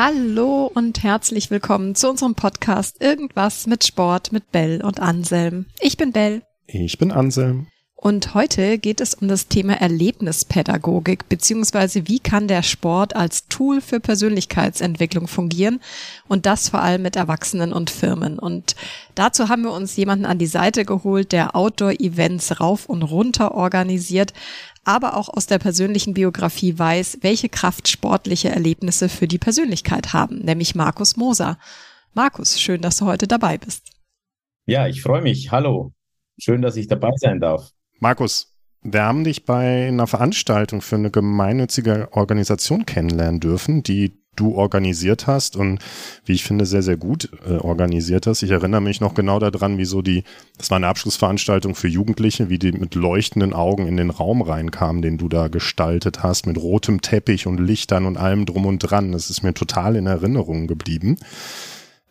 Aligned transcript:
Hallo 0.00 0.70
und 0.72 1.02
herzlich 1.02 1.50
willkommen 1.50 1.96
zu 1.96 2.08
unserem 2.08 2.36
Podcast 2.36 3.02
Irgendwas 3.02 3.66
mit 3.66 3.84
Sport 3.84 4.30
mit 4.30 4.52
Bell 4.52 4.80
und 4.80 5.00
Anselm. 5.00 5.66
Ich 5.80 5.96
bin 5.96 6.12
Bell. 6.12 6.42
Ich 6.68 6.98
bin 6.98 7.10
Anselm. 7.10 7.66
Und 7.96 8.32
heute 8.32 8.78
geht 8.78 9.00
es 9.00 9.14
um 9.14 9.26
das 9.26 9.48
Thema 9.48 9.72
Erlebnispädagogik, 9.72 11.28
beziehungsweise 11.28 12.06
wie 12.06 12.20
kann 12.20 12.46
der 12.46 12.62
Sport 12.62 13.16
als 13.16 13.48
Tool 13.48 13.80
für 13.80 13.98
Persönlichkeitsentwicklung 13.98 15.26
fungieren 15.26 15.80
und 16.28 16.46
das 16.46 16.68
vor 16.68 16.80
allem 16.80 17.02
mit 17.02 17.16
Erwachsenen 17.16 17.72
und 17.72 17.90
Firmen. 17.90 18.38
Und 18.38 18.76
dazu 19.16 19.48
haben 19.48 19.62
wir 19.62 19.72
uns 19.72 19.96
jemanden 19.96 20.26
an 20.26 20.38
die 20.38 20.46
Seite 20.46 20.84
geholt, 20.84 21.32
der 21.32 21.56
Outdoor-Events 21.56 22.60
rauf 22.60 22.86
und 22.86 23.02
runter 23.02 23.52
organisiert, 23.56 24.32
aber 24.88 25.18
auch 25.18 25.28
aus 25.28 25.46
der 25.46 25.58
persönlichen 25.58 26.14
Biografie 26.14 26.78
weiß, 26.78 27.18
welche 27.20 27.50
Kraft 27.50 27.88
sportliche 27.88 28.48
Erlebnisse 28.48 29.10
für 29.10 29.28
die 29.28 29.36
Persönlichkeit 29.36 30.14
haben, 30.14 30.38
nämlich 30.38 30.74
Markus 30.74 31.18
Moser. 31.18 31.58
Markus, 32.14 32.58
schön, 32.58 32.80
dass 32.80 32.96
du 32.96 33.04
heute 33.04 33.28
dabei 33.28 33.58
bist. 33.58 33.90
Ja, 34.64 34.88
ich 34.88 35.02
freue 35.02 35.20
mich. 35.20 35.52
Hallo. 35.52 35.92
Schön, 36.38 36.62
dass 36.62 36.76
ich 36.76 36.88
dabei 36.88 37.10
sein 37.16 37.38
darf. 37.38 37.70
Markus, 38.00 38.54
wir 38.80 39.02
haben 39.02 39.24
dich 39.24 39.44
bei 39.44 39.88
einer 39.88 40.06
Veranstaltung 40.06 40.80
für 40.80 40.96
eine 40.96 41.10
gemeinnützige 41.10 42.08
Organisation 42.12 42.86
kennenlernen 42.86 43.40
dürfen, 43.40 43.82
die 43.82 44.17
du 44.38 44.54
organisiert 44.54 45.26
hast 45.26 45.56
und 45.56 45.78
wie 46.24 46.32
ich 46.32 46.44
finde 46.44 46.66
sehr, 46.66 46.82
sehr 46.82 46.96
gut 46.96 47.30
äh, 47.46 47.54
organisiert 47.54 48.26
hast. 48.26 48.42
Ich 48.42 48.50
erinnere 48.50 48.80
mich 48.80 49.00
noch 49.00 49.14
genau 49.14 49.38
daran, 49.38 49.78
wie 49.78 49.84
so 49.84 50.02
die, 50.02 50.24
das 50.56 50.70
war 50.70 50.76
eine 50.76 50.88
Abschlussveranstaltung 50.88 51.74
für 51.74 51.88
Jugendliche, 51.88 52.48
wie 52.48 52.58
die 52.58 52.72
mit 52.72 52.94
leuchtenden 52.94 53.52
Augen 53.52 53.86
in 53.86 53.96
den 53.96 54.10
Raum 54.10 54.42
reinkamen, 54.42 55.02
den 55.02 55.18
du 55.18 55.28
da 55.28 55.48
gestaltet 55.48 56.22
hast, 56.22 56.46
mit 56.46 56.58
rotem 56.58 57.00
Teppich 57.00 57.46
und 57.46 57.58
Lichtern 57.58 58.06
und 58.06 58.16
allem 58.16 58.46
drum 58.46 58.66
und 58.66 58.78
dran. 58.78 59.12
Das 59.12 59.30
ist 59.30 59.42
mir 59.42 59.54
total 59.54 59.96
in 59.96 60.06
Erinnerung 60.06 60.66
geblieben. 60.66 61.16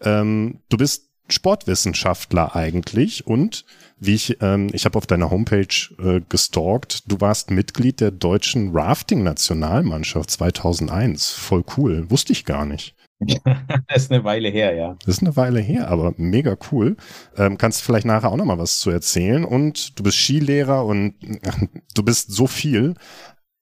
Ähm, 0.02 0.60
du 0.70 0.78
bist 0.78 1.08
Sportwissenschaftler 1.30 2.56
eigentlich 2.56 3.28
und 3.28 3.66
wie 4.00 4.16
ich, 4.16 4.38
ähm, 4.42 4.70
ich 4.74 4.86
habe 4.86 4.98
auf 4.98 5.08
deiner 5.08 5.32
Homepage 5.32 5.68
äh, 6.00 6.22
gestalkt, 6.30 7.12
du 7.12 7.20
warst 7.20 7.52
Mitglied 7.52 8.00
der 8.00 8.12
deutschen 8.12 8.72
Rafting-Nationalmannschaft 8.72 10.30
2001. 10.32 11.32
Voll 11.32 11.64
cool, 11.78 12.10
wusste 12.10 12.34
ich 12.34 12.46
gar 12.46 12.66
nicht. 12.66 12.96
das 13.20 14.04
ist 14.04 14.12
eine 14.12 14.24
Weile 14.24 14.50
her, 14.50 14.76
ja. 14.76 14.96
Das 15.06 15.16
ist 15.16 15.24
eine 15.24 15.36
Weile 15.36 15.60
her, 15.60 15.90
aber 15.90 16.14
mega 16.18 16.56
cool. 16.72 16.98
Ähm, 17.36 17.58
kannst 17.58 17.82
du 17.82 17.86
vielleicht 17.86 18.06
nachher 18.06 18.32
auch 18.32 18.38
nochmal 18.38 18.60
was 18.60 18.80
zu 18.80 18.92
erzählen 18.92 19.44
und 19.44 19.98
du 19.98 20.04
bist 20.04 20.18
Skilehrer 20.18 20.86
und 20.86 21.16
ach, 21.48 21.58
du 21.96 22.04
bist 22.04 22.32
so 22.32 22.46
viel. 22.46 22.94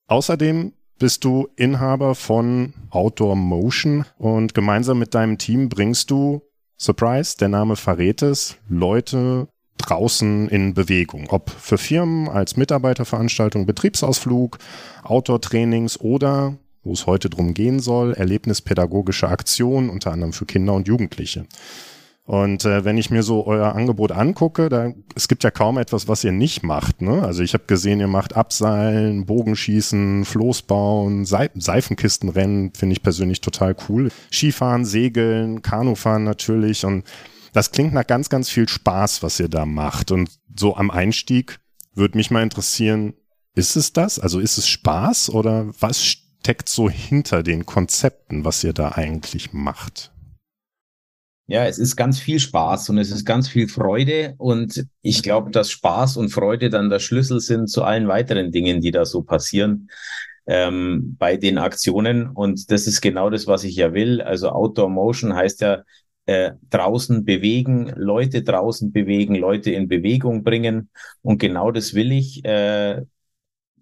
Außerdem 0.07 0.73
bist 0.99 1.23
du 1.23 1.47
Inhaber 1.55 2.15
von 2.15 2.73
Outdoor 2.89 3.35
Motion 3.35 4.05
und 4.17 4.53
gemeinsam 4.53 4.99
mit 4.99 5.13
deinem 5.13 5.37
Team 5.37 5.69
bringst 5.69 6.11
du 6.11 6.41
Surprise, 6.77 7.37
der 7.37 7.47
Name 7.47 7.77
verrät 7.77 8.21
es, 8.21 8.57
Leute 8.67 9.47
draußen 9.89 10.47
in 10.49 10.73
Bewegung. 10.73 11.27
Ob 11.29 11.49
für 11.49 11.77
Firmen 11.77 12.29
als 12.29 12.57
Mitarbeiterveranstaltung, 12.57 13.65
Betriebsausflug, 13.65 14.57
Outdoor-Trainings 15.03 15.99
oder, 15.99 16.55
wo 16.83 16.93
es 16.93 17.05
heute 17.05 17.29
drum 17.29 17.53
gehen 17.53 17.79
soll, 17.79 18.13
erlebnispädagogische 18.13 19.27
Aktionen, 19.27 19.89
unter 19.89 20.11
anderem 20.11 20.33
für 20.33 20.45
Kinder 20.45 20.73
und 20.73 20.87
Jugendliche. 20.87 21.45
Und 22.25 22.65
äh, 22.65 22.83
wenn 22.83 22.97
ich 22.97 23.11
mir 23.11 23.21
so 23.21 23.45
euer 23.45 23.75
Angebot 23.75 24.11
angucke, 24.11 24.67
da 24.67 24.91
es 25.15 25.27
gibt 25.27 25.43
ja 25.43 25.51
kaum 25.51 25.77
etwas, 25.77 26.07
was 26.07 26.23
ihr 26.23 26.31
nicht 26.31 26.63
macht. 26.63 27.03
Ne? 27.03 27.21
Also 27.21 27.43
ich 27.43 27.53
habe 27.53 27.65
gesehen, 27.67 27.99
ihr 27.99 28.07
macht 28.07 28.35
Abseilen, 28.35 29.27
Bogenschießen, 29.27 30.25
Floß 30.25 30.63
bauen, 30.63 31.25
Se 31.25 31.51
Seifenkistenrennen, 31.53 32.73
finde 32.73 32.93
ich 32.93 33.03
persönlich 33.03 33.41
total 33.41 33.75
cool. 33.87 34.09
Skifahren, 34.31 34.85
Segeln, 34.85 35.61
Kanufahren 35.61 36.23
natürlich. 36.23 36.83
Und 36.83 37.03
das 37.55 37.71
klingt 37.71 37.93
nach 37.93 38.05
ganz, 38.05 38.27
ganz 38.27 38.49
viel 38.49 38.67
Spaß, 38.67 39.23
was 39.23 39.39
ihr 39.39 39.47
da 39.47 39.65
macht. 39.65 40.11
Und 40.11 40.29
so 40.53 40.75
am 40.75 40.91
Einstieg 40.91 41.59
würde 41.93 42.17
mich 42.17 42.29
mal 42.29 42.43
interessieren, 42.43 43.13
ist 43.55 43.77
es 43.77 43.93
das? 43.93 44.19
Also 44.19 44.41
ist 44.41 44.57
es 44.57 44.67
Spaß 44.67 45.29
oder 45.29 45.71
was 45.79 46.03
steckt 46.03 46.67
so 46.67 46.89
hinter 46.89 47.43
den 47.43 47.65
Konzepten, 47.65 48.43
was 48.43 48.61
ihr 48.65 48.73
da 48.73 48.89
eigentlich 48.89 49.53
macht? 49.53 50.11
Ja, 51.47 51.65
es 51.65 51.77
ist 51.77 51.95
ganz 51.95 52.19
viel 52.19 52.41
Spaß 52.41 52.89
und 52.89 52.97
es 52.97 53.09
ist 53.09 53.23
ganz 53.23 53.47
viel 53.47 53.69
Freude. 53.69 54.35
Und 54.37 54.85
ich 55.01 55.23
glaube, 55.23 55.49
dass 55.51 55.71
Spaß 55.71 56.17
und 56.17 56.33
Freude 56.33 56.69
dann 56.69 56.89
der 56.89 56.99
Schlüssel 56.99 57.39
sind 57.39 57.69
zu 57.69 57.85
allen 57.85 58.09
weiteren 58.09 58.51
Dingen, 58.51 58.81
die 58.81 58.91
da 58.91 59.05
so 59.05 59.21
passieren 59.21 59.89
ähm, 60.45 61.15
bei 61.17 61.37
den 61.37 61.57
Aktionen. 61.57 62.27
Und 62.27 62.69
das 62.69 62.85
ist 62.85 62.99
genau 62.99 63.29
das, 63.29 63.47
was 63.47 63.63
ich 63.63 63.77
ja 63.77 63.93
will. 63.93 64.21
Also 64.21 64.49
Outdoor 64.49 64.89
Motion 64.89 65.33
heißt 65.33 65.61
ja 65.61 65.83
äh, 66.25 66.53
draußen 66.69 67.25
bewegen, 67.25 67.91
Leute 67.95 68.43
draußen 68.43 68.91
bewegen, 68.91 69.35
Leute 69.35 69.71
in 69.71 69.87
Bewegung 69.87 70.43
bringen. 70.43 70.89
Und 71.21 71.39
genau 71.39 71.71
das 71.71 71.93
will 71.93 72.11
ich. 72.11 72.43
Äh, 72.45 73.03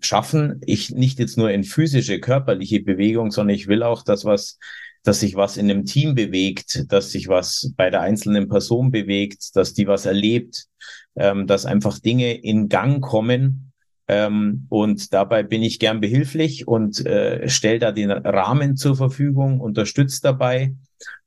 schaffen. 0.05 0.59
Ich 0.65 0.89
nicht 0.89 1.17
jetzt 1.19 1.37
nur 1.37 1.49
in 1.51 1.63
physische, 1.63 2.19
körperliche 2.19 2.81
Bewegung, 2.81 3.31
sondern 3.31 3.55
ich 3.55 3.67
will 3.67 3.83
auch 3.83 4.03
das, 4.03 4.25
was 4.25 4.59
dass 5.03 5.19
sich 5.19 5.35
was 5.35 5.57
in 5.57 5.69
einem 5.69 5.85
Team 5.85 6.15
bewegt, 6.15 6.85
dass 6.91 7.11
sich 7.11 7.27
was 7.27 7.73
bei 7.75 7.89
der 7.89 8.01
einzelnen 8.01 8.47
Person 8.47 8.89
bewegt, 8.89 9.55
dass 9.55 9.73
die 9.73 9.85
was 9.85 10.05
erlebt, 10.05 10.67
ähm, 11.15 11.45
dass 11.45 11.65
einfach 11.65 11.99
Dinge 11.99 12.33
in 12.33 12.69
Gang 12.69 13.01
kommen. 13.03 13.73
Ähm, 14.07 14.65
und 14.69 15.13
dabei 15.13 15.43
bin 15.43 15.61
ich 15.61 15.79
gern 15.79 15.99
behilflich 15.99 16.67
und 16.67 17.05
äh, 17.05 17.49
stelle 17.49 17.79
da 17.79 17.91
den 17.91 18.11
Rahmen 18.11 18.77
zur 18.77 18.95
Verfügung, 18.95 19.59
unterstütze 19.59 20.21
dabei. 20.21 20.73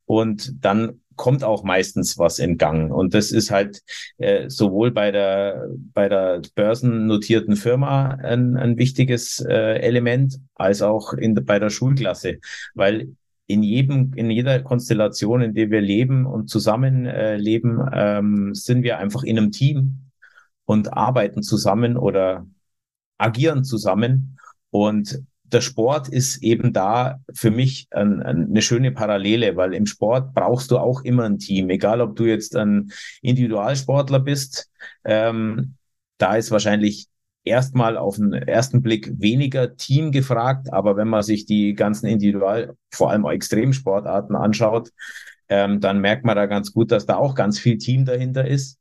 Und 0.07 0.65
dann 0.65 1.01
kommt 1.17 1.43
auch 1.45 1.65
meistens 1.65 2.19
was 2.19 2.39
in 2.39 2.59
Gang. 2.59 2.93
Und 2.93 3.15
das 3.15 3.33
ist 3.33 3.51
halt 3.51 3.83
äh, 4.19 4.49
sowohl 4.49 4.91
bei 4.91 5.11
der, 5.11 5.69
bei 5.95 6.09
der 6.09 6.43
börsennotierten 6.55 7.57
Firma 7.57 8.09
ein, 8.09 8.57
ein 8.57 8.79
wichtiges 8.79 9.41
äh, 9.41 9.79
Element, 9.81 10.39
als 10.55 10.83
auch 10.83 11.13
in, 11.15 11.35
bei 11.35 11.59
der 11.59 11.71
Schulklasse. 11.71 12.39
Weil 12.75 13.09
in 13.47 13.63
jedem, 13.63 14.13
in 14.15 14.31
jeder 14.31 14.61
Konstellation, 14.63 15.41
in 15.41 15.55
der 15.55 15.71
wir 15.71 15.81
leben 15.81 16.27
und 16.27 16.49
zusammenleben, 16.49 17.81
äh, 17.93 18.19
ähm, 18.19 18.55
sind 18.55 18.83
wir 18.83 18.99
einfach 18.99 19.23
in 19.23 19.39
einem 19.39 19.53
Team 19.53 20.11
und 20.65 20.93
arbeiten 20.93 21.43
zusammen 21.43 21.97
oder 21.97 22.47
agieren 23.19 23.65
zusammen. 23.65 24.39
Und 24.71 25.23
der 25.53 25.61
Sport 25.61 26.09
ist 26.09 26.43
eben 26.43 26.73
da 26.73 27.21
für 27.33 27.51
mich 27.51 27.87
ein, 27.91 28.23
ein, 28.23 28.49
eine 28.51 28.63
schöne 28.63 28.93
Parallele, 28.93 29.57
weil 29.57 29.75
im 29.75 29.87
Sport 29.87 30.35
brauchst 30.35 30.71
du 30.71 30.79
auch 30.79 31.03
immer 31.03 31.25
ein 31.25 31.39
Team, 31.39 31.71
egal 31.71 32.01
ob 32.01 32.17
du 32.17 32.25
jetzt 32.25 32.57
ein 32.57 32.91
Individualsportler 33.23 34.21
bist. 34.21 34.71
Ähm, 35.05 35.75
da 36.19 36.37
ist 36.37 36.51
wahrscheinlich 36.51 37.09
erstmal 37.45 37.97
auf 37.97 38.17
den 38.17 38.33
ersten 38.33 38.83
Blick 38.83 39.13
weniger 39.21 39.77
Team 39.77 40.11
gefragt, 40.11 40.73
aber 40.73 40.97
wenn 40.97 41.09
man 41.09 41.23
sich 41.23 41.47
die 41.47 41.75
ganzen 41.75 42.07
Individual, 42.07 42.75
vor 42.91 43.11
allem 43.11 43.25
Extremsportarten 43.25 44.35
anschaut, 44.35 44.91
ähm, 45.49 45.81
dann 45.81 46.01
merkt 46.01 46.25
man 46.25 46.35
da 46.35 46.47
ganz 46.47 46.73
gut, 46.73 46.91
dass 46.91 47.07
da 47.07 47.17
auch 47.17 47.37
ganz 47.37 47.59
viel 47.59 47.79
Team 47.79 48.05
dahinter 48.05 48.47
ist. 48.47 48.79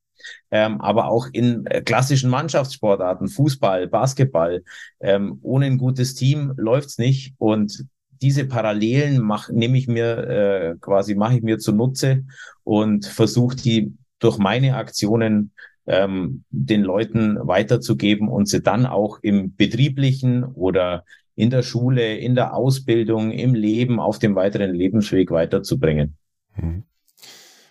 Ähm, 0.52 0.82
aber 0.82 1.08
auch 1.08 1.28
in 1.32 1.66
äh, 1.66 1.82
klassischen 1.82 2.30
Mannschaftssportarten, 2.30 3.28
Fußball, 3.28 3.88
Basketball, 3.88 4.64
ähm, 5.00 5.40
ohne 5.42 5.66
ein 5.66 5.78
gutes 5.78 6.16
Team 6.16 6.54
läuft's 6.58 6.98
nicht. 6.98 7.34
Und 7.38 7.86
diese 8.22 8.46
Parallelen 8.46 9.22
mach, 9.22 9.50
nehme 9.50 9.78
ich 9.78 9.88
mir 9.88 10.18
äh, 10.28 10.76
quasi, 10.80 11.16
mache 11.16 11.38
ich 11.38 11.44
mir 11.44 11.60
zunutze 11.60 12.24
und 12.64 13.06
versuche 13.06 13.56
die 13.56 13.94
durch 14.20 14.38
meine 14.38 14.76
Aktionen 14.76 15.52
ähm, 15.88 16.44
den 16.50 16.82
Leuten 16.82 17.38
weiterzugeben 17.42 18.28
und 18.28 18.48
sie 18.48 18.62
dann 18.62 18.86
auch 18.86 19.20
im 19.22 19.56
betrieblichen 19.56 20.44
oder 20.44 21.04
in 21.36 21.50
der 21.50 21.64
Schule, 21.64 22.18
in 22.18 22.34
der 22.34 22.54
Ausbildung, 22.54 23.32
im 23.32 23.54
Leben, 23.54 24.00
auf 24.00 24.20
dem 24.20 24.36
weiteren 24.36 24.74
Lebensweg 24.74 25.32
weiterzubringen. 25.32 26.18
Mhm. 26.56 26.84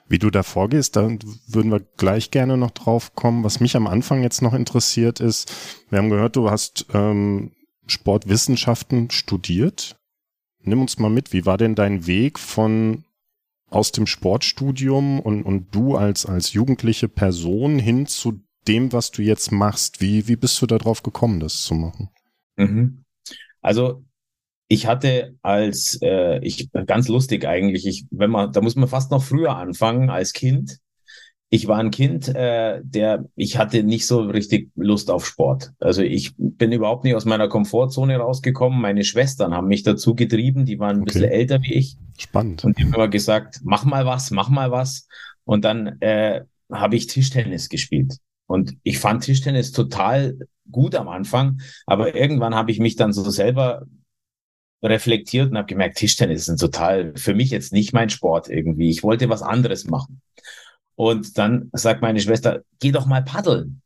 Wie 0.06 0.18
du 0.18 0.30
da 0.30 0.42
vorgehst, 0.42 0.96
da 0.96 1.08
würden 1.46 1.70
wir 1.70 1.80
gleich 1.96 2.30
gerne 2.30 2.56
noch 2.56 2.72
drauf 2.72 3.14
kommen. 3.14 3.42
Was 3.42 3.60
mich 3.60 3.76
am 3.76 3.86
Anfang 3.86 4.22
jetzt 4.22 4.42
noch 4.42 4.52
interessiert 4.52 5.20
ist, 5.20 5.52
wir 5.88 5.98
haben 5.98 6.10
gehört, 6.10 6.36
du 6.36 6.50
hast 6.50 6.86
ähm, 6.92 7.52
Sportwissenschaften 7.86 9.10
studiert. 9.10 9.96
Nimm 10.62 10.80
uns 10.80 10.98
mal 10.98 11.10
mit, 11.10 11.32
wie 11.32 11.46
war 11.46 11.58
denn 11.58 11.74
dein 11.74 12.06
Weg 12.06 12.38
von 12.38 13.04
aus 13.68 13.92
dem 13.92 14.06
Sportstudium 14.06 15.20
und, 15.20 15.42
und 15.42 15.74
du 15.74 15.96
als, 15.96 16.26
als 16.26 16.52
jugendliche 16.52 17.08
Person 17.08 17.78
hin 17.78 18.06
zu 18.06 18.40
dem, 18.68 18.92
was 18.92 19.10
du 19.10 19.22
jetzt 19.22 19.52
machst? 19.52 20.00
Wie, 20.00 20.28
wie 20.28 20.36
bist 20.36 20.60
du 20.62 20.66
darauf 20.66 21.02
gekommen, 21.02 21.40
das 21.40 21.62
zu 21.62 21.74
machen? 21.74 22.10
Mhm. 22.56 23.04
Also 23.60 24.04
ich 24.68 24.86
hatte 24.86 25.36
als 25.42 25.98
äh, 26.02 26.38
ich 26.44 26.70
ganz 26.86 27.08
lustig 27.08 27.46
eigentlich, 27.46 27.86
ich, 27.86 28.06
wenn 28.10 28.30
man, 28.30 28.52
da 28.52 28.60
muss 28.60 28.76
man 28.76 28.88
fast 28.88 29.10
noch 29.10 29.22
früher 29.22 29.56
anfangen 29.56 30.10
als 30.10 30.32
Kind. 30.32 30.78
Ich 31.50 31.68
war 31.68 31.78
ein 31.78 31.90
Kind, 31.90 32.28
äh, 32.34 32.80
der 32.82 33.26
ich 33.36 33.58
hatte 33.58 33.84
nicht 33.84 34.06
so 34.06 34.22
richtig 34.22 34.70
Lust 34.74 35.10
auf 35.10 35.26
Sport. 35.26 35.72
Also 35.78 36.02
ich 36.02 36.32
bin 36.36 36.72
überhaupt 36.72 37.04
nicht 37.04 37.14
aus 37.14 37.26
meiner 37.26 37.48
Komfortzone 37.48 38.16
rausgekommen. 38.16 38.80
Meine 38.80 39.04
Schwestern 39.04 39.54
haben 39.54 39.68
mich 39.68 39.82
dazu 39.82 40.14
getrieben, 40.14 40.64
die 40.64 40.80
waren 40.80 40.96
ein 40.96 41.02
okay. 41.02 41.12
bisschen 41.12 41.30
älter 41.30 41.62
wie 41.62 41.74
ich. 41.74 41.96
Spannend. 42.18 42.64
Und 42.64 42.78
ich 42.78 42.86
habe 42.86 42.96
immer 42.96 43.08
gesagt, 43.08 43.60
mach 43.62 43.84
mal 43.84 44.06
was, 44.06 44.30
mach 44.30 44.48
mal 44.48 44.70
was. 44.70 45.06
Und 45.44 45.64
dann 45.64 46.00
äh, 46.00 46.42
habe 46.72 46.96
ich 46.96 47.06
Tischtennis 47.06 47.68
gespielt. 47.68 48.16
Und 48.46 48.76
ich 48.82 48.98
fand 48.98 49.22
Tischtennis 49.22 49.72
total 49.72 50.36
gut 50.70 50.94
am 50.94 51.08
Anfang, 51.08 51.60
aber 51.86 52.14
irgendwann 52.14 52.54
habe 52.54 52.70
ich 52.70 52.78
mich 52.78 52.96
dann 52.96 53.12
so 53.12 53.28
selber 53.30 53.84
reflektiert 54.84 55.50
und 55.50 55.56
habe 55.56 55.66
gemerkt, 55.66 55.98
Tischtennis 55.98 56.48
ist 56.48 56.58
total 56.58 57.12
für 57.16 57.34
mich 57.34 57.50
jetzt 57.50 57.72
nicht 57.72 57.92
mein 57.92 58.10
Sport 58.10 58.48
irgendwie. 58.48 58.90
Ich 58.90 59.02
wollte 59.02 59.28
was 59.28 59.42
anderes 59.42 59.84
machen. 59.86 60.20
Und 60.96 61.38
dann 61.38 61.70
sagt 61.72 62.02
meine 62.02 62.20
Schwester, 62.20 62.62
geh 62.80 62.92
doch 62.92 63.06
mal 63.06 63.22
paddeln 63.24 63.82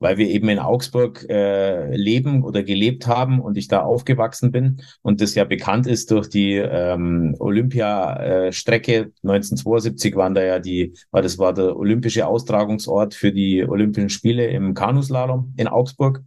weil 0.00 0.16
wir 0.16 0.28
eben 0.28 0.48
in 0.48 0.58
Augsburg 0.58 1.26
äh, 1.28 1.94
leben 1.96 2.44
oder 2.44 2.62
gelebt 2.62 3.06
haben 3.06 3.40
und 3.40 3.56
ich 3.56 3.68
da 3.68 3.82
aufgewachsen 3.82 4.52
bin 4.52 4.82
und 5.02 5.20
das 5.20 5.34
ja 5.34 5.44
bekannt 5.44 5.86
ist 5.86 6.10
durch 6.10 6.28
die 6.28 6.54
ähm, 6.54 7.34
Olympiastrecke. 7.38 8.92
Äh, 8.92 9.10
1972 9.22 10.14
waren 10.16 10.34
da 10.34 10.42
ja 10.42 10.58
die, 10.58 10.94
war 11.10 11.22
das 11.22 11.38
war 11.38 11.52
der 11.52 11.76
olympische 11.76 12.26
Austragungsort 12.26 13.14
für 13.14 13.32
die 13.32 13.66
Olympischen 13.66 14.10
Spiele 14.10 14.46
im 14.46 14.74
Kanuslalom 14.74 15.54
in 15.56 15.68
Augsburg. 15.68 16.22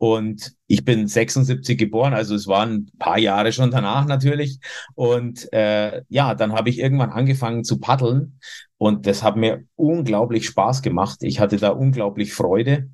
Und 0.00 0.54
ich 0.66 0.86
bin 0.86 1.06
76 1.06 1.76
geboren, 1.76 2.14
also 2.14 2.34
es 2.34 2.46
waren 2.46 2.72
ein 2.72 2.98
paar 2.98 3.18
Jahre 3.18 3.52
schon 3.52 3.70
danach 3.70 4.06
natürlich. 4.06 4.58
Und 4.94 5.52
äh, 5.52 6.00
ja, 6.08 6.34
dann 6.34 6.54
habe 6.54 6.70
ich 6.70 6.78
irgendwann 6.78 7.10
angefangen 7.10 7.64
zu 7.64 7.78
paddeln 7.78 8.38
und 8.78 9.06
das 9.06 9.22
hat 9.22 9.36
mir 9.36 9.64
unglaublich 9.76 10.46
Spaß 10.46 10.80
gemacht. 10.80 11.18
Ich 11.20 11.38
hatte 11.38 11.58
da 11.58 11.68
unglaublich 11.68 12.32
Freude 12.32 12.88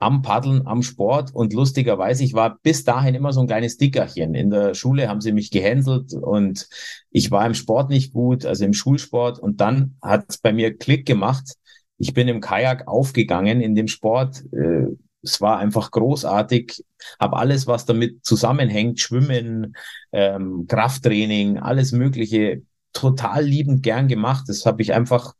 am 0.00 0.20
Paddeln, 0.20 0.66
am 0.66 0.82
Sport. 0.82 1.34
Und 1.34 1.54
lustigerweise, 1.54 2.24
ich 2.24 2.34
war 2.34 2.58
bis 2.62 2.84
dahin 2.84 3.14
immer 3.14 3.32
so 3.32 3.40
ein 3.40 3.46
kleines 3.46 3.78
Dickerchen. 3.78 4.34
In 4.34 4.50
der 4.50 4.74
Schule 4.74 5.08
haben 5.08 5.22
sie 5.22 5.32
mich 5.32 5.50
gehänselt 5.50 6.12
und 6.12 6.68
ich 7.10 7.30
war 7.30 7.46
im 7.46 7.54
Sport 7.54 7.88
nicht 7.88 8.12
gut, 8.12 8.44
also 8.44 8.66
im 8.66 8.74
Schulsport. 8.74 9.38
Und 9.38 9.62
dann 9.62 9.96
hat 10.02 10.26
es 10.28 10.36
bei 10.36 10.52
mir 10.52 10.76
Klick 10.76 11.06
gemacht. 11.06 11.54
Ich 11.96 12.12
bin 12.12 12.28
im 12.28 12.42
Kajak 12.42 12.86
aufgegangen 12.86 13.62
in 13.62 13.74
dem 13.74 13.88
Sport. 13.88 14.42
Äh, 14.52 14.88
es 15.22 15.40
war 15.40 15.58
einfach 15.58 15.90
großartig. 15.90 16.84
Habe 17.18 17.36
alles, 17.36 17.66
was 17.66 17.84
damit 17.86 18.24
zusammenhängt, 18.24 19.00
Schwimmen, 19.00 19.76
ähm, 20.12 20.66
Krafttraining, 20.68 21.58
alles 21.58 21.92
Mögliche 21.92 22.62
total 22.92 23.44
liebend 23.44 23.82
gern 23.82 24.08
gemacht. 24.08 24.44
Das 24.48 24.66
habe 24.66 24.82
ich 24.82 24.92
einfach 24.92 25.34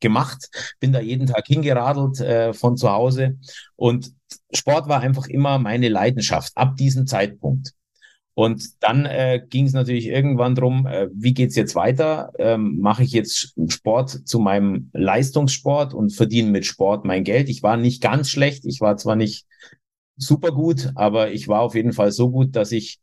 gemacht, 0.00 0.50
bin 0.80 0.92
da 0.92 1.00
jeden 1.00 1.26
Tag 1.26 1.46
hingeradelt 1.46 2.20
äh, 2.20 2.52
von 2.52 2.76
zu 2.76 2.90
Hause 2.90 3.38
und 3.76 4.12
Sport 4.52 4.88
war 4.88 5.00
einfach 5.00 5.26
immer 5.26 5.58
meine 5.58 5.88
Leidenschaft 5.88 6.52
ab 6.56 6.76
diesem 6.76 7.06
Zeitpunkt. 7.06 7.72
Und 8.34 8.82
dann 8.82 9.04
äh, 9.04 9.42
ging 9.46 9.66
es 9.66 9.74
natürlich 9.74 10.06
irgendwann 10.06 10.54
drum, 10.54 10.86
äh, 10.86 11.08
wie 11.12 11.34
geht's 11.34 11.56
jetzt 11.56 11.74
weiter? 11.74 12.32
Ähm, 12.38 12.78
Mache 12.80 13.04
ich 13.04 13.12
jetzt 13.12 13.54
Sport 13.68 14.26
zu 14.26 14.38
meinem 14.38 14.90
Leistungssport 14.94 15.92
und 15.92 16.14
verdiene 16.14 16.50
mit 16.50 16.64
Sport 16.64 17.04
mein 17.04 17.24
Geld? 17.24 17.48
Ich 17.50 17.62
war 17.62 17.76
nicht 17.76 18.02
ganz 18.02 18.30
schlecht, 18.30 18.64
ich 18.64 18.80
war 18.80 18.96
zwar 18.96 19.16
nicht 19.16 19.46
super 20.16 20.50
gut, 20.52 20.92
aber 20.94 21.32
ich 21.32 21.48
war 21.48 21.60
auf 21.60 21.74
jeden 21.74 21.92
Fall 21.92 22.12
so 22.12 22.30
gut, 22.30 22.56
dass 22.56 22.72
ich 22.72 23.00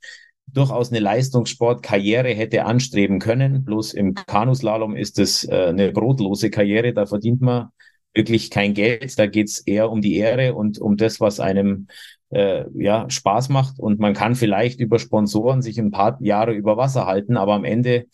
durchaus 0.47 0.89
eine 0.89 0.99
Leistungssportkarriere 0.99 2.29
hätte 2.29 2.65
anstreben 2.65 3.19
können. 3.19 3.63
Bloß 3.63 3.93
im 3.93 4.15
Kanuslalom 4.15 4.95
ist 4.95 5.19
es 5.19 5.43
äh, 5.43 5.67
eine 5.67 5.91
brotlose 5.91 6.49
Karriere, 6.49 6.93
da 6.93 7.05
verdient 7.05 7.41
man 7.41 7.69
wirklich 8.13 8.49
kein 8.49 8.73
Geld. 8.73 9.17
Da 9.19 9.27
geht's 9.27 9.59
eher 9.59 9.91
um 9.91 10.01
die 10.01 10.15
Ehre 10.15 10.55
und 10.55 10.79
um 10.79 10.97
das, 10.97 11.19
was 11.19 11.39
einem 11.39 11.87
äh, 12.29 12.65
ja 12.73 13.09
Spaß 13.09 13.49
macht. 13.49 13.79
Und 13.79 13.99
man 13.99 14.13
kann 14.13 14.35
vielleicht 14.35 14.79
über 14.79 14.99
Sponsoren 14.99 15.61
sich 15.61 15.79
ein 15.79 15.91
paar 15.91 16.17
Jahre 16.21 16.53
über 16.53 16.77
Wasser 16.77 17.05
halten, 17.05 17.37
aber 17.37 17.53
am 17.53 17.65
Ende 17.65 18.05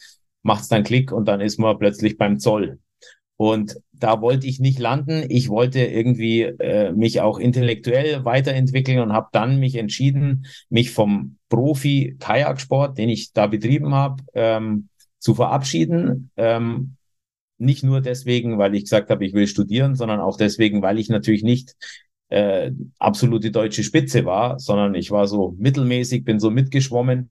macht's 0.43 0.67
dann 0.67 0.83
Klick 0.83 1.11
und 1.11 1.27
dann 1.27 1.41
ist 1.41 1.59
man 1.59 1.77
plötzlich 1.77 2.17
beim 2.17 2.39
Zoll. 2.39 2.79
Und 3.37 3.77
da 3.91 4.21
wollte 4.21 4.47
ich 4.47 4.59
nicht 4.59 4.79
landen. 4.79 5.25
Ich 5.29 5.49
wollte 5.49 5.79
irgendwie 5.79 6.43
äh, 6.43 6.91
mich 6.93 7.21
auch 7.21 7.37
intellektuell 7.37 8.23
weiterentwickeln 8.23 8.99
und 8.99 9.13
habe 9.13 9.27
dann 9.31 9.59
mich 9.59 9.75
entschieden, 9.75 10.45
mich 10.69 10.91
vom 10.91 11.37
Profi-Kajaksport, 11.49 12.97
den 12.97 13.09
ich 13.09 13.33
da 13.33 13.47
betrieben 13.47 13.93
habe, 13.93 14.23
ähm, 14.33 14.89
zu 15.19 15.35
verabschieden. 15.35 16.31
Ähm, 16.37 16.95
nicht 17.57 17.83
nur 17.83 18.01
deswegen, 18.01 18.57
weil 18.57 18.75
ich 18.75 18.83
gesagt 18.83 19.09
habe, 19.09 19.25
ich 19.25 19.33
will 19.33 19.47
studieren, 19.47 19.95
sondern 19.95 20.19
auch 20.19 20.37
deswegen, 20.37 20.81
weil 20.81 20.99
ich 20.99 21.09
natürlich 21.09 21.43
nicht 21.43 21.75
äh, 22.29 22.71
absolute 22.99 23.51
deutsche 23.51 23.83
Spitze 23.83 24.25
war, 24.25 24.59
sondern 24.59 24.95
ich 24.95 25.11
war 25.11 25.27
so 25.27 25.55
mittelmäßig, 25.57 26.23
bin 26.23 26.39
so 26.39 26.49
mitgeschwommen. 26.49 27.29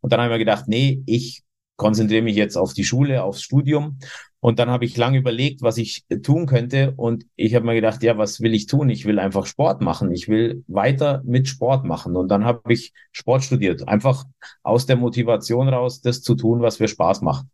Und 0.00 0.12
dann 0.12 0.20
habe 0.20 0.28
ich 0.28 0.34
mir 0.34 0.44
gedacht, 0.44 0.68
nee, 0.68 1.02
ich 1.06 1.42
konzentriere 1.76 2.22
mich 2.22 2.36
jetzt 2.36 2.56
auf 2.56 2.72
die 2.72 2.84
Schule, 2.84 3.22
aufs 3.22 3.42
Studium. 3.42 3.98
Und 4.40 4.58
dann 4.58 4.70
habe 4.70 4.84
ich 4.84 4.96
lange 4.96 5.18
überlegt, 5.18 5.62
was 5.62 5.76
ich 5.76 6.04
tun 6.22 6.46
könnte. 6.46 6.94
Und 6.96 7.26
ich 7.36 7.54
habe 7.54 7.66
mir 7.66 7.74
gedacht, 7.74 8.02
ja, 8.02 8.16
was 8.16 8.40
will 8.40 8.54
ich 8.54 8.66
tun? 8.66 8.88
Ich 8.88 9.04
will 9.04 9.18
einfach 9.18 9.46
Sport 9.46 9.82
machen. 9.82 10.12
Ich 10.12 10.28
will 10.28 10.64
weiter 10.68 11.22
mit 11.24 11.48
Sport 11.48 11.84
machen. 11.84 12.16
Und 12.16 12.28
dann 12.28 12.44
habe 12.44 12.72
ich 12.72 12.92
Sport 13.12 13.42
studiert. 13.42 13.88
Einfach 13.88 14.24
aus 14.62 14.86
der 14.86 14.96
Motivation 14.96 15.68
raus, 15.68 16.00
das 16.00 16.22
zu 16.22 16.34
tun, 16.34 16.62
was 16.62 16.78
mir 16.80 16.88
Spaß 16.88 17.22
macht 17.22 17.46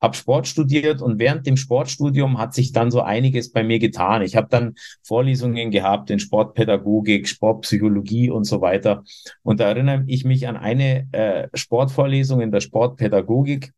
habe 0.00 0.16
Sport 0.16 0.46
studiert 0.46 1.00
und 1.00 1.18
während 1.18 1.46
dem 1.46 1.56
Sportstudium 1.56 2.38
hat 2.38 2.54
sich 2.54 2.72
dann 2.72 2.90
so 2.90 3.00
einiges 3.00 3.50
bei 3.50 3.64
mir 3.64 3.78
getan. 3.78 4.22
Ich 4.22 4.36
habe 4.36 4.48
dann 4.50 4.74
Vorlesungen 5.02 5.70
gehabt 5.70 6.10
in 6.10 6.18
Sportpädagogik, 6.18 7.28
Sportpsychologie 7.28 8.30
und 8.30 8.44
so 8.44 8.60
weiter. 8.60 9.04
Und 9.42 9.60
da 9.60 9.68
erinnere 9.68 10.04
ich 10.06 10.24
mich 10.24 10.46
an 10.48 10.56
eine 10.56 11.08
äh, 11.12 11.48
Sportvorlesung 11.54 12.40
in 12.40 12.50
der 12.50 12.60
Sportpädagogik. 12.60 13.72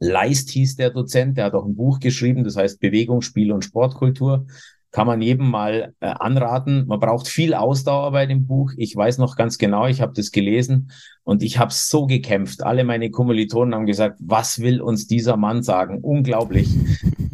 Leist 0.00 0.50
hieß 0.50 0.76
der 0.76 0.90
Dozent, 0.90 1.36
der 1.36 1.46
hat 1.46 1.54
auch 1.54 1.66
ein 1.66 1.74
Buch 1.74 1.98
geschrieben, 1.98 2.44
das 2.44 2.56
heißt 2.56 2.80
Bewegung, 2.80 3.20
Spiel 3.20 3.52
und 3.52 3.64
Sportkultur 3.64 4.46
kann 4.90 5.06
man 5.06 5.20
jedem 5.20 5.50
mal 5.50 5.94
äh, 6.00 6.06
anraten. 6.06 6.86
Man 6.86 7.00
braucht 7.00 7.28
viel 7.28 7.54
Ausdauer 7.54 8.12
bei 8.12 8.26
dem 8.26 8.46
Buch. 8.46 8.72
Ich 8.76 8.96
weiß 8.96 9.18
noch 9.18 9.36
ganz 9.36 9.58
genau, 9.58 9.86
ich 9.86 10.00
habe 10.00 10.14
das 10.14 10.30
gelesen 10.30 10.90
und 11.24 11.42
ich 11.42 11.58
habe 11.58 11.72
so 11.72 12.06
gekämpft. 12.06 12.62
Alle 12.62 12.84
meine 12.84 13.10
Kommilitonen 13.10 13.74
haben 13.74 13.86
gesagt, 13.86 14.18
was 14.20 14.60
will 14.60 14.80
uns 14.80 15.06
dieser 15.06 15.36
Mann 15.36 15.62
sagen? 15.62 15.98
Unglaublich. 16.00 16.68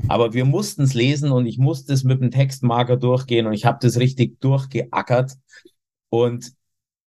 Aber 0.08 0.34
wir 0.34 0.44
mussten 0.44 0.82
es 0.82 0.94
lesen 0.94 1.30
und 1.30 1.46
ich 1.46 1.58
musste 1.58 1.92
es 1.92 2.04
mit 2.04 2.20
dem 2.20 2.30
Textmarker 2.30 2.96
durchgehen 2.96 3.46
und 3.46 3.52
ich 3.52 3.64
habe 3.64 3.78
das 3.80 3.98
richtig 3.98 4.40
durchgeackert 4.40 5.32
und 6.10 6.52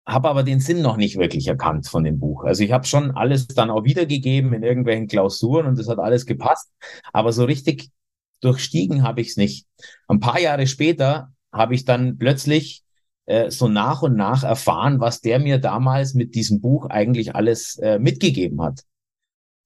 habe 0.06 0.28
aber 0.28 0.42
den 0.42 0.60
Sinn 0.60 0.82
noch 0.82 0.96
nicht 0.96 1.18
wirklich 1.18 1.46
erkannt 1.46 1.86
von 1.86 2.02
dem 2.02 2.18
Buch. 2.18 2.44
Also 2.44 2.64
ich 2.64 2.72
habe 2.72 2.86
schon 2.86 3.12
alles 3.12 3.46
dann 3.46 3.70
auch 3.70 3.84
wiedergegeben 3.84 4.52
in 4.52 4.62
irgendwelchen 4.62 5.06
Klausuren 5.06 5.66
und 5.66 5.78
das 5.78 5.88
hat 5.88 5.98
alles 5.98 6.26
gepasst, 6.26 6.72
aber 7.12 7.32
so 7.32 7.44
richtig 7.44 7.90
durchstiegen 8.40 9.02
habe 9.02 9.20
ich 9.20 9.28
es 9.28 9.36
nicht. 9.36 9.66
Ein 10.08 10.20
paar 10.20 10.40
Jahre 10.40 10.66
später 10.66 11.32
habe 11.52 11.74
ich 11.74 11.84
dann 11.84 12.18
plötzlich 12.18 12.82
äh, 13.26 13.50
so 13.50 13.68
nach 13.68 14.02
und 14.02 14.16
nach 14.16 14.42
erfahren, 14.42 15.00
was 15.00 15.20
der 15.20 15.38
mir 15.38 15.58
damals 15.58 16.14
mit 16.14 16.34
diesem 16.34 16.60
Buch 16.60 16.86
eigentlich 16.86 17.34
alles 17.34 17.78
äh, 17.78 17.98
mitgegeben 17.98 18.62
hat. 18.62 18.82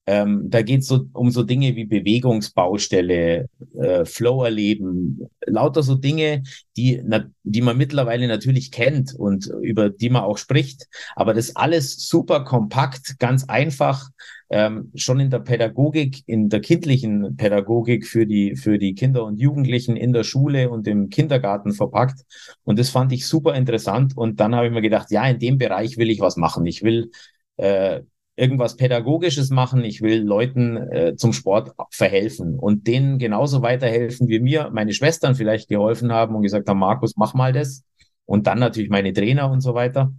Ähm, 0.07 0.49
da 0.49 0.61
geht 0.61 0.81
es 0.81 0.87
so 0.87 1.07
um 1.13 1.31
so 1.31 1.43
Dinge 1.43 1.75
wie 1.75 1.85
Bewegungsbaustelle, 1.85 3.47
äh, 3.79 4.05
Flow 4.05 4.43
erleben, 4.43 5.27
lauter 5.45 5.81
so 5.81 5.95
Dinge, 5.95 6.43
die, 6.77 7.01
na, 7.03 7.25
die 7.43 7.61
man 7.61 7.77
mittlerweile 7.77 8.27
natürlich 8.27 8.71
kennt 8.71 9.15
und 9.15 9.49
über 9.61 9.89
die 9.89 10.11
man 10.11 10.23
auch 10.23 10.37
spricht. 10.37 10.87
Aber 11.15 11.33
das 11.33 11.55
alles 11.55 12.07
super 12.07 12.43
kompakt, 12.43 13.17
ganz 13.17 13.45
einfach, 13.45 14.09
ähm, 14.49 14.91
schon 14.93 15.19
in 15.19 15.31
der 15.31 15.39
Pädagogik, 15.39 16.21
in 16.27 16.49
der 16.49 16.61
kindlichen 16.61 17.35
Pädagogik 17.35 18.05
für 18.05 18.27
die, 18.27 18.55
für 18.55 18.77
die 18.77 18.93
Kinder 18.93 19.25
und 19.25 19.39
Jugendlichen 19.39 19.95
in 19.95 20.13
der 20.13 20.23
Schule 20.23 20.69
und 20.69 20.87
im 20.87 21.09
Kindergarten 21.09 21.73
verpackt. 21.73 22.21
Und 22.63 22.77
das 22.77 22.89
fand 22.89 23.11
ich 23.11 23.25
super 23.25 23.55
interessant. 23.55 24.15
Und 24.15 24.39
dann 24.39 24.53
habe 24.55 24.67
ich 24.67 24.73
mir 24.73 24.81
gedacht, 24.81 25.09
ja, 25.09 25.27
in 25.27 25.39
dem 25.39 25.57
Bereich 25.57 25.97
will 25.97 26.11
ich 26.11 26.19
was 26.19 26.37
machen. 26.37 26.65
Ich 26.67 26.83
will 26.83 27.09
äh, 27.57 28.01
irgendwas 28.35 28.75
Pädagogisches 28.75 29.49
machen, 29.49 29.83
ich 29.83 30.01
will 30.01 30.21
Leuten 30.21 30.77
äh, 30.77 31.15
zum 31.15 31.33
Sport 31.33 31.71
verhelfen 31.89 32.59
und 32.59 32.87
denen 32.87 33.17
genauso 33.17 33.61
weiterhelfen, 33.61 34.27
wie 34.27 34.39
mir 34.39 34.69
meine 34.73 34.93
Schwestern 34.93 35.35
vielleicht 35.35 35.69
geholfen 35.69 36.11
haben 36.11 36.35
und 36.35 36.43
gesagt 36.43 36.67
haben, 36.67 36.79
Markus, 36.79 37.15
mach 37.15 37.33
mal 37.33 37.53
das. 37.53 37.83
Und 38.25 38.47
dann 38.47 38.59
natürlich 38.59 38.89
meine 38.89 39.13
Trainer 39.13 39.49
und 39.51 39.61
so 39.61 39.73
weiter. 39.73 40.11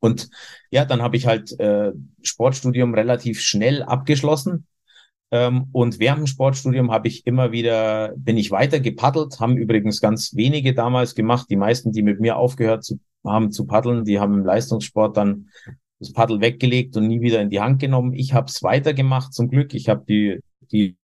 Und 0.00 0.28
ja, 0.70 0.84
dann 0.84 1.00
habe 1.00 1.16
ich 1.16 1.26
halt 1.26 1.58
äh, 1.60 1.92
Sportstudium 2.22 2.92
relativ 2.94 3.40
schnell 3.40 3.82
abgeschlossen. 3.82 4.66
Ähm, 5.30 5.68
und 5.72 6.00
während 6.00 6.18
dem 6.18 6.26
Sportstudium 6.26 6.90
habe 6.90 7.08
ich 7.08 7.26
immer 7.26 7.52
wieder, 7.52 8.12
bin 8.16 8.36
ich 8.36 8.50
weiter 8.50 8.80
gepaddelt, 8.80 9.38
haben 9.38 9.56
übrigens 9.56 10.00
ganz 10.00 10.34
wenige 10.34 10.74
damals 10.74 11.14
gemacht. 11.14 11.46
Die 11.48 11.56
meisten, 11.56 11.92
die 11.92 12.02
mit 12.02 12.20
mir 12.20 12.36
aufgehört 12.36 12.84
zu, 12.84 12.98
haben 13.24 13.52
zu 13.52 13.64
paddeln, 13.64 14.04
die 14.04 14.18
haben 14.18 14.34
im 14.34 14.44
Leistungssport 14.44 15.16
dann 15.16 15.48
das 16.02 16.12
Paddel 16.12 16.40
weggelegt 16.40 16.96
und 16.96 17.06
nie 17.08 17.20
wieder 17.20 17.40
in 17.40 17.50
die 17.50 17.60
Hand 17.60 17.80
genommen. 17.80 18.12
Ich 18.12 18.34
habe 18.34 18.46
es 18.46 18.62
weitergemacht 18.62 19.32
zum 19.32 19.48
Glück. 19.48 19.74
Ich 19.74 19.88
habe 19.88 20.04
die, 20.06 20.40
die 20.70 20.96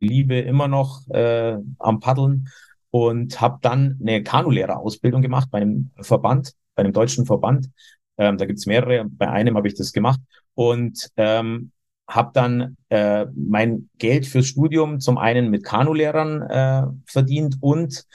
Liebe 0.00 0.38
immer 0.38 0.68
noch 0.68 1.06
äh, 1.08 1.56
am 1.78 2.00
Paddeln 2.00 2.48
und 2.90 3.40
habe 3.40 3.58
dann 3.62 3.98
eine 4.00 4.22
Kanulehrerausbildung 4.22 5.22
gemacht 5.22 5.48
bei 5.50 5.60
einem 5.60 5.90
Verband, 6.00 6.52
bei 6.74 6.82
einem 6.82 6.92
deutschen 6.92 7.26
Verband 7.26 7.70
Ähm, 8.16 8.38
da 8.38 8.46
gibt's 8.46 8.66
mehrere. 8.66 9.06
Bei 9.06 9.28
einem 9.30 9.56
habe 9.56 9.68
ich 9.68 9.74
das 9.74 9.92
gemacht 9.92 10.20
und 10.54 11.10
ähm, 11.16 11.72
habe 12.08 12.30
dann 12.34 12.76
äh, 12.90 13.26
mein 13.34 13.88
Geld 13.98 14.26
fürs 14.26 14.46
Studium 14.46 15.00
zum 15.00 15.18
einen 15.18 15.50
mit 15.50 15.64
Kanulehrern 15.64 16.42
äh, 16.42 16.82
verdient 17.06 17.56
und 17.60 18.06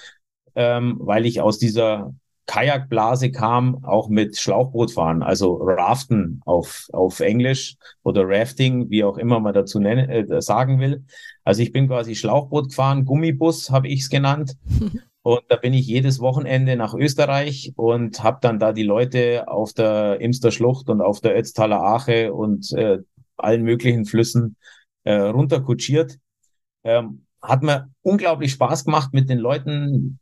ähm, 0.56 0.98
weil 1.02 1.26
ich 1.26 1.42
aus 1.42 1.58
dieser 1.58 2.14
Kajakblase 2.50 3.32
kam, 3.32 3.86
auch 3.86 4.10
mit 4.10 4.36
Schlauchbootfahren, 4.36 5.22
also 5.22 5.60
Raften 5.62 6.42
auf, 6.46 6.88
auf 6.94 7.20
Englisch 7.20 7.76
oder 8.02 8.28
Rafting, 8.28 8.90
wie 8.90 9.04
auch 9.04 9.20
immer 9.20 9.40
man 9.40 9.54
dazu 9.54 9.80
nennen, 9.80 10.10
äh, 10.10 10.42
sagen 10.42 10.80
will. 10.80 11.06
Also 11.44 11.62
ich 11.62 11.72
bin 11.72 11.88
quasi 11.88 12.16
Schlauchboot 12.16 12.70
gefahren, 12.70 13.06
Gummibus 13.06 13.70
habe 13.70 13.88
ich 13.88 14.02
es 14.02 14.10
genannt. 14.10 14.58
Und 15.22 15.42
da 15.50 15.58
bin 15.58 15.76
ich 15.76 15.86
jedes 15.86 16.22
Wochenende 16.22 16.76
nach 16.76 16.96
Österreich 16.96 17.74
und 17.76 18.24
habe 18.24 18.40
dann 18.42 18.58
da 18.58 18.72
die 18.72 18.84
Leute 18.84 19.50
auf 19.50 19.74
der 19.74 20.22
Imster 20.22 20.50
Schlucht 20.50 20.90
und 20.90 21.02
auf 21.02 21.20
der 21.20 21.38
Ötztaler 21.38 21.84
Ache 21.84 22.34
und 22.34 22.72
äh, 22.72 23.00
allen 23.36 23.64
möglichen 23.64 24.06
Flüssen 24.06 24.56
äh, 25.04 25.16
runterkutschiert. 25.16 26.18
Ähm, 26.86 27.26
hat 27.42 27.64
mir 27.64 27.90
unglaublich 28.02 28.54
Spaß 28.54 28.86
gemacht, 28.86 29.14
mit 29.14 29.30
den 29.30 29.40
Leuten 29.40 30.20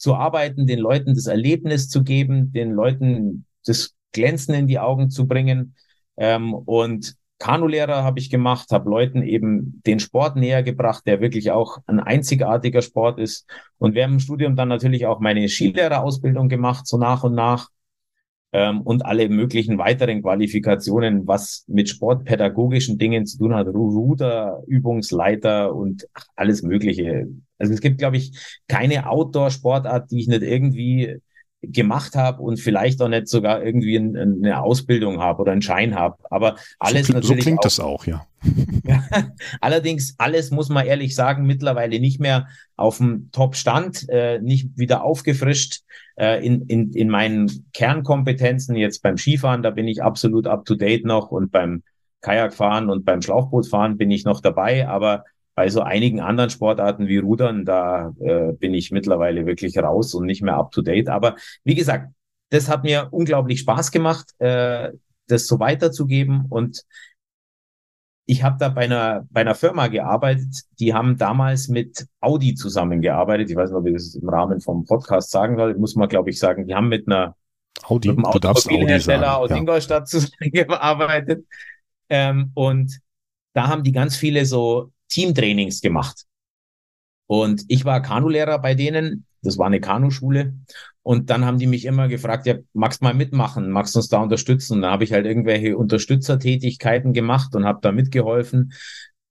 zu 0.00 0.14
arbeiten, 0.14 0.66
den 0.66 0.78
Leuten 0.78 1.14
das 1.14 1.26
Erlebnis 1.26 1.88
zu 1.88 2.02
geben, 2.02 2.52
den 2.52 2.72
Leuten 2.72 3.44
das 3.66 3.94
Glänzen 4.12 4.54
in 4.54 4.66
die 4.66 4.78
Augen 4.78 5.10
zu 5.10 5.28
bringen. 5.28 5.74
Ähm, 6.16 6.54
und 6.54 7.16
Kanulehrer 7.38 8.02
habe 8.02 8.18
ich 8.18 8.30
gemacht, 8.30 8.70
habe 8.70 8.88
Leuten 8.88 9.22
eben 9.22 9.82
den 9.86 10.00
Sport 10.00 10.36
näher 10.36 10.62
gebracht, 10.62 11.04
der 11.06 11.20
wirklich 11.20 11.50
auch 11.50 11.78
ein 11.86 12.00
einzigartiger 12.00 12.82
Sport 12.82 13.18
ist. 13.18 13.46
Und 13.78 13.94
wir 13.94 14.04
haben 14.04 14.14
im 14.14 14.20
Studium 14.20 14.56
dann 14.56 14.68
natürlich 14.68 15.06
auch 15.06 15.20
meine 15.20 15.48
Skilehrerausbildung 15.48 16.48
gemacht, 16.48 16.86
so 16.86 16.96
nach 16.96 17.22
und 17.22 17.34
nach 17.34 17.68
ähm, 18.52 18.80
und 18.82 19.04
alle 19.06 19.28
möglichen 19.28 19.78
weiteren 19.78 20.22
Qualifikationen, 20.22 21.26
was 21.26 21.64
mit 21.68 21.88
sportpädagogischen 21.88 22.98
Dingen 22.98 23.26
zu 23.26 23.38
tun 23.38 23.54
hat, 23.54 23.68
Ruder, 23.68 24.62
Übungsleiter 24.66 25.74
und 25.74 26.08
alles 26.36 26.62
Mögliche. 26.62 27.28
Also 27.58 27.72
es 27.72 27.80
gibt, 27.80 27.98
glaube 27.98 28.16
ich, 28.16 28.32
keine 28.68 29.08
Outdoor-Sportart, 29.08 30.10
die 30.10 30.20
ich 30.20 30.28
nicht 30.28 30.42
irgendwie 30.42 31.20
gemacht 31.62 32.16
habe 32.16 32.42
und 32.42 32.58
vielleicht 32.58 33.02
auch 33.02 33.08
nicht 33.08 33.28
sogar 33.28 33.62
irgendwie 33.62 33.96
ein, 33.96 34.16
eine 34.16 34.62
Ausbildung 34.62 35.20
habe 35.20 35.42
oder 35.42 35.52
einen 35.52 35.62
Schein 35.62 35.94
habe. 35.94 36.16
Aber 36.30 36.56
alles 36.78 37.08
so, 37.08 37.12
natürlich. 37.12 37.38
So 37.38 37.42
klingt 37.42 37.58
auch, 37.58 37.62
das 37.62 37.80
auch, 37.80 38.06
ja. 38.06 38.26
Allerdings, 39.60 40.14
alles 40.16 40.50
muss 40.50 40.70
man 40.70 40.86
ehrlich 40.86 41.14
sagen, 41.14 41.46
mittlerweile 41.46 42.00
nicht 42.00 42.20
mehr 42.20 42.48
auf 42.76 42.96
dem 42.96 43.30
Top-Stand, 43.32 44.08
äh, 44.08 44.40
nicht 44.40 44.70
wieder 44.78 45.04
aufgefrischt 45.04 45.82
äh, 46.16 46.44
in, 46.44 46.62
in, 46.62 46.92
in 46.92 47.10
meinen 47.10 47.66
Kernkompetenzen. 47.74 48.74
Jetzt 48.76 49.02
beim 49.02 49.18
Skifahren, 49.18 49.62
da 49.62 49.70
bin 49.70 49.86
ich 49.86 50.02
absolut 50.02 50.46
up 50.46 50.64
to 50.64 50.74
date 50.74 51.04
noch 51.04 51.30
und 51.30 51.52
beim 51.52 51.82
Kajakfahren 52.22 52.88
und 52.88 53.04
beim 53.04 53.20
Schlauchbootfahren 53.20 53.98
bin 53.98 54.10
ich 54.10 54.24
noch 54.24 54.40
dabei. 54.40 54.88
Aber 54.88 55.24
bei 55.60 55.68
so 55.68 55.82
einigen 55.82 56.20
anderen 56.20 56.48
Sportarten 56.48 57.06
wie 57.06 57.18
Rudern, 57.18 57.66
da 57.66 58.14
äh, 58.18 58.52
bin 58.52 58.72
ich 58.72 58.92
mittlerweile 58.92 59.44
wirklich 59.44 59.76
raus 59.76 60.14
und 60.14 60.24
nicht 60.24 60.40
mehr 60.40 60.54
up 60.54 60.70
to 60.72 60.80
date. 60.80 61.10
Aber 61.10 61.36
wie 61.64 61.74
gesagt, 61.74 62.14
das 62.48 62.70
hat 62.70 62.82
mir 62.82 63.08
unglaublich 63.10 63.60
Spaß 63.60 63.90
gemacht, 63.90 64.24
äh, 64.38 64.90
das 65.26 65.46
so 65.46 65.60
weiterzugeben. 65.60 66.46
Und 66.48 66.86
ich 68.24 68.42
habe 68.42 68.56
da 68.58 68.70
bei 68.70 68.84
einer, 68.84 69.26
bei 69.28 69.42
einer 69.42 69.54
Firma 69.54 69.88
gearbeitet, 69.88 70.62
die 70.78 70.94
haben 70.94 71.18
damals 71.18 71.68
mit 71.68 72.06
Audi 72.20 72.54
zusammengearbeitet. 72.54 73.50
Ich 73.50 73.56
weiß 73.56 73.68
nicht, 73.68 73.78
ob 73.78 73.86
ich 73.86 73.92
das 73.92 74.14
im 74.14 74.30
Rahmen 74.30 74.62
vom 74.62 74.86
Podcast 74.86 75.30
sagen 75.30 75.58
soll. 75.58 75.76
Muss 75.76 75.94
man, 75.94 76.08
glaube 76.08 76.30
ich, 76.30 76.38
sagen, 76.38 76.66
die 76.66 76.74
haben 76.74 76.88
mit 76.88 77.06
einer 77.06 77.36
Audi, 77.82 78.08
mit 78.08 78.16
einem 78.16 78.24
Automobilhersteller 78.24 79.36
aus 79.36 79.50
ja. 79.50 79.56
Ingolstadt 79.56 80.08
zusammengearbeitet. 80.08 81.44
Ähm, 82.08 82.50
und 82.54 82.98
da 83.52 83.68
haben 83.68 83.82
die 83.82 83.92
ganz 83.92 84.16
viele 84.16 84.46
so 84.46 84.90
Teamtrainings 85.10 85.80
gemacht. 85.80 86.24
Und 87.26 87.64
ich 87.68 87.84
war 87.84 88.02
Kanulehrer 88.02 88.58
bei 88.58 88.74
denen. 88.74 89.26
Das 89.42 89.56
war 89.56 89.66
eine 89.66 89.80
Kanuschule. 89.80 90.54
Und 91.02 91.30
dann 91.30 91.44
haben 91.44 91.58
die 91.58 91.66
mich 91.66 91.84
immer 91.84 92.08
gefragt, 92.08 92.46
ja, 92.46 92.56
magst 92.72 93.02
mal 93.02 93.14
mitmachen, 93.14 93.70
magst 93.70 93.96
uns 93.96 94.08
da 94.08 94.18
unterstützen? 94.18 94.74
Und 94.74 94.82
da 94.82 94.90
habe 94.90 95.04
ich 95.04 95.12
halt 95.12 95.26
irgendwelche 95.26 95.76
Unterstützertätigkeiten 95.76 97.12
gemacht 97.12 97.54
und 97.54 97.64
habe 97.64 97.78
da 97.82 97.92
mitgeholfen. 97.92 98.72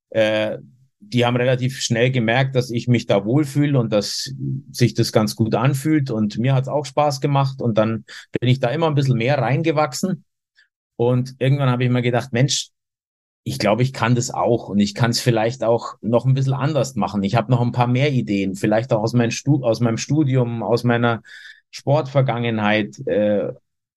Äh, 0.09 0.59
die 0.99 1.25
haben 1.25 1.37
relativ 1.37 1.79
schnell 1.79 2.11
gemerkt, 2.11 2.55
dass 2.55 2.71
ich 2.71 2.87
mich 2.87 3.05
da 3.05 3.23
wohlfühle 3.25 3.79
und 3.79 3.93
dass 3.93 4.33
sich 4.71 4.93
das 4.93 5.11
ganz 5.11 5.35
gut 5.35 5.55
anfühlt. 5.55 6.11
Und 6.11 6.37
mir 6.37 6.53
hat 6.53 6.63
es 6.63 6.69
auch 6.69 6.85
Spaß 6.85 7.21
gemacht. 7.21 7.61
Und 7.61 7.77
dann 7.77 8.05
bin 8.39 8.49
ich 8.49 8.59
da 8.59 8.69
immer 8.69 8.87
ein 8.87 8.95
bisschen 8.95 9.17
mehr 9.17 9.37
reingewachsen. 9.37 10.25
Und 10.95 11.35
irgendwann 11.39 11.69
habe 11.69 11.83
ich 11.83 11.89
mir 11.89 12.01
gedacht, 12.01 12.33
Mensch, 12.33 12.71
ich 13.49 13.57
glaube, 13.57 13.81
ich 13.81 13.93
kann 13.93 14.13
das 14.13 14.29
auch 14.29 14.69
und 14.69 14.77
ich 14.77 14.93
kann 14.93 15.09
es 15.09 15.19
vielleicht 15.19 15.63
auch 15.63 15.95
noch 16.01 16.25
ein 16.25 16.35
bisschen 16.35 16.53
anders 16.53 16.93
machen. 16.95 17.23
Ich 17.23 17.33
habe 17.33 17.49
noch 17.49 17.61
ein 17.61 17.71
paar 17.71 17.87
mehr 17.87 18.11
Ideen, 18.11 18.53
vielleicht 18.53 18.93
auch 18.93 19.01
aus, 19.01 19.13
mein 19.13 19.31
Stu 19.31 19.63
aus 19.63 19.79
meinem 19.79 19.97
Studium, 19.97 20.61
aus 20.61 20.83
meiner 20.83 21.23
Sportvergangenheit, 21.71 22.99
äh, 23.07 23.51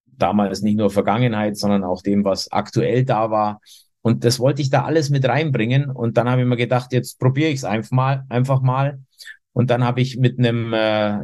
damals 0.06 0.62
nicht 0.62 0.78
nur 0.78 0.90
Vergangenheit, 0.90 1.58
sondern 1.58 1.84
auch 1.84 2.00
dem, 2.00 2.24
was 2.24 2.50
aktuell 2.50 3.04
da 3.04 3.30
war. 3.30 3.60
Und 4.00 4.24
das 4.24 4.40
wollte 4.40 4.62
ich 4.62 4.70
da 4.70 4.84
alles 4.84 5.10
mit 5.10 5.26
reinbringen. 5.26 5.90
Und 5.90 6.16
dann 6.16 6.30
habe 6.30 6.40
ich 6.40 6.48
mir 6.48 6.56
gedacht, 6.56 6.94
jetzt 6.94 7.18
probiere 7.18 7.50
ich 7.50 7.56
es 7.56 7.64
einfach 7.64 7.90
mal, 7.90 8.24
einfach 8.30 8.62
mal. 8.62 9.00
Und 9.52 9.68
dann 9.68 9.84
habe 9.84 10.00
ich 10.00 10.16
mit 10.16 10.38
einem 10.38 10.72
äh, 10.72 11.18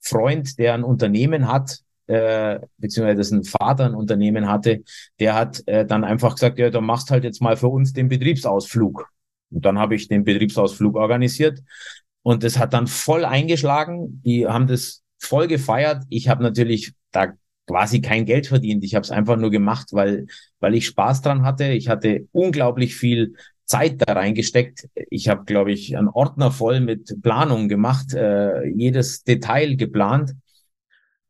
Freund, 0.00 0.56
der 0.60 0.74
ein 0.74 0.84
Unternehmen 0.84 1.48
hat, 1.48 1.80
äh, 2.06 2.60
beziehungsweise 2.78 3.16
dessen 3.16 3.44
Vater 3.44 3.86
ein 3.86 3.94
Unternehmen 3.94 4.48
hatte, 4.48 4.82
der 5.20 5.34
hat 5.34 5.62
äh, 5.66 5.86
dann 5.86 6.04
einfach 6.04 6.34
gesagt, 6.34 6.58
ja, 6.58 6.70
du 6.70 6.80
machst 6.80 7.10
halt 7.10 7.24
jetzt 7.24 7.42
mal 7.42 7.56
für 7.56 7.68
uns 7.68 7.92
den 7.92 8.08
Betriebsausflug. 8.08 9.08
Und 9.50 9.64
dann 9.64 9.78
habe 9.78 9.94
ich 9.94 10.08
den 10.08 10.24
Betriebsausflug 10.24 10.96
organisiert 10.96 11.60
und 12.22 12.44
das 12.44 12.58
hat 12.58 12.72
dann 12.72 12.86
voll 12.86 13.24
eingeschlagen. 13.24 14.22
Die 14.24 14.46
haben 14.46 14.66
das 14.66 15.02
voll 15.18 15.46
gefeiert. 15.48 16.04
Ich 16.08 16.28
habe 16.28 16.42
natürlich 16.42 16.92
da 17.10 17.32
quasi 17.66 18.00
kein 18.00 18.24
Geld 18.24 18.46
verdient. 18.46 18.84
Ich 18.84 18.94
habe 18.94 19.04
es 19.04 19.10
einfach 19.10 19.36
nur 19.36 19.50
gemacht, 19.50 19.88
weil, 19.92 20.26
weil 20.60 20.74
ich 20.74 20.86
Spaß 20.86 21.22
dran 21.22 21.42
hatte. 21.42 21.64
Ich 21.66 21.88
hatte 21.88 22.28
unglaublich 22.32 22.96
viel 22.96 23.34
Zeit 23.64 24.02
da 24.06 24.14
reingesteckt. 24.14 24.88
Ich 25.10 25.28
habe, 25.28 25.44
glaube 25.44 25.72
ich, 25.72 25.96
einen 25.96 26.08
Ordner 26.08 26.50
voll 26.50 26.80
mit 26.80 27.22
Planungen 27.22 27.68
gemacht, 27.68 28.12
äh, 28.14 28.66
jedes 28.66 29.24
Detail 29.24 29.76
geplant. 29.76 30.34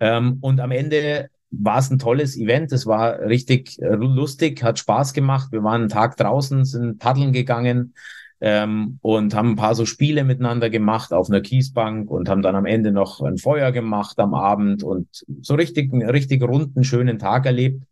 Ähm, 0.03 0.39
und 0.41 0.59
am 0.59 0.73
Ende 0.73 1.31
war 1.53 1.79
es 1.79 1.89
ein 1.89 2.01
tolles 2.01 2.37
Event. 2.37 2.73
Es 2.73 2.87
war 2.87 3.21
richtig 3.21 3.81
äh, 3.81 3.95
lustig, 3.95 4.65
hat 4.65 4.81
Spaß 4.81 5.13
gemacht. 5.13 5.53
Wir 5.53 5.63
waren 5.63 5.83
einen 5.83 5.89
Tag 5.89 6.17
draußen, 6.17 6.65
sind 6.65 6.99
paddeln 6.99 7.33
gegangen 7.33 7.95
ähm, 8.41 8.99
und 9.01 9.33
haben 9.33 9.51
ein 9.51 9.57
paar 9.57 9.77
so 9.77 9.87
Spiele 9.87 10.25
miteinander 10.25 10.71
gemacht 10.71 11.13
auf 11.13 11.31
einer 11.31 11.41
Kiesbank 11.41 12.11
und 12.11 12.29
haben 12.29 12.43
dann 12.43 12.57
am 12.57 12.67
Ende 12.67 12.91
noch 12.91 13.21
ein 13.21 13.39
Feuer 13.39 13.71
gemacht 13.71 14.19
am 14.19 14.35
Abend 14.35 14.83
und 14.83 15.07
so 15.41 15.55
richtig, 15.55 15.93
einen 15.93 16.11
richtig 16.11 16.43
runden, 16.43 16.83
schönen 16.83 17.21
Tag 17.21 17.47
erlebt. 17.47 17.85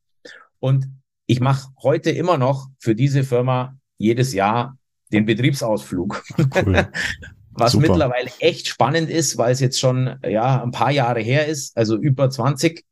Und 0.59 0.89
ich 1.27 1.41
mache 1.41 1.69
heute 1.81 2.11
immer 2.11 2.39
noch 2.39 2.71
für 2.81 2.97
diese 2.97 3.23
Firma 3.23 3.77
jedes 3.99 4.35
Jahr 4.35 4.77
den 5.13 5.27
Betriebsausflug. 5.27 6.25
Cool. 6.57 6.89
was 7.61 7.73
Super. 7.73 7.89
mittlerweile 7.89 8.31
echt 8.41 8.69
spannend 8.69 9.11
ist, 9.11 9.39
weil 9.39 9.53
es 9.53 9.61
jetzt 9.61 9.79
schon 9.79 10.19
ja 10.29 10.63
ein 10.63 10.73
paar 10.73 10.91
Jahre 10.91 11.21
her 11.21 11.47
ist, 11.47 11.77
also 11.77 11.97
über 11.97 12.31
20 12.31 12.85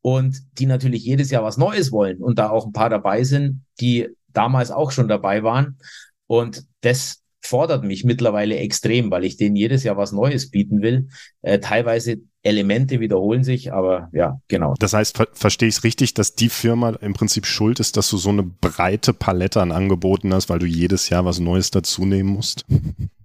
und 0.00 0.38
die 0.58 0.66
natürlich 0.66 1.04
jedes 1.04 1.30
Jahr 1.30 1.44
was 1.44 1.56
Neues 1.56 1.92
wollen 1.92 2.18
und 2.18 2.38
da 2.38 2.50
auch 2.50 2.66
ein 2.66 2.72
paar 2.72 2.90
dabei 2.90 3.24
sind, 3.24 3.64
die 3.80 4.08
damals 4.28 4.70
auch 4.70 4.90
schon 4.90 5.08
dabei 5.08 5.42
waren 5.42 5.78
und 6.26 6.64
das 6.80 7.22
fordert 7.44 7.84
mich 7.84 8.04
mittlerweile 8.04 8.56
extrem, 8.56 9.10
weil 9.10 9.24
ich 9.24 9.36
denen 9.36 9.56
jedes 9.56 9.82
Jahr 9.82 9.96
was 9.96 10.12
Neues 10.12 10.50
bieten 10.50 10.80
will. 10.80 11.08
Äh, 11.42 11.58
teilweise 11.58 12.18
Elemente 12.42 13.00
wiederholen 13.00 13.44
sich, 13.44 13.72
aber 13.72 14.08
ja, 14.12 14.40
genau. 14.48 14.74
Das 14.78 14.94
heißt, 14.94 15.16
ver 15.16 15.28
verstehe 15.32 15.68
ich 15.68 15.76
es 15.76 15.84
richtig, 15.84 16.14
dass 16.14 16.34
die 16.34 16.48
Firma 16.48 16.90
im 17.00 17.14
Prinzip 17.14 17.46
schuld 17.46 17.80
ist, 17.80 17.96
dass 17.96 18.08
du 18.10 18.16
so 18.16 18.30
eine 18.30 18.42
breite 18.42 19.12
Palette 19.12 19.60
an 19.60 19.72
Angeboten 19.72 20.32
hast, 20.32 20.48
weil 20.48 20.58
du 20.58 20.66
jedes 20.66 21.08
Jahr 21.08 21.24
was 21.24 21.40
Neues 21.40 21.70
dazu 21.70 22.04
nehmen 22.04 22.30
musst? 22.30 22.64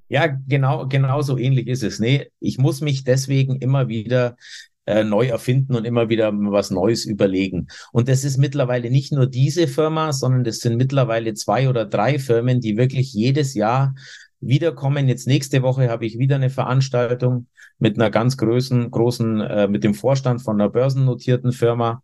Ja, 0.10 0.28
genau, 0.28 0.88
genau 0.88 1.22
so 1.22 1.38
ähnlich 1.38 1.68
ist 1.68 1.84
es. 1.84 2.00
Nee, 2.00 2.32
ich 2.40 2.58
muss 2.58 2.82
mich 2.82 3.04
deswegen 3.04 3.58
immer 3.58 3.88
wieder 3.88 4.38
äh, 4.86 5.04
neu 5.04 5.28
erfinden 5.28 5.76
und 5.76 5.86
immer 5.86 6.10
wieder 6.10 6.32
was 6.34 6.72
Neues 6.72 7.06
überlegen. 7.06 7.68
Und 7.92 8.08
das 8.08 8.24
ist 8.24 8.38
mittlerweile 8.38 8.90
nicht 8.90 9.12
nur 9.12 9.28
diese 9.28 9.68
Firma, 9.68 10.14
sondern 10.14 10.44
das 10.46 10.60
sind 10.60 10.78
mittlerweile 10.78 11.34
zwei 11.34 11.68
oder 11.68 11.86
drei 11.86 12.20
Firmen, 12.20 12.62
die 12.62 12.78
wirklich 12.78 13.14
jedes 13.14 13.54
Jahr 13.54 13.96
wiederkommen. 14.40 15.10
Jetzt 15.10 15.28
nächste 15.28 15.62
Woche 15.62 15.90
habe 15.90 16.06
ich 16.06 16.18
wieder 16.18 16.36
eine 16.38 16.50
Veranstaltung 16.50 17.48
mit 17.80 17.98
einer 17.98 18.10
ganz 18.10 18.38
großen, 18.38 18.90
großen, 18.90 19.42
äh, 19.42 19.68
mit 19.68 19.84
dem 19.84 19.94
Vorstand 19.94 20.42
von 20.42 20.60
einer 20.60 20.70
börsennotierten 20.70 21.52
Firma. 21.52 22.02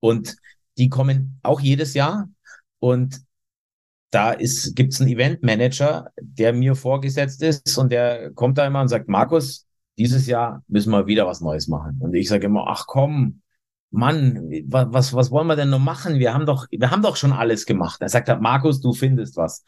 Und 0.00 0.36
die 0.78 0.88
kommen 0.88 1.38
auch 1.42 1.60
jedes 1.60 1.94
Jahr. 1.94 2.28
Und 2.78 3.20
da 4.10 4.32
ist, 4.32 4.74
gibt's 4.76 5.00
einen 5.00 5.10
Eventmanager, 5.10 6.10
der 6.20 6.52
mir 6.52 6.74
vorgesetzt 6.74 7.42
ist 7.42 7.76
und 7.76 7.90
der 7.90 8.32
kommt 8.32 8.58
da 8.58 8.66
immer 8.66 8.80
und 8.80 8.88
sagt, 8.88 9.08
Markus, 9.08 9.66
dieses 9.98 10.26
Jahr 10.26 10.62
müssen 10.68 10.90
wir 10.90 11.06
wieder 11.06 11.26
was 11.26 11.40
Neues 11.40 11.68
machen. 11.68 11.98
Und 12.00 12.14
ich 12.14 12.28
sage 12.28 12.46
immer, 12.46 12.66
ach 12.68 12.86
komm, 12.86 13.42
Mann, 13.90 14.50
was, 14.66 15.14
was 15.14 15.30
wollen 15.30 15.46
wir 15.46 15.56
denn 15.56 15.70
noch 15.70 15.78
machen? 15.78 16.18
Wir 16.18 16.34
haben 16.34 16.46
doch, 16.46 16.66
wir 16.70 16.90
haben 16.90 17.02
doch 17.02 17.16
schon 17.16 17.32
alles 17.32 17.66
gemacht. 17.66 18.00
Er 18.00 18.08
sagt, 18.08 18.28
Markus, 18.40 18.80
du 18.80 18.92
findest 18.92 19.36
was. 19.36 19.64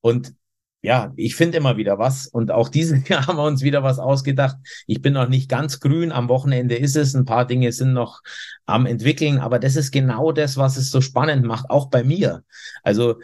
Und 0.00 0.34
ja, 0.82 1.12
ich 1.16 1.34
finde 1.34 1.56
immer 1.58 1.78
wieder 1.78 1.98
was. 1.98 2.26
Und 2.26 2.50
auch 2.50 2.68
dieses 2.68 3.08
Jahr 3.08 3.26
haben 3.26 3.38
wir 3.38 3.44
uns 3.44 3.62
wieder 3.62 3.82
was 3.82 3.98
ausgedacht. 3.98 4.56
Ich 4.86 5.00
bin 5.00 5.14
noch 5.14 5.28
nicht 5.28 5.48
ganz 5.48 5.80
grün. 5.80 6.12
Am 6.12 6.28
Wochenende 6.28 6.76
ist 6.76 6.94
es. 6.94 7.14
Ein 7.14 7.24
paar 7.24 7.46
Dinge 7.46 7.72
sind 7.72 7.94
noch 7.94 8.20
am 8.66 8.86
entwickeln. 8.86 9.38
Aber 9.38 9.58
das 9.58 9.76
ist 9.76 9.92
genau 9.92 10.30
das, 10.30 10.56
was 10.56 10.76
es 10.76 10.90
so 10.90 11.00
spannend 11.00 11.44
macht, 11.44 11.70
auch 11.70 11.88
bei 11.88 12.04
mir. 12.04 12.44
Also 12.82 13.16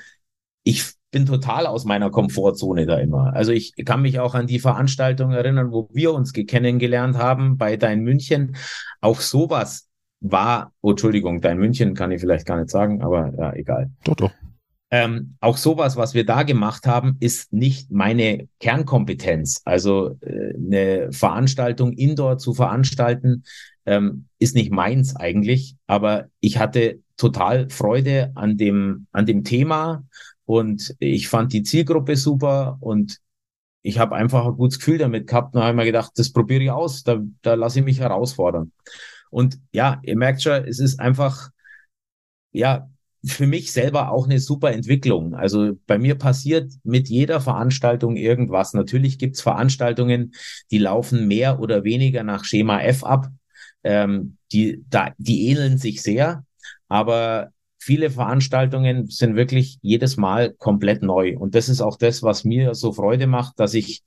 ich 0.62 0.92
bin 1.10 1.26
total 1.26 1.66
aus 1.66 1.84
meiner 1.84 2.10
Komfortzone 2.10 2.86
da 2.86 2.98
immer. 2.98 3.34
Also 3.34 3.52
ich 3.52 3.74
kann 3.84 4.02
mich 4.02 4.20
auch 4.20 4.34
an 4.34 4.46
die 4.46 4.60
Veranstaltung 4.60 5.32
erinnern, 5.32 5.72
wo 5.72 5.88
wir 5.92 6.12
uns 6.12 6.32
kennengelernt 6.32 7.18
haben 7.18 7.56
bei 7.56 7.76
Dein 7.76 8.00
München. 8.00 8.56
Auch 9.00 9.20
sowas 9.20 9.88
war, 10.20 10.72
oh, 10.82 10.90
Entschuldigung, 10.90 11.40
Dein 11.40 11.58
München 11.58 11.94
kann 11.94 12.12
ich 12.12 12.20
vielleicht 12.20 12.46
gar 12.46 12.58
nicht 12.58 12.70
sagen, 12.70 13.02
aber 13.02 13.32
ja, 13.36 13.52
egal. 13.54 13.90
Doch, 14.04 14.14
doch. 14.14 14.30
Ähm, 14.92 15.36
auch 15.40 15.56
sowas, 15.56 15.96
was 15.96 16.14
wir 16.14 16.26
da 16.26 16.42
gemacht 16.42 16.86
haben, 16.86 17.16
ist 17.20 17.52
nicht 17.52 17.92
meine 17.92 18.48
Kernkompetenz. 18.58 19.62
Also 19.64 20.16
äh, 20.20 20.54
eine 20.54 21.12
Veranstaltung 21.12 21.92
indoor 21.92 22.38
zu 22.38 22.54
veranstalten, 22.54 23.44
ähm, 23.86 24.26
ist 24.40 24.56
nicht 24.56 24.72
meins 24.72 25.14
eigentlich. 25.14 25.76
Aber 25.86 26.26
ich 26.40 26.58
hatte 26.58 27.00
total 27.16 27.68
Freude 27.70 28.32
an 28.34 28.56
dem, 28.56 29.06
an 29.12 29.26
dem 29.26 29.44
Thema 29.44 30.04
und 30.44 30.94
ich 30.98 31.28
fand 31.28 31.52
die 31.52 31.62
Zielgruppe 31.62 32.16
super 32.16 32.78
und 32.80 33.18
ich 33.82 33.98
habe 33.98 34.16
einfach 34.16 34.46
ein 34.46 34.56
gutes 34.56 34.78
Gefühl 34.78 34.98
damit 34.98 35.26
gehabt 35.26 35.54
und 35.54 35.62
habe 35.62 35.76
mir 35.76 35.84
gedacht, 35.84 36.12
das 36.16 36.32
probiere 36.32 36.62
ich 36.62 36.70
aus, 36.70 37.02
da, 37.02 37.18
da 37.42 37.54
lasse 37.54 37.78
ich 37.78 37.84
mich 37.84 38.00
herausfordern. 38.00 38.72
Und 39.30 39.58
ja, 39.72 40.00
ihr 40.02 40.16
merkt 40.16 40.42
schon, 40.42 40.64
es 40.64 40.80
ist 40.80 41.00
einfach, 41.00 41.50
ja, 42.52 42.88
für 43.24 43.46
mich 43.46 43.72
selber 43.72 44.10
auch 44.10 44.24
eine 44.24 44.38
super 44.38 44.72
Entwicklung. 44.72 45.34
Also 45.34 45.78
bei 45.86 45.98
mir 45.98 46.14
passiert 46.14 46.72
mit 46.84 47.08
jeder 47.08 47.40
Veranstaltung 47.40 48.16
irgendwas. 48.16 48.72
Natürlich 48.72 49.18
gibt's 49.18 49.42
Veranstaltungen, 49.42 50.32
die 50.70 50.78
laufen 50.78 51.28
mehr 51.28 51.60
oder 51.60 51.84
weniger 51.84 52.22
nach 52.22 52.44
Schema 52.44 52.80
F 52.80 53.04
ab. 53.04 53.28
Ähm, 53.84 54.36
die, 54.52 54.84
da, 54.88 55.12
die 55.18 55.48
ähneln 55.48 55.78
sich 55.78 56.02
sehr, 56.02 56.44
aber 56.88 57.50
viele 57.80 58.10
Veranstaltungen 58.10 59.06
sind 59.06 59.36
wirklich 59.36 59.78
jedes 59.82 60.16
Mal 60.16 60.52
komplett 60.52 61.02
neu. 61.02 61.36
Und 61.38 61.54
das 61.54 61.68
ist 61.68 61.80
auch 61.80 61.96
das, 61.96 62.22
was 62.22 62.44
mir 62.44 62.74
so 62.74 62.92
Freude 62.92 63.26
macht, 63.26 63.58
dass 63.58 63.74
ich 63.74 64.02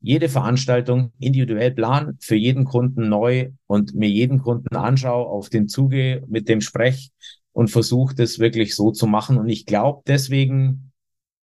jede 0.00 0.28
Veranstaltung 0.28 1.12
individuell 1.18 1.72
plan, 1.72 2.16
für 2.20 2.36
jeden 2.36 2.64
Kunden 2.64 3.08
neu 3.08 3.50
und 3.66 3.94
mir 3.94 4.08
jeden 4.08 4.38
Kunden 4.40 4.76
anschaue, 4.76 5.26
auf 5.26 5.48
den 5.50 5.68
Zuge, 5.68 6.22
mit 6.28 6.48
dem 6.48 6.60
sprech 6.60 7.10
und 7.52 7.70
versuche 7.70 8.14
das 8.14 8.38
wirklich 8.38 8.74
so 8.74 8.90
zu 8.92 9.06
machen. 9.06 9.38
Und 9.38 9.48
ich 9.48 9.66
glaube, 9.66 10.02
deswegen 10.06 10.92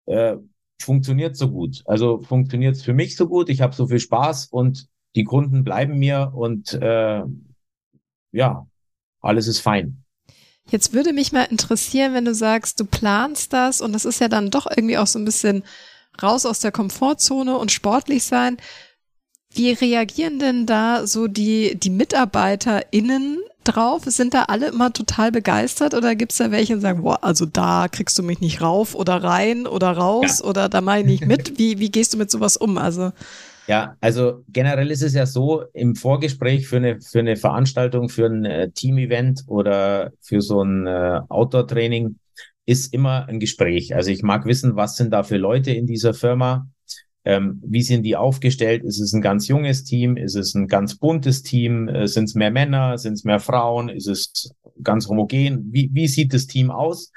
äh, 0.07 0.37
funktioniert 0.81 1.37
so 1.37 1.51
gut. 1.51 1.83
Also 1.87 2.23
funktioniert 2.23 2.77
es 2.77 2.83
für 2.83 2.95
mich 2.95 3.17
so 3.17 3.29
gut. 3.29 3.49
Ich 3.49 3.61
habe 3.61 3.75
so 3.75 3.87
viel 3.87 4.01
Spaß 4.01 4.47
und 4.47 4.89
die 5.17 5.25
Kunden 5.25 5.65
bleiben 5.65 5.99
mir 5.99 6.33
und 6.35 6.73
äh, 6.75 7.23
ja, 8.33 8.67
alles 9.21 9.47
ist 9.49 9.61
fein. 9.61 10.00
Jetzt 10.71 10.93
würde 10.93 11.13
mich 11.13 11.33
mal 11.33 11.45
interessieren, 11.45 12.15
wenn 12.15 12.25
du 12.25 12.35
sagst, 12.35 12.79
du 12.81 12.85
planst 12.85 13.53
das 13.53 13.81
und 13.81 13.93
das 13.93 14.05
ist 14.05 14.21
ja 14.21 14.29
dann 14.29 14.51
doch 14.51 14.67
irgendwie 14.69 14.99
auch 14.99 15.07
so 15.07 15.19
ein 15.19 15.25
bisschen 15.25 15.65
raus 16.23 16.47
aus 16.47 16.61
der 16.61 16.73
Komfortzone 16.73 17.57
und 17.57 17.73
sportlich 17.73 18.25
sein. 18.25 18.57
Wie 19.53 19.73
reagieren 19.73 20.39
denn 20.39 20.67
da 20.67 21.07
so 21.07 21.27
die, 21.27 21.75
die 21.75 21.91
MitarbeiterInnen 21.91 23.39
drauf? 23.65 24.03
Sind 24.07 24.33
da 24.33 24.45
alle 24.45 24.69
immer 24.69 24.93
total 24.93 25.33
begeistert 25.33 25.95
oder 25.95 26.15
gibt's 26.15 26.37
da 26.37 26.53
welche, 26.53 26.77
die 26.77 26.81
sagen, 26.81 27.03
boah, 27.03 27.19
also 27.23 27.47
da 27.47 27.89
kriegst 27.89 28.17
du 28.17 28.23
mich 28.23 28.41
nicht 28.41 28.61
rauf 28.61 28.95
oder 28.95 29.25
rein 29.25 29.67
oder 29.67 29.91
raus 29.91 30.39
ja. 30.39 30.45
oder 30.47 30.69
da 30.69 30.81
meine 30.81 31.13
ich 31.13 31.23
mit? 31.23 31.59
Wie, 31.59 31.81
wie 31.81 31.91
gehst 31.91 32.15
du 32.15 32.19
mit 32.19 32.31
sowas 32.31 32.57
um? 32.57 32.79
Also 32.79 33.13
ja, 33.71 33.97
also 34.01 34.43
generell 34.49 34.91
ist 34.91 35.05
es 35.05 35.15
ja 35.15 35.27
so, 35.27 35.63
im 35.75 35.95
Vorgespräch 35.95 36.67
für 36.67 36.79
eine, 36.79 37.01
für 37.01 37.21
eine 37.21 37.37
Veranstaltung, 37.37 38.09
für 38.09 38.27
ein 38.27 38.45
äh, 38.45 38.73
Team-Event 38.73 39.45
oder 39.47 40.11
für 40.21 40.41
so 40.41 40.61
ein 40.61 40.89
äh, 40.89 41.21
Outdoor-Training 41.29 42.19
ist 42.67 42.93
immer 42.93 43.29
ein 43.29 43.39
Gespräch. 43.39 43.95
Also 43.95 44.11
ich 44.11 44.25
mag 44.25 44.45
wissen, 44.45 44.75
was 44.75 44.97
sind 44.97 45.13
da 45.13 45.23
für 45.23 45.37
Leute 45.37 45.71
in 45.71 45.87
dieser 45.87 46.15
Firma? 46.15 46.67
Ähm, 47.25 47.63
wie 47.65 47.83
sind 47.83 48.03
die 48.03 48.17
aufgestellt? 48.17 48.83
Ist 48.83 48.99
es 48.99 49.13
ein 49.13 49.23
ganz 49.23 49.47
junges 49.47 49.85
Team? 49.85 50.17
Ist 50.17 50.35
es 50.35 50.53
ein 50.57 50.67
ganz 50.67 50.97
buntes 50.97 51.45
Team? 51.45 51.87
Äh, 51.87 52.09
sind 52.09 52.25
es 52.25 52.35
mehr 52.35 52.51
Männer? 52.51 52.99
Sind 52.99 53.13
es 53.13 53.23
mehr 53.23 53.39
Frauen? 53.39 53.89
Ist 53.89 54.09
es 54.09 54.53
ganz 54.83 55.07
homogen? 55.07 55.69
Wie, 55.71 55.91
wie 55.93 56.09
sieht 56.09 56.35
das 56.35 56.49
Team 56.49 56.73
aus? 56.73 57.13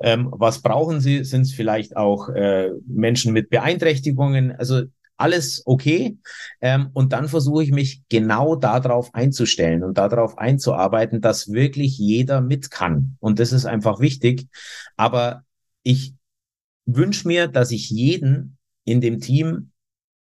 Ähm, 0.00 0.28
was 0.32 0.60
brauchen 0.60 1.00
sie? 1.00 1.24
Sind 1.24 1.42
es 1.42 1.54
vielleicht 1.54 1.96
auch 1.96 2.28
äh, 2.28 2.72
Menschen 2.86 3.32
mit 3.32 3.48
Beeinträchtigungen? 3.48 4.52
Also 4.52 4.82
alles 5.24 5.62
okay. 5.64 6.18
Ähm, 6.60 6.90
und 6.92 7.14
dann 7.14 7.28
versuche 7.28 7.64
ich 7.64 7.72
mich 7.72 8.02
genau 8.10 8.56
darauf 8.56 9.14
einzustellen 9.14 9.82
und 9.82 9.96
darauf 9.96 10.36
einzuarbeiten, 10.36 11.22
dass 11.22 11.50
wirklich 11.50 11.96
jeder 11.96 12.42
mit 12.42 12.70
kann. 12.70 13.16
Und 13.20 13.38
das 13.38 13.52
ist 13.52 13.64
einfach 13.64 14.00
wichtig. 14.00 14.46
Aber 14.98 15.44
ich 15.82 16.14
wünsche 16.84 17.26
mir, 17.26 17.48
dass 17.48 17.70
ich 17.70 17.88
jeden 17.88 18.58
in 18.84 19.00
dem 19.00 19.18
Team 19.18 19.70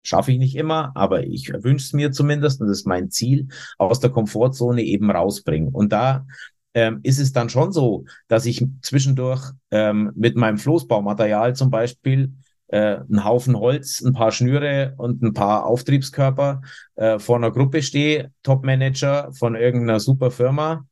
schaffe 0.06 0.30
ich 0.30 0.38
nicht 0.38 0.54
immer, 0.54 0.92
aber 0.94 1.24
ich 1.24 1.50
wünsche 1.52 1.86
es 1.86 1.92
mir 1.92 2.12
zumindest, 2.12 2.60
und 2.60 2.68
das 2.68 2.80
ist 2.80 2.86
mein 2.86 3.10
Ziel, 3.10 3.48
aus 3.78 4.00
der 4.00 4.10
Komfortzone 4.10 4.82
eben 4.82 5.10
rausbringen. 5.10 5.70
Und 5.70 5.92
da 5.92 6.26
ähm, 6.74 7.00
ist 7.02 7.18
es 7.18 7.32
dann 7.32 7.48
schon 7.48 7.72
so, 7.72 8.04
dass 8.28 8.46
ich 8.46 8.64
zwischendurch 8.82 9.50
ähm, 9.70 10.12
mit 10.14 10.36
meinem 10.36 10.58
Floßbaumaterial 10.58 11.56
zum 11.56 11.70
Beispiel 11.70 12.34
äh, 12.74 12.96
einen 13.08 13.24
Haufen 13.24 13.56
Holz, 13.56 14.00
ein 14.00 14.14
paar 14.14 14.32
Schnüre 14.32 14.94
und 14.96 15.22
ein 15.22 15.32
paar 15.32 15.64
Auftriebskörper 15.64 16.62
äh, 16.96 17.20
vor 17.20 17.36
einer 17.36 17.52
Gruppe 17.52 17.82
stehe, 17.82 18.32
Top-Manager 18.42 19.32
von 19.32 19.54
irgendeiner 19.54 20.00
super 20.00 20.32
Firma 20.32 20.84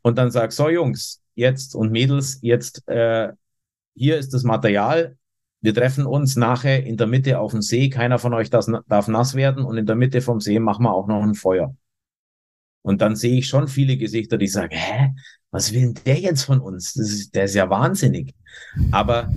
und 0.00 0.16
dann 0.16 0.30
sag, 0.30 0.52
so 0.52 0.70
Jungs, 0.70 1.20
jetzt 1.34 1.74
und 1.74 1.92
Mädels, 1.92 2.38
jetzt 2.40 2.88
äh, 2.88 3.32
hier 3.94 4.16
ist 4.16 4.32
das 4.32 4.44
Material, 4.44 5.18
wir 5.60 5.74
treffen 5.74 6.06
uns 6.06 6.36
nachher 6.36 6.84
in 6.86 6.96
der 6.96 7.06
Mitte 7.06 7.38
auf 7.38 7.50
dem 7.50 7.60
See, 7.60 7.90
keiner 7.90 8.18
von 8.18 8.32
euch 8.32 8.48
das, 8.48 8.70
darf 8.88 9.08
nass 9.08 9.34
werden 9.34 9.62
und 9.62 9.76
in 9.76 9.84
der 9.84 9.96
Mitte 9.96 10.22
vom 10.22 10.40
See 10.40 10.58
machen 10.58 10.84
wir 10.84 10.94
auch 10.94 11.06
noch 11.06 11.22
ein 11.22 11.34
Feuer. 11.34 11.76
Und 12.80 13.02
dann 13.02 13.14
sehe 13.14 13.38
ich 13.38 13.48
schon 13.48 13.68
viele 13.68 13.98
Gesichter, 13.98 14.38
die 14.38 14.46
sagen, 14.46 14.74
hä, 14.74 15.12
was 15.50 15.74
will 15.74 15.92
denn 15.92 15.98
der 16.06 16.18
jetzt 16.18 16.44
von 16.44 16.60
uns? 16.60 16.94
Das 16.94 17.10
ist, 17.10 17.34
der 17.34 17.44
ist 17.44 17.54
ja 17.54 17.68
wahnsinnig. 17.68 18.34
Aber 18.92 19.28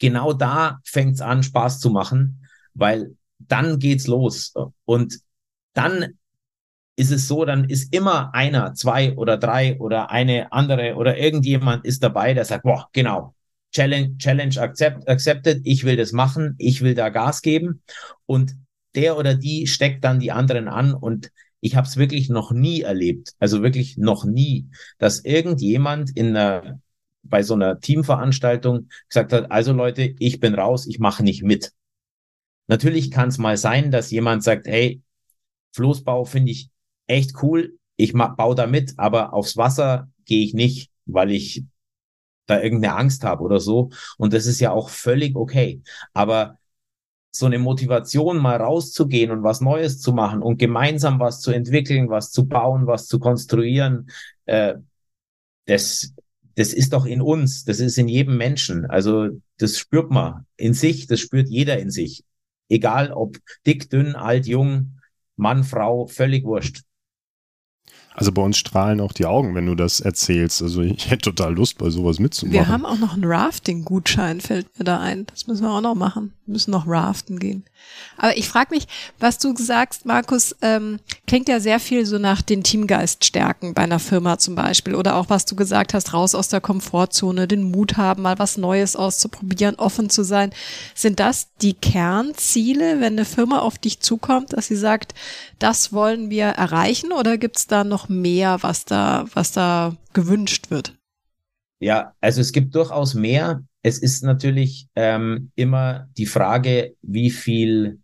genau 0.00 0.32
da 0.32 0.80
fängt 0.84 1.14
es 1.14 1.20
an, 1.20 1.44
Spaß 1.44 1.78
zu 1.78 1.90
machen, 1.90 2.44
weil 2.74 3.14
dann 3.38 3.78
geht's 3.78 4.08
los. 4.08 4.52
Und 4.84 5.20
dann 5.74 6.18
ist 6.96 7.12
es 7.12 7.28
so, 7.28 7.44
dann 7.44 7.64
ist 7.64 7.94
immer 7.94 8.34
einer, 8.34 8.74
zwei 8.74 9.16
oder 9.16 9.36
drei 9.36 9.78
oder 9.78 10.10
eine 10.10 10.52
andere 10.52 10.96
oder 10.96 11.16
irgendjemand 11.16 11.84
ist 11.84 12.02
dabei, 12.02 12.34
der 12.34 12.44
sagt, 12.44 12.64
boah, 12.64 12.88
genau, 12.92 13.34
Challenge, 13.72 14.16
Challenge 14.18 14.60
accept, 14.60 15.08
accepted, 15.08 15.60
ich 15.64 15.84
will 15.84 15.96
das 15.96 16.12
machen, 16.12 16.56
ich 16.58 16.82
will 16.82 16.94
da 16.94 17.08
Gas 17.08 17.40
geben. 17.40 17.82
Und 18.26 18.56
der 18.96 19.16
oder 19.16 19.34
die 19.34 19.66
steckt 19.66 20.04
dann 20.04 20.18
die 20.18 20.32
anderen 20.32 20.68
an 20.68 20.92
und 20.92 21.30
ich 21.60 21.76
habe 21.76 21.86
es 21.86 21.96
wirklich 21.96 22.28
noch 22.28 22.52
nie 22.52 22.80
erlebt, 22.80 23.34
also 23.38 23.62
wirklich 23.62 23.96
noch 23.96 24.24
nie, 24.24 24.68
dass 24.98 25.20
irgendjemand 25.24 26.10
in 26.16 26.36
einer 26.36 26.80
bei 27.22 27.42
so 27.42 27.54
einer 27.54 27.80
Teamveranstaltung 27.80 28.88
gesagt 29.08 29.32
hat, 29.32 29.50
also 29.50 29.72
Leute, 29.72 30.14
ich 30.18 30.40
bin 30.40 30.54
raus, 30.54 30.86
ich 30.86 30.98
mache 30.98 31.22
nicht 31.22 31.42
mit. 31.42 31.72
Natürlich 32.66 33.10
kann 33.10 33.28
es 33.28 33.38
mal 33.38 33.56
sein, 33.56 33.90
dass 33.90 34.10
jemand 34.10 34.42
sagt, 34.42 34.66
hey, 34.66 35.02
Floßbau 35.74 36.24
finde 36.24 36.52
ich 36.52 36.70
echt 37.06 37.42
cool, 37.42 37.78
ich 37.96 38.12
baue 38.12 38.54
da 38.54 38.66
mit, 38.66 38.94
aber 38.96 39.34
aufs 39.34 39.56
Wasser 39.56 40.08
gehe 40.24 40.44
ich 40.44 40.54
nicht, 40.54 40.90
weil 41.06 41.30
ich 41.30 41.64
da 42.46 42.60
irgendeine 42.60 42.96
Angst 42.96 43.24
habe 43.24 43.42
oder 43.42 43.60
so. 43.60 43.90
Und 44.18 44.32
das 44.32 44.46
ist 44.46 44.60
ja 44.60 44.72
auch 44.72 44.88
völlig 44.88 45.36
okay. 45.36 45.82
Aber 46.12 46.58
so 47.32 47.46
eine 47.46 47.58
Motivation, 47.58 48.38
mal 48.38 48.56
rauszugehen 48.56 49.30
und 49.30 49.42
was 49.42 49.60
Neues 49.60 50.00
zu 50.00 50.12
machen 50.12 50.42
und 50.42 50.58
gemeinsam 50.58 51.20
was 51.20 51.40
zu 51.40 51.52
entwickeln, 51.52 52.10
was 52.10 52.32
zu 52.32 52.46
bauen, 52.46 52.86
was 52.86 53.06
zu 53.06 53.18
konstruieren, 53.20 54.10
äh, 54.46 54.74
das 55.66 56.12
das 56.56 56.72
ist 56.72 56.92
doch 56.92 57.06
in 57.06 57.20
uns, 57.20 57.64
das 57.64 57.80
ist 57.80 57.98
in 57.98 58.08
jedem 58.08 58.36
Menschen. 58.36 58.86
Also 58.86 59.28
das 59.58 59.78
spürt 59.78 60.10
man 60.10 60.46
in 60.56 60.74
sich, 60.74 61.06
das 61.06 61.20
spürt 61.20 61.48
jeder 61.48 61.78
in 61.78 61.90
sich. 61.90 62.24
Egal 62.68 63.12
ob 63.12 63.38
dick, 63.66 63.90
dünn, 63.90 64.14
alt, 64.14 64.46
jung, 64.46 64.98
Mann, 65.36 65.64
Frau, 65.64 66.06
völlig 66.06 66.44
wurscht. 66.44 66.82
Also 68.20 68.32
bei 68.32 68.42
uns 68.42 68.58
strahlen 68.58 69.00
auch 69.00 69.14
die 69.14 69.24
Augen, 69.24 69.54
wenn 69.54 69.64
du 69.64 69.74
das 69.74 70.00
erzählst. 70.00 70.60
Also 70.60 70.82
ich 70.82 71.10
hätte 71.10 71.32
total 71.34 71.54
Lust, 71.54 71.78
bei 71.78 71.88
sowas 71.88 72.18
mitzumachen. 72.18 72.52
Wir 72.52 72.68
haben 72.68 72.84
auch 72.84 72.98
noch 72.98 73.14
einen 73.14 73.24
Rafting-Gutschein, 73.24 74.42
fällt 74.42 74.78
mir 74.78 74.84
da 74.84 75.00
ein. 75.00 75.24
Das 75.24 75.46
müssen 75.46 75.62
wir 75.62 75.70
auch 75.70 75.80
noch 75.80 75.94
machen. 75.94 76.34
Wir 76.44 76.52
müssen 76.52 76.70
noch 76.70 76.86
raften 76.86 77.38
gehen. 77.38 77.64
Aber 78.18 78.36
ich 78.36 78.46
frage 78.46 78.74
mich, 78.74 78.86
was 79.18 79.38
du 79.38 79.56
sagst, 79.56 80.04
Markus, 80.04 80.54
ähm, 80.60 80.98
klingt 81.26 81.48
ja 81.48 81.60
sehr 81.60 81.80
viel 81.80 82.04
so 82.04 82.18
nach 82.18 82.42
den 82.42 82.62
Teamgeist 82.62 83.24
stärken 83.24 83.72
bei 83.72 83.82
einer 83.82 83.98
Firma 83.98 84.36
zum 84.36 84.54
Beispiel. 84.54 84.96
Oder 84.96 85.16
auch, 85.16 85.30
was 85.30 85.46
du 85.46 85.56
gesagt 85.56 85.94
hast, 85.94 86.12
raus 86.12 86.34
aus 86.34 86.48
der 86.48 86.60
Komfortzone, 86.60 87.48
den 87.48 87.70
Mut 87.70 87.96
haben, 87.96 88.20
mal 88.20 88.38
was 88.38 88.58
Neues 88.58 88.96
auszuprobieren, 88.96 89.76
offen 89.76 90.10
zu 90.10 90.24
sein. 90.24 90.50
Sind 90.94 91.20
das 91.20 91.48
die 91.62 91.72
Kernziele, 91.72 93.00
wenn 93.00 93.14
eine 93.14 93.24
Firma 93.24 93.60
auf 93.60 93.78
dich 93.78 94.00
zukommt, 94.00 94.52
dass 94.52 94.66
sie 94.66 94.76
sagt, 94.76 95.14
das 95.60 95.92
wollen 95.92 96.30
wir 96.30 96.46
erreichen? 96.46 97.12
Oder 97.12 97.38
gibt's 97.38 97.66
da 97.66 97.84
noch 97.84 98.08
mehr, 98.08 98.58
was 98.62 98.84
da, 98.84 99.26
was 99.34 99.52
da 99.52 99.96
gewünscht 100.12 100.70
wird? 100.70 100.96
Ja, 101.78 102.14
also 102.20 102.40
es 102.40 102.52
gibt 102.52 102.74
durchaus 102.74 103.14
mehr. 103.14 103.64
Es 103.82 103.98
ist 103.98 104.22
natürlich 104.22 104.88
ähm, 104.96 105.52
immer 105.54 106.08
die 106.18 106.26
Frage, 106.26 106.94
wie 107.02 107.30
viel 107.30 108.00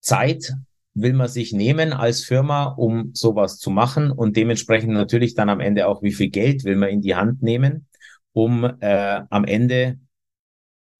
Zeit 0.00 0.54
will 0.94 1.12
man 1.12 1.28
sich 1.28 1.52
nehmen 1.52 1.92
als 1.92 2.24
Firma, 2.24 2.64
um 2.64 3.14
sowas 3.14 3.58
zu 3.58 3.70
machen 3.70 4.10
und 4.10 4.36
dementsprechend 4.36 4.92
natürlich 4.92 5.34
dann 5.34 5.48
am 5.48 5.60
Ende 5.60 5.86
auch, 5.86 6.02
wie 6.02 6.12
viel 6.12 6.30
Geld 6.30 6.64
will 6.64 6.76
man 6.76 6.90
in 6.90 7.00
die 7.00 7.14
Hand 7.14 7.42
nehmen, 7.42 7.86
um 8.32 8.64
äh, 8.64 9.22
am 9.30 9.44
Ende 9.44 9.98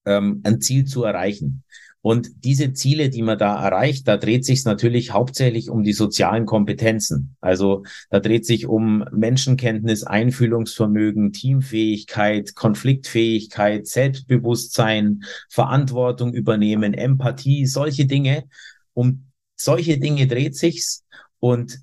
ähm, 0.07 0.40
ein 0.44 0.61
Ziel 0.61 0.85
zu 0.85 1.05
erreichen. 1.05 1.64
Und 2.02 2.44
diese 2.44 2.72
Ziele, 2.72 3.10
die 3.10 3.20
man 3.20 3.38
da 3.38 3.62
erreicht, 3.62 4.08
da 4.08 4.16
dreht 4.16 4.44
sich 4.44 4.64
natürlich 4.64 5.12
hauptsächlich 5.12 5.68
um 5.68 5.82
die 5.82 5.92
sozialen 5.92 6.46
Kompetenzen. 6.46 7.36
Also 7.40 7.84
da 8.08 8.20
dreht 8.20 8.46
sich 8.46 8.66
um 8.66 9.04
Menschenkenntnis, 9.12 10.04
Einfühlungsvermögen, 10.04 11.32
Teamfähigkeit, 11.32 12.54
Konfliktfähigkeit, 12.54 13.86
Selbstbewusstsein, 13.86 15.24
Verantwortung 15.50 16.32
übernehmen, 16.32 16.94
Empathie, 16.94 17.66
solche 17.66 18.06
Dinge. 18.06 18.44
Um 18.94 19.26
solche 19.54 19.98
Dinge 19.98 20.26
dreht 20.26 20.56
sich's 20.56 21.04
und 21.38 21.80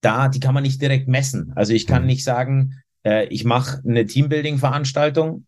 da, 0.00 0.28
die 0.28 0.40
kann 0.40 0.54
man 0.54 0.62
nicht 0.62 0.80
direkt 0.80 1.06
messen. 1.06 1.52
Also 1.54 1.74
ich 1.74 1.86
kann 1.86 2.02
mhm. 2.02 2.08
nicht 2.08 2.24
sagen, 2.24 2.82
äh, 3.04 3.26
ich 3.28 3.44
mache 3.44 3.82
eine 3.86 4.06
Teambuilding-Veranstaltung 4.06 5.46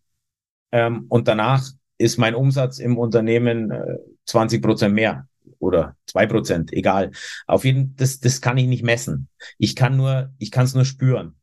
ähm, 0.71 1.05
und 1.09 1.27
danach 1.27 1.67
ist 1.97 2.17
mein 2.17 2.35
Umsatz 2.35 2.79
im 2.79 2.97
Unternehmen 2.97 3.71
äh, 3.71 3.97
20 4.25 4.61
Prozent 4.61 4.93
mehr 4.93 5.27
oder 5.59 5.95
zwei 6.05 6.25
Prozent, 6.27 6.73
egal. 6.73 7.11
Auf 7.47 7.65
jeden, 7.65 7.95
das, 7.95 8.19
das 8.19 8.41
kann 8.41 8.57
ich 8.57 8.67
nicht 8.67 8.83
messen. 8.83 9.29
Ich 9.57 9.75
kann 9.75 9.97
nur, 9.97 10.33
ich 10.37 10.51
kann 10.51 10.65
es 10.65 10.73
nur 10.73 10.85
spüren. 10.85 11.35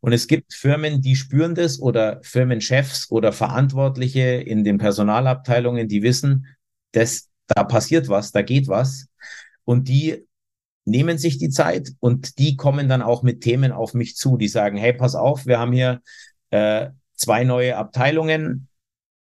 Und 0.00 0.12
es 0.12 0.26
gibt 0.26 0.52
Firmen, 0.52 1.00
die 1.00 1.16
spüren 1.16 1.54
das 1.54 1.80
oder 1.80 2.20
Firmenchefs 2.22 3.10
oder 3.10 3.32
Verantwortliche 3.32 4.20
in 4.20 4.62
den 4.62 4.76
Personalabteilungen, 4.76 5.88
die 5.88 6.02
wissen, 6.02 6.46
dass 6.92 7.30
da 7.46 7.64
passiert 7.64 8.08
was, 8.08 8.30
da 8.30 8.42
geht 8.42 8.68
was. 8.68 9.06
Und 9.64 9.88
die 9.88 10.26
nehmen 10.84 11.16
sich 11.16 11.38
die 11.38 11.48
Zeit 11.48 11.92
und 12.00 12.38
die 12.38 12.56
kommen 12.56 12.88
dann 12.88 13.00
auch 13.00 13.22
mit 13.22 13.40
Themen 13.40 13.72
auf 13.72 13.94
mich 13.94 14.16
zu, 14.16 14.36
die 14.36 14.48
sagen, 14.48 14.76
hey, 14.76 14.92
pass 14.92 15.14
auf, 15.14 15.46
wir 15.46 15.58
haben 15.58 15.72
hier 15.72 16.02
äh, 16.50 16.90
zwei 17.14 17.44
neue 17.44 17.76
Abteilungen, 17.76 18.68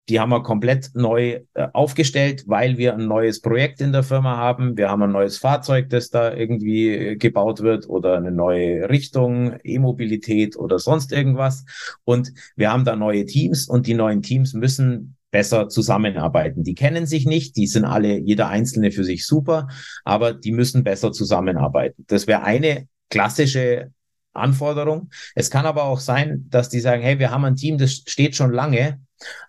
die 0.10 0.20
haben 0.20 0.30
wir 0.30 0.44
komplett 0.44 0.92
neu 0.94 1.42
äh, 1.54 1.68
aufgestellt, 1.74 2.44
weil 2.48 2.78
wir 2.78 2.94
ein 2.94 3.08
neues 3.08 3.42
Projekt 3.42 3.82
in 3.82 3.92
der 3.92 4.04
Firma 4.04 4.38
haben. 4.38 4.78
Wir 4.78 4.90
haben 4.90 5.02
ein 5.02 5.12
neues 5.12 5.38
Fahrzeug, 5.38 5.90
das 5.90 6.10
da 6.10 6.34
irgendwie 6.34 6.90
äh, 6.90 7.16
gebaut 7.16 7.62
wird 7.62 7.90
oder 7.90 8.18
eine 8.18 8.32
neue 8.32 8.88
Richtung, 8.90 9.58
E-Mobilität 9.64 10.58
oder 10.58 10.78
sonst 10.78 11.12
irgendwas. 11.12 11.66
Und 12.04 12.34
wir 12.56 12.72
haben 12.72 12.86
da 12.86 12.96
neue 12.96 13.26
Teams 13.26 13.68
und 13.68 13.88
die 13.88 13.96
neuen 13.96 14.22
Teams 14.22 14.54
müssen 14.54 15.16
besser 15.32 15.70
zusammenarbeiten. 15.70 16.64
Die 16.64 16.76
kennen 16.76 17.08
sich 17.08 17.26
nicht, 17.26 17.58
die 17.58 17.68
sind 17.68 17.84
alle, 17.84 18.18
jeder 18.20 18.48
Einzelne 18.48 18.92
für 18.92 19.04
sich 19.04 19.26
super, 19.26 19.68
aber 20.04 20.34
die 20.34 20.52
müssen 20.52 20.84
besser 20.84 21.12
zusammenarbeiten. 21.12 22.06
Das 22.08 22.28
wäre 22.28 22.44
eine 22.44 22.88
klassische 23.10 23.92
Anforderung. 24.34 25.10
Es 25.34 25.50
kann 25.50 25.66
aber 25.66 25.84
auch 25.84 26.00
sein, 26.00 26.46
dass 26.50 26.70
die 26.70 26.80
sagen, 26.80 27.02
hey, 27.02 27.20
wir 27.20 27.32
haben 27.32 27.44
ein 27.44 27.56
Team, 27.56 27.78
das 27.78 28.04
steht 28.06 28.36
schon 28.36 28.54
lange, 28.54 29.00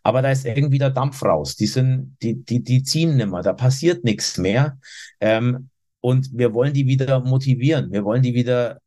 aber 0.02 0.22
da 0.22 0.30
ist 0.30 0.46
irgendwie 0.46 0.78
der 0.78 0.90
Dampf 0.90 1.22
raus. 1.22 1.56
Die 1.56 1.66
sind, 1.66 2.16
die, 2.22 2.44
die, 2.44 2.62
die 2.62 2.82
ziehen 2.82 3.16
nimmer, 3.16 3.42
da 3.42 3.52
passiert 3.52 4.04
nichts 4.04 4.38
mehr. 4.38 4.78
Ähm, 5.20 5.70
und 6.00 6.30
wir 6.32 6.54
wollen 6.54 6.72
die 6.72 6.86
wieder 6.86 7.20
motivieren, 7.20 7.90
wir 7.90 8.04
wollen 8.04 8.22
die 8.22 8.34
wieder 8.34 8.80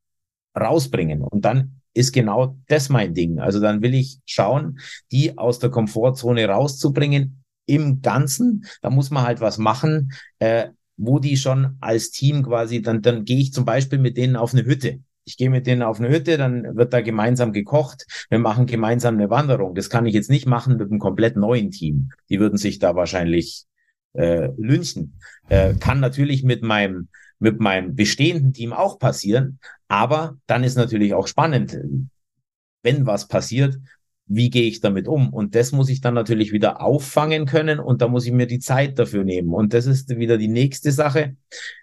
rausbringen. 0.59 1.21
Und 1.21 1.43
dann 1.43 1.81
ist 1.93 2.13
genau 2.13 2.57
das 2.67 2.89
mein 2.89 3.13
Ding. 3.13 3.39
Also 3.39 3.59
dann 3.59 3.81
will 3.81 3.93
ich 3.93 4.19
schauen, 4.25 4.79
die 5.11 5.37
aus 5.37 5.59
der 5.59 5.69
Komfortzone 5.69 6.47
rauszubringen 6.47 7.43
im 7.65 8.01
Ganzen. 8.01 8.65
Da 8.81 8.89
muss 8.89 9.11
man 9.11 9.23
halt 9.23 9.41
was 9.41 9.57
machen, 9.57 10.11
äh, 10.39 10.69
wo 10.97 11.19
die 11.19 11.37
schon 11.37 11.77
als 11.79 12.11
Team 12.11 12.43
quasi, 12.43 12.81
dann, 12.81 13.01
dann 13.01 13.25
gehe 13.25 13.37
ich 13.37 13.53
zum 13.53 13.65
Beispiel 13.65 13.99
mit 13.99 14.17
denen 14.17 14.35
auf 14.35 14.53
eine 14.53 14.65
Hütte. 14.65 14.99
Ich 15.29 15.37
gehe 15.37 15.51
mit 15.51 15.67
denen 15.67 15.83
auf 15.83 15.99
eine 15.99 16.09
Hütte, 16.09 16.37
dann 16.37 16.75
wird 16.75 16.91
da 16.91 17.01
gemeinsam 17.01 17.53
gekocht. 17.53 18.07
Wir 18.31 18.39
machen 18.39 18.65
gemeinsam 18.65 19.13
eine 19.13 19.29
Wanderung. 19.29 19.75
Das 19.75 19.91
kann 19.91 20.07
ich 20.07 20.15
jetzt 20.15 20.31
nicht 20.31 20.47
machen 20.47 20.77
mit 20.77 20.89
einem 20.89 20.99
komplett 20.99 21.37
neuen 21.37 21.69
Team. 21.69 22.09
Die 22.29 22.39
würden 22.39 22.57
sich 22.57 22.79
da 22.79 22.95
wahrscheinlich 22.95 23.65
äh, 24.13 24.49
lynchen. 24.57 25.19
Äh, 25.47 25.75
kann 25.75 25.99
natürlich 25.99 26.43
mit 26.43 26.63
meinem 26.63 27.09
mit 27.41 27.59
meinem 27.61 27.95
bestehenden 27.95 28.53
Team 28.53 28.73
auch 28.73 28.99
passieren, 28.99 29.59
aber 29.87 30.37
dann 30.45 30.65
ist 30.65 30.75
natürlich 30.75 31.13
auch 31.13 31.27
spannend, 31.27 31.79
wenn 32.83 33.05
was 33.05 33.29
passiert, 33.29 33.77
wie 34.25 34.49
gehe 34.49 34.67
ich 34.67 34.81
damit 34.81 35.07
um? 35.07 35.33
Und 35.33 35.55
das 35.55 35.71
muss 35.71 35.89
ich 35.89 36.01
dann 36.01 36.13
natürlich 36.13 36.51
wieder 36.51 36.81
auffangen 36.81 37.45
können 37.45 37.79
und 37.79 38.01
da 38.01 38.07
muss 38.07 38.25
ich 38.25 38.31
mir 38.31 38.45
die 38.45 38.59
Zeit 38.59 38.99
dafür 38.99 39.23
nehmen. 39.23 39.53
Und 39.53 39.73
das 39.73 39.85
ist 39.85 40.09
wieder 40.09 40.37
die 40.37 40.49
nächste 40.49 40.91
Sache. 40.91 41.35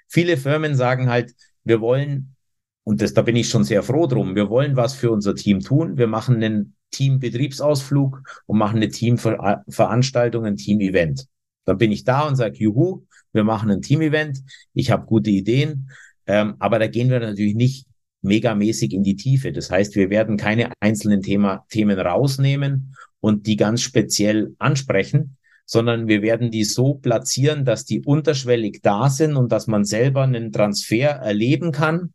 Viele 0.08 0.36
Firmen 0.36 0.76
sagen 0.76 1.08
halt, 1.08 1.34
wir 1.64 1.80
wollen 1.80 2.35
und 2.88 3.02
das, 3.02 3.14
da 3.14 3.22
bin 3.22 3.34
ich 3.34 3.48
schon 3.48 3.64
sehr 3.64 3.82
froh 3.82 4.06
drum. 4.06 4.36
Wir 4.36 4.48
wollen 4.48 4.76
was 4.76 4.94
für 4.94 5.10
unser 5.10 5.34
Team 5.34 5.58
tun. 5.58 5.98
Wir 5.98 6.06
machen 6.06 6.36
einen 6.36 6.76
Teambetriebsausflug 6.92 8.22
und 8.46 8.58
machen 8.58 8.76
eine 8.76 8.90
Teamveranstaltung, 8.90 10.44
ein 10.44 10.56
Team-Event. 10.56 11.26
Dann 11.64 11.78
bin 11.78 11.90
ich 11.90 12.04
da 12.04 12.28
und 12.28 12.36
sage, 12.36 12.58
juhu, 12.58 13.04
wir 13.32 13.42
machen 13.42 13.72
ein 13.72 13.82
Team-Event. 13.82 14.40
Ich 14.72 14.92
habe 14.92 15.04
gute 15.04 15.30
Ideen. 15.30 15.90
Ähm, 16.28 16.54
aber 16.60 16.78
da 16.78 16.86
gehen 16.86 17.10
wir 17.10 17.18
natürlich 17.18 17.56
nicht 17.56 17.88
megamäßig 18.22 18.92
in 18.92 19.02
die 19.02 19.16
Tiefe. 19.16 19.50
Das 19.50 19.68
heißt, 19.68 19.96
wir 19.96 20.08
werden 20.08 20.36
keine 20.36 20.70
einzelnen 20.78 21.22
Thema, 21.22 21.66
Themen 21.68 21.98
rausnehmen 21.98 22.94
und 23.18 23.48
die 23.48 23.56
ganz 23.56 23.82
speziell 23.82 24.54
ansprechen, 24.60 25.38
sondern 25.64 26.06
wir 26.06 26.22
werden 26.22 26.52
die 26.52 26.62
so 26.62 26.94
platzieren, 26.94 27.64
dass 27.64 27.84
die 27.84 28.02
unterschwellig 28.02 28.78
da 28.84 29.10
sind 29.10 29.34
und 29.34 29.50
dass 29.50 29.66
man 29.66 29.84
selber 29.84 30.22
einen 30.22 30.52
Transfer 30.52 31.08
erleben 31.08 31.72
kann 31.72 32.12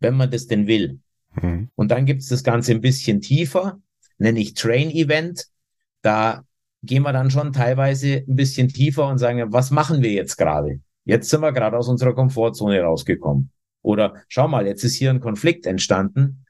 wenn 0.00 0.14
man 0.14 0.30
das 0.30 0.46
denn 0.46 0.66
will. 0.66 1.00
Mhm. 1.34 1.70
Und 1.74 1.90
dann 1.90 2.06
gibt 2.06 2.22
es 2.22 2.28
das 2.28 2.44
Ganze 2.44 2.72
ein 2.72 2.80
bisschen 2.80 3.20
tiefer, 3.20 3.80
nenne 4.18 4.40
ich 4.40 4.54
Train-Event. 4.54 5.46
Da 6.02 6.44
gehen 6.82 7.02
wir 7.02 7.12
dann 7.12 7.30
schon 7.30 7.52
teilweise 7.52 8.24
ein 8.28 8.36
bisschen 8.36 8.68
tiefer 8.68 9.08
und 9.08 9.18
sagen, 9.18 9.52
was 9.52 9.70
machen 9.70 10.02
wir 10.02 10.12
jetzt 10.12 10.36
gerade? 10.36 10.80
Jetzt 11.04 11.30
sind 11.30 11.40
wir 11.40 11.52
gerade 11.52 11.76
aus 11.76 11.88
unserer 11.88 12.14
Komfortzone 12.14 12.80
rausgekommen. 12.80 13.50
Oder 13.82 14.22
schau 14.28 14.48
mal, 14.48 14.66
jetzt 14.66 14.84
ist 14.84 14.96
hier 14.96 15.10
ein 15.10 15.20
Konflikt 15.20 15.66
entstanden. 15.66 16.44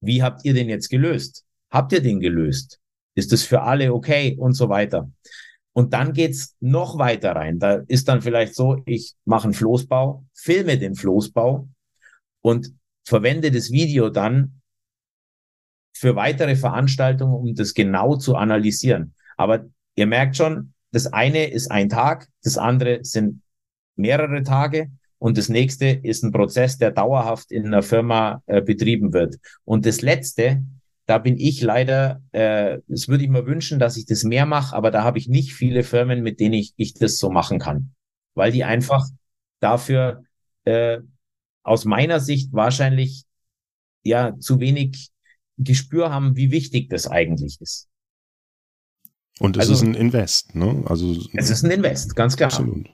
Wie 0.00 0.22
habt 0.22 0.44
ihr 0.44 0.54
den 0.54 0.68
jetzt 0.68 0.88
gelöst? 0.88 1.44
Habt 1.70 1.92
ihr 1.92 2.02
den 2.02 2.20
gelöst? 2.20 2.80
Ist 3.14 3.32
das 3.32 3.42
für 3.42 3.62
alle 3.62 3.92
okay 3.92 4.36
und 4.38 4.54
so 4.54 4.68
weiter? 4.68 5.10
Und 5.72 5.92
dann 5.92 6.12
geht's 6.12 6.56
noch 6.60 6.98
weiter 6.98 7.32
rein. 7.36 7.58
Da 7.58 7.74
ist 7.86 8.08
dann 8.08 8.22
vielleicht 8.22 8.54
so, 8.54 8.82
ich 8.84 9.14
mache 9.24 9.44
einen 9.44 9.54
Floßbau, 9.54 10.24
filme 10.34 10.78
den 10.78 10.94
Floßbau 10.94 11.68
und 12.40 12.72
verwende 13.04 13.50
das 13.50 13.70
Video 13.70 14.10
dann 14.10 14.60
für 15.92 16.14
weitere 16.14 16.54
Veranstaltungen, 16.56 17.34
um 17.34 17.54
das 17.54 17.74
genau 17.74 18.16
zu 18.16 18.36
analysieren. 18.36 19.14
Aber 19.36 19.66
ihr 19.96 20.06
merkt 20.06 20.36
schon, 20.36 20.74
das 20.92 21.06
eine 21.06 21.50
ist 21.50 21.70
ein 21.70 21.88
Tag, 21.88 22.28
das 22.42 22.56
andere 22.56 23.00
sind 23.02 23.42
mehrere 23.96 24.42
Tage 24.42 24.90
und 25.18 25.36
das 25.36 25.48
nächste 25.48 25.86
ist 25.86 26.22
ein 26.22 26.32
Prozess, 26.32 26.78
der 26.78 26.92
dauerhaft 26.92 27.50
in 27.50 27.66
einer 27.66 27.82
Firma 27.82 28.42
äh, 28.46 28.62
betrieben 28.62 29.12
wird. 29.12 29.36
Und 29.64 29.84
das 29.86 30.00
letzte, 30.00 30.62
da 31.06 31.18
bin 31.18 31.36
ich 31.36 31.60
leider, 31.62 32.22
äh, 32.32 32.78
das 32.86 33.08
würde 33.08 33.24
ich 33.24 33.30
mir 33.30 33.46
wünschen, 33.46 33.78
dass 33.78 33.96
ich 33.96 34.06
das 34.06 34.22
mehr 34.22 34.46
mache, 34.46 34.76
aber 34.76 34.90
da 34.90 35.02
habe 35.02 35.18
ich 35.18 35.28
nicht 35.28 35.52
viele 35.54 35.82
Firmen, 35.82 36.22
mit 36.22 36.38
denen 36.38 36.54
ich, 36.54 36.72
ich 36.76 36.94
das 36.94 37.18
so 37.18 37.30
machen 37.30 37.58
kann, 37.58 37.94
weil 38.34 38.52
die 38.52 38.64
einfach 38.64 39.04
dafür 39.60 40.22
äh, 40.64 40.98
aus 41.68 41.84
meiner 41.84 42.18
Sicht 42.20 42.52
wahrscheinlich 42.52 43.24
ja 44.02 44.36
zu 44.38 44.58
wenig 44.60 45.10
Gespür 45.58 46.10
haben, 46.10 46.36
wie 46.36 46.50
wichtig 46.50 46.88
das 46.88 47.06
eigentlich 47.06 47.60
ist. 47.60 47.88
Und 49.38 49.56
es 49.56 49.68
also, 49.68 49.74
ist 49.74 49.82
ein 49.82 49.94
Invest, 49.94 50.54
ne? 50.54 50.82
Also 50.86 51.16
es 51.34 51.50
ist 51.50 51.64
ein 51.64 51.70
Invest, 51.70 52.16
ganz 52.16 52.36
klar. 52.36 52.50
Absolut. 52.50 52.86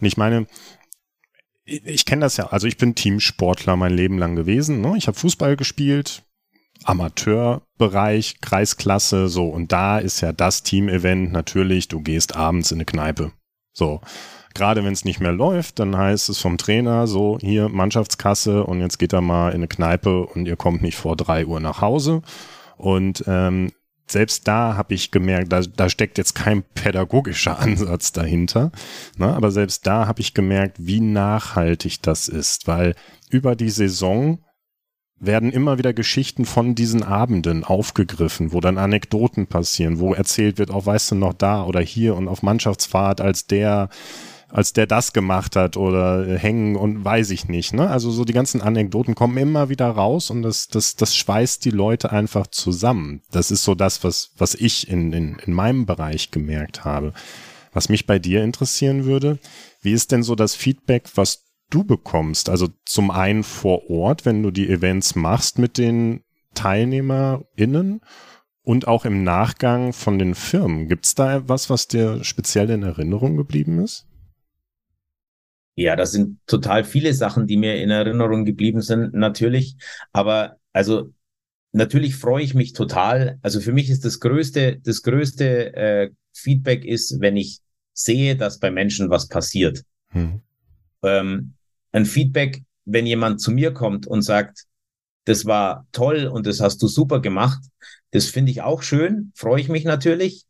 Und 0.00 0.06
ich 0.06 0.16
meine, 0.16 0.46
ich 1.64 2.04
kenne 2.04 2.20
das 2.20 2.36
ja, 2.36 2.46
also 2.48 2.66
ich 2.66 2.76
bin 2.76 2.94
Teamsportler 2.94 3.76
mein 3.76 3.94
Leben 3.94 4.18
lang 4.18 4.36
gewesen. 4.36 4.80
Ne? 4.80 4.96
Ich 4.96 5.06
habe 5.06 5.18
Fußball 5.18 5.56
gespielt, 5.56 6.22
Amateurbereich, 6.84 8.40
Kreisklasse, 8.40 9.28
so. 9.28 9.46
Und 9.48 9.72
da 9.72 9.98
ist 9.98 10.20
ja 10.20 10.32
das 10.32 10.62
Team-Event 10.62 11.32
natürlich, 11.32 11.88
du 11.88 12.00
gehst 12.00 12.36
abends 12.36 12.70
in 12.70 12.76
eine 12.76 12.84
Kneipe. 12.84 13.32
So. 13.72 14.00
Gerade 14.54 14.84
wenn 14.84 14.92
es 14.92 15.04
nicht 15.04 15.20
mehr 15.20 15.32
läuft, 15.32 15.78
dann 15.78 15.96
heißt 15.96 16.28
es 16.28 16.38
vom 16.38 16.58
Trainer 16.58 17.06
so, 17.06 17.38
hier 17.40 17.68
Mannschaftskasse 17.68 18.64
und 18.64 18.80
jetzt 18.80 18.98
geht 18.98 19.12
er 19.12 19.20
mal 19.20 19.50
in 19.50 19.56
eine 19.56 19.68
Kneipe 19.68 20.26
und 20.26 20.46
ihr 20.46 20.56
kommt 20.56 20.82
nicht 20.82 20.96
vor 20.96 21.16
drei 21.16 21.46
Uhr 21.46 21.60
nach 21.60 21.80
Hause. 21.80 22.22
Und 22.76 23.24
ähm, 23.26 23.72
selbst 24.06 24.46
da 24.46 24.76
habe 24.76 24.94
ich 24.94 25.10
gemerkt, 25.10 25.52
da, 25.52 25.60
da 25.60 25.88
steckt 25.88 26.18
jetzt 26.18 26.34
kein 26.34 26.62
pädagogischer 26.62 27.58
Ansatz 27.60 28.12
dahinter. 28.12 28.70
Ne? 29.16 29.34
Aber 29.34 29.50
selbst 29.50 29.86
da 29.86 30.06
habe 30.06 30.20
ich 30.20 30.34
gemerkt, 30.34 30.76
wie 30.78 31.00
nachhaltig 31.00 32.02
das 32.02 32.28
ist, 32.28 32.66
weil 32.66 32.94
über 33.30 33.56
die 33.56 33.70
Saison 33.70 34.38
werden 35.18 35.52
immer 35.52 35.78
wieder 35.78 35.92
Geschichten 35.92 36.44
von 36.44 36.74
diesen 36.74 37.04
Abenden 37.04 37.62
aufgegriffen, 37.62 38.52
wo 38.52 38.60
dann 38.60 38.76
Anekdoten 38.76 39.46
passieren, 39.46 40.00
wo 40.00 40.14
erzählt 40.14 40.58
wird, 40.58 40.72
auch 40.72 40.84
weißt 40.84 41.12
du 41.12 41.14
noch 41.14 41.32
da 41.32 41.62
oder 41.62 41.80
hier 41.80 42.16
und 42.16 42.26
auf 42.26 42.42
Mannschaftsfahrt, 42.42 43.20
als 43.20 43.46
der 43.46 43.88
als 44.52 44.74
der 44.74 44.86
das 44.86 45.14
gemacht 45.14 45.56
hat 45.56 45.78
oder 45.78 46.36
hängen 46.36 46.76
und 46.76 47.04
weiß 47.04 47.30
ich 47.30 47.48
nicht. 47.48 47.72
Ne? 47.72 47.88
Also 47.88 48.10
so 48.10 48.24
die 48.24 48.34
ganzen 48.34 48.60
Anekdoten 48.60 49.14
kommen 49.14 49.38
immer 49.38 49.70
wieder 49.70 49.88
raus 49.88 50.30
und 50.30 50.42
das, 50.42 50.68
das, 50.68 50.94
das 50.94 51.16
schweißt 51.16 51.64
die 51.64 51.70
Leute 51.70 52.12
einfach 52.12 52.46
zusammen. 52.46 53.22
Das 53.30 53.50
ist 53.50 53.64
so 53.64 53.74
das, 53.74 54.04
was, 54.04 54.32
was 54.36 54.54
ich 54.54 54.88
in, 54.88 55.12
in, 55.14 55.38
in 55.38 55.54
meinem 55.54 55.86
Bereich 55.86 56.30
gemerkt 56.30 56.84
habe. 56.84 57.14
Was 57.72 57.88
mich 57.88 58.06
bei 58.06 58.18
dir 58.18 58.44
interessieren 58.44 59.06
würde, 59.06 59.38
wie 59.80 59.92
ist 59.92 60.12
denn 60.12 60.22
so 60.22 60.34
das 60.34 60.54
Feedback, 60.54 61.08
was 61.14 61.44
du 61.70 61.84
bekommst? 61.84 62.50
Also 62.50 62.68
zum 62.84 63.10
einen 63.10 63.44
vor 63.44 63.88
Ort, 63.88 64.26
wenn 64.26 64.42
du 64.42 64.50
die 64.50 64.68
Events 64.68 65.14
machst 65.14 65.58
mit 65.58 65.78
den 65.78 66.20
TeilnehmerInnen 66.52 68.02
und 68.62 68.86
auch 68.86 69.06
im 69.06 69.24
Nachgang 69.24 69.94
von 69.94 70.18
den 70.18 70.34
Firmen. 70.34 70.88
Gibt 70.88 71.06
es 71.06 71.14
da 71.14 71.48
was, 71.48 71.70
was 71.70 71.88
dir 71.88 72.22
speziell 72.22 72.68
in 72.68 72.82
Erinnerung 72.82 73.38
geblieben 73.38 73.82
ist? 73.82 74.06
Ja, 75.74 75.96
das 75.96 76.12
sind 76.12 76.38
total 76.46 76.84
viele 76.84 77.14
Sachen, 77.14 77.46
die 77.46 77.56
mir 77.56 77.76
in 77.76 77.90
Erinnerung 77.90 78.44
geblieben 78.44 78.82
sind, 78.82 79.14
natürlich. 79.14 79.76
Aber 80.12 80.56
also 80.72 81.12
natürlich 81.72 82.16
freue 82.16 82.42
ich 82.42 82.54
mich 82.54 82.72
total. 82.72 83.38
Also 83.42 83.60
für 83.60 83.72
mich 83.72 83.88
ist 83.90 84.04
das 84.04 84.20
größte, 84.20 84.80
das 84.84 85.02
größte 85.02 85.74
äh, 85.74 86.10
Feedback 86.34 86.84
ist, 86.84 87.20
wenn 87.20 87.36
ich 87.36 87.60
sehe, 87.94 88.36
dass 88.36 88.58
bei 88.58 88.70
Menschen 88.70 89.10
was 89.10 89.28
passiert. 89.28 89.82
Hm. 90.08 90.42
Ähm, 91.02 91.54
ein 91.92 92.06
Feedback, 92.06 92.62
wenn 92.84 93.06
jemand 93.06 93.40
zu 93.40 93.50
mir 93.50 93.72
kommt 93.72 94.06
und 94.06 94.22
sagt, 94.22 94.64
das 95.24 95.46
war 95.46 95.86
toll 95.92 96.26
und 96.26 96.46
das 96.46 96.60
hast 96.60 96.82
du 96.82 96.88
super 96.88 97.20
gemacht, 97.20 97.62
das 98.10 98.26
finde 98.26 98.50
ich 98.50 98.62
auch 98.62 98.82
schön, 98.82 99.32
freue 99.34 99.60
ich 99.60 99.68
mich 99.68 99.84
natürlich, 99.84 100.44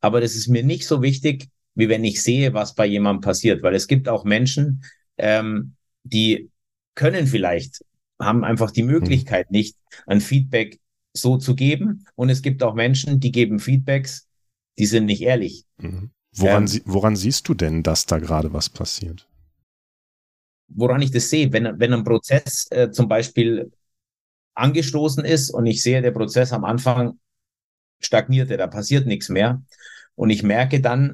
aber 0.00 0.20
das 0.20 0.34
ist 0.34 0.48
mir 0.48 0.64
nicht 0.64 0.86
so 0.86 1.00
wichtig, 1.00 1.48
wie 1.76 1.88
wenn 1.88 2.04
ich 2.04 2.22
sehe, 2.22 2.52
was 2.52 2.74
bei 2.74 2.86
jemandem 2.86 3.20
passiert, 3.20 3.62
weil 3.62 3.74
es 3.74 3.86
gibt 3.86 4.08
auch 4.08 4.24
Menschen, 4.24 4.82
ähm, 5.18 5.76
die 6.02 6.50
können 6.94 7.26
vielleicht, 7.26 7.84
haben 8.18 8.44
einfach 8.44 8.72
die 8.72 8.82
Möglichkeit 8.82 9.50
nicht, 9.50 9.76
ein 10.06 10.20
Feedback 10.20 10.80
so 11.12 11.36
zu 11.36 11.54
geben 11.54 12.06
und 12.16 12.30
es 12.30 12.42
gibt 12.42 12.62
auch 12.62 12.74
Menschen, 12.74 13.20
die 13.20 13.30
geben 13.30 13.60
Feedbacks, 13.60 14.26
die 14.78 14.86
sind 14.86 15.06
nicht 15.06 15.22
ehrlich. 15.22 15.64
Mhm. 15.78 16.10
Woran, 16.34 16.66
ähm, 16.66 16.80
woran 16.84 17.16
siehst 17.16 17.48
du 17.48 17.54
denn, 17.54 17.82
dass 17.82 18.06
da 18.06 18.18
gerade 18.18 18.52
was 18.52 18.68
passiert? 18.68 19.28
woran 20.68 21.02
ich 21.02 21.10
das 21.10 21.30
sehe, 21.30 21.52
wenn, 21.52 21.78
wenn 21.78 21.92
ein 21.92 22.04
Prozess 22.04 22.66
äh, 22.70 22.90
zum 22.90 23.08
Beispiel 23.08 23.72
angestoßen 24.54 25.24
ist 25.24 25.50
und 25.50 25.66
ich 25.66 25.82
sehe, 25.82 26.02
der 26.02 26.10
Prozess 26.10 26.52
am 26.52 26.64
Anfang 26.64 27.18
stagnierte, 28.00 28.56
da 28.56 28.66
passiert 28.66 29.06
nichts 29.06 29.28
mehr. 29.28 29.62
Und 30.14 30.30
ich 30.30 30.42
merke 30.42 30.80
dann, 30.80 31.12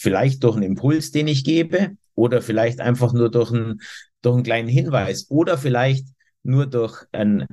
vielleicht 0.00 0.44
durch 0.44 0.56
einen 0.56 0.64
Impuls, 0.64 1.10
den 1.10 1.28
ich 1.28 1.44
gebe, 1.44 1.96
oder 2.14 2.42
vielleicht 2.42 2.80
einfach 2.80 3.12
nur 3.12 3.30
durch 3.30 3.52
einen, 3.52 3.80
durch 4.22 4.34
einen 4.34 4.44
kleinen 4.44 4.68
Hinweis, 4.68 5.30
oder 5.30 5.58
vielleicht 5.58 6.06
nur 6.42 6.66
durch 6.66 7.04
einen, 7.12 7.46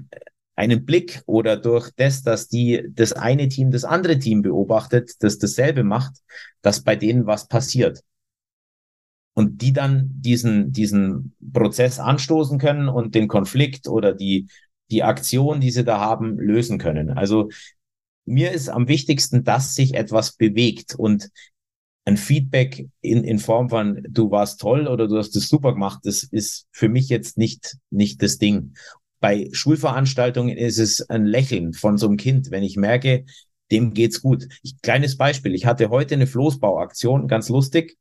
einen 0.55 0.85
Blick 0.85 1.21
oder 1.25 1.57
durch 1.57 1.91
das, 1.95 2.23
dass 2.23 2.47
die, 2.47 2.87
das 2.89 3.13
eine 3.13 3.49
Team 3.49 3.71
das 3.71 3.83
andere 3.83 4.17
Team 4.17 4.41
beobachtet, 4.41 5.11
das 5.19 5.37
dasselbe 5.37 5.83
macht, 5.83 6.13
dass 6.61 6.83
bei 6.83 6.95
denen 6.95 7.27
was 7.27 7.47
passiert 7.47 8.01
und 9.33 9.61
die 9.61 9.71
dann 9.71 10.09
diesen, 10.15 10.71
diesen 10.71 11.35
Prozess 11.53 11.99
anstoßen 11.99 12.57
können 12.57 12.89
und 12.89 13.13
den 13.13 13.27
Konflikt 13.27 13.87
oder 13.87 14.13
die, 14.13 14.47
die 14.89 15.03
Aktion, 15.03 15.59
die 15.59 15.69
sie 15.69 15.83
da 15.83 15.99
haben, 15.99 16.39
lösen 16.39 16.79
können. 16.79 17.11
Also 17.11 17.49
mir 18.25 18.51
ist 18.51 18.67
am 18.67 18.87
wichtigsten, 18.87 19.43
dass 19.43 19.75
sich 19.75 19.93
etwas 19.93 20.33
bewegt 20.33 20.95
und 20.95 21.29
ein 22.07 22.15
Feedback 22.15 22.87
in, 23.01 23.25
in 23.25 23.37
Form 23.37 23.69
von 23.69 24.01
du 24.07 24.31
warst 24.31 24.61
toll 24.61 24.87
oder 24.87 25.09
du 25.09 25.17
hast 25.17 25.35
es 25.35 25.49
super 25.49 25.73
gemacht, 25.73 25.99
das 26.05 26.23
ist 26.23 26.65
für 26.71 26.87
mich 26.87 27.09
jetzt 27.09 27.37
nicht, 27.37 27.75
nicht 27.89 28.23
das 28.23 28.37
Ding. 28.37 28.75
Bei 29.19 29.49
Schulveranstaltungen 29.51 30.55
ist 30.57 30.77
es 30.77 31.01
ein 31.09 31.25
Lächeln 31.25 31.73
von 31.73 31.97
so 31.97 32.07
einem 32.07 32.15
Kind, 32.15 32.49
wenn 32.49 32.63
ich 32.63 32.77
merke, 32.77 33.25
dem 33.71 33.93
geht's 33.93 34.21
gut. 34.21 34.47
Ich, 34.63 34.81
kleines 34.81 35.17
Beispiel. 35.17 35.53
Ich 35.53 35.65
hatte 35.65 35.89
heute 35.89 36.15
eine 36.15 36.27
Floßbauaktion, 36.27 37.27
ganz 37.27 37.49
lustig. 37.49 37.97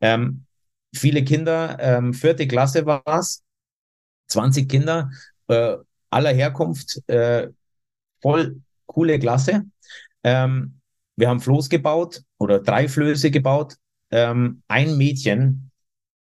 Ähm, 0.00 0.46
viele 0.92 1.22
Kinder, 1.22 1.76
ähm, 1.78 2.14
vierte 2.14 2.48
Klasse 2.48 2.84
war 2.84 3.04
es, 3.06 3.44
20 4.26 4.68
Kinder 4.68 5.12
äh, 5.46 5.76
aller 6.10 6.32
Herkunft, 6.32 7.00
äh, 7.08 7.46
voll 8.20 8.60
coole 8.86 9.20
Klasse. 9.20 9.66
Ähm, 10.24 10.79
wir 11.20 11.28
haben 11.28 11.40
Floß 11.40 11.68
gebaut 11.68 12.22
oder 12.38 12.60
drei 12.60 12.88
Flöße 12.88 13.30
gebaut. 13.30 13.76
Ähm, 14.10 14.62
ein 14.68 14.96
Mädchen 14.96 15.70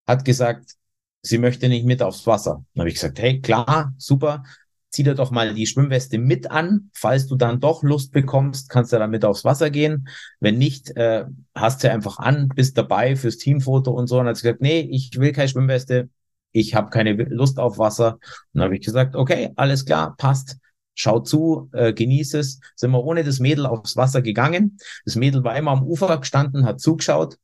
hat 0.08 0.26
gesagt, 0.26 0.76
sie 1.22 1.38
möchte 1.38 1.70
nicht 1.70 1.86
mit 1.86 2.02
aufs 2.02 2.28
Wasser. 2.28 2.64
Dann 2.74 2.82
habe 2.82 2.90
ich 2.90 2.96
gesagt, 2.96 3.20
hey, 3.20 3.42
klar, 3.42 3.94
super, 3.98 4.44
zieh 4.90 5.04
dir 5.04 5.16
doch 5.16 5.32
mal 5.32 5.54
die 5.54 5.66
Schwimmweste 5.66 6.18
mit 6.18 6.52
an. 6.52 6.92
Falls 6.94 7.28
du 7.28 7.36
dann 7.36 7.60
doch 7.60 7.84
Lust 7.84 8.12
bekommst, 8.12 8.70
kannst 8.70 8.92
du 8.92 9.00
damit 9.00 9.26
aufs 9.26 9.46
Wasser 9.46 9.70
gehen. 9.70 10.08
Wenn 10.40 10.58
nicht, 10.58 10.96
äh, 10.98 11.26
hast 11.56 11.84
du 11.84 11.92
einfach 11.92 12.20
an, 12.20 12.50
bist 12.50 12.78
dabei 12.78 13.16
fürs 13.16 13.38
Teamfoto 13.38 13.92
und 13.92 14.08
so. 14.08 14.20
Und 14.20 14.28
hat 14.28 14.38
sie 14.38 14.44
gesagt, 14.44 14.62
nee, 14.62 14.82
ich 14.82 15.18
will 15.18 15.32
keine 15.32 15.48
Schwimmweste, 15.48 16.10
ich 16.52 16.76
habe 16.76 16.90
keine 16.90 17.14
Lust 17.14 17.60
auf 17.60 17.78
Wasser. 17.78 18.16
Und 18.16 18.22
dann 18.54 18.64
habe 18.64 18.76
ich 18.76 18.86
gesagt, 18.86 19.16
okay, 19.16 19.52
alles 19.56 19.86
klar, 19.86 20.16
passt. 20.18 20.58
Schau 20.94 21.20
zu, 21.20 21.70
äh, 21.74 21.94
genieß 21.94 22.34
es. 22.36 22.60
Sind 22.76 22.92
wir 22.92 23.04
ohne 23.04 23.24
das 23.24 23.40
Mädel 23.40 23.66
aufs 23.66 23.96
Wasser 23.96 24.22
gegangen. 24.22 24.78
Das 25.06 25.16
Mädel 25.16 25.44
war 25.44 25.58
immer 25.58 25.72
am 25.72 25.84
Ufer 25.84 26.18
gestanden, 26.18 26.66
hat 26.66 26.80
zugeschaut. 26.80 27.38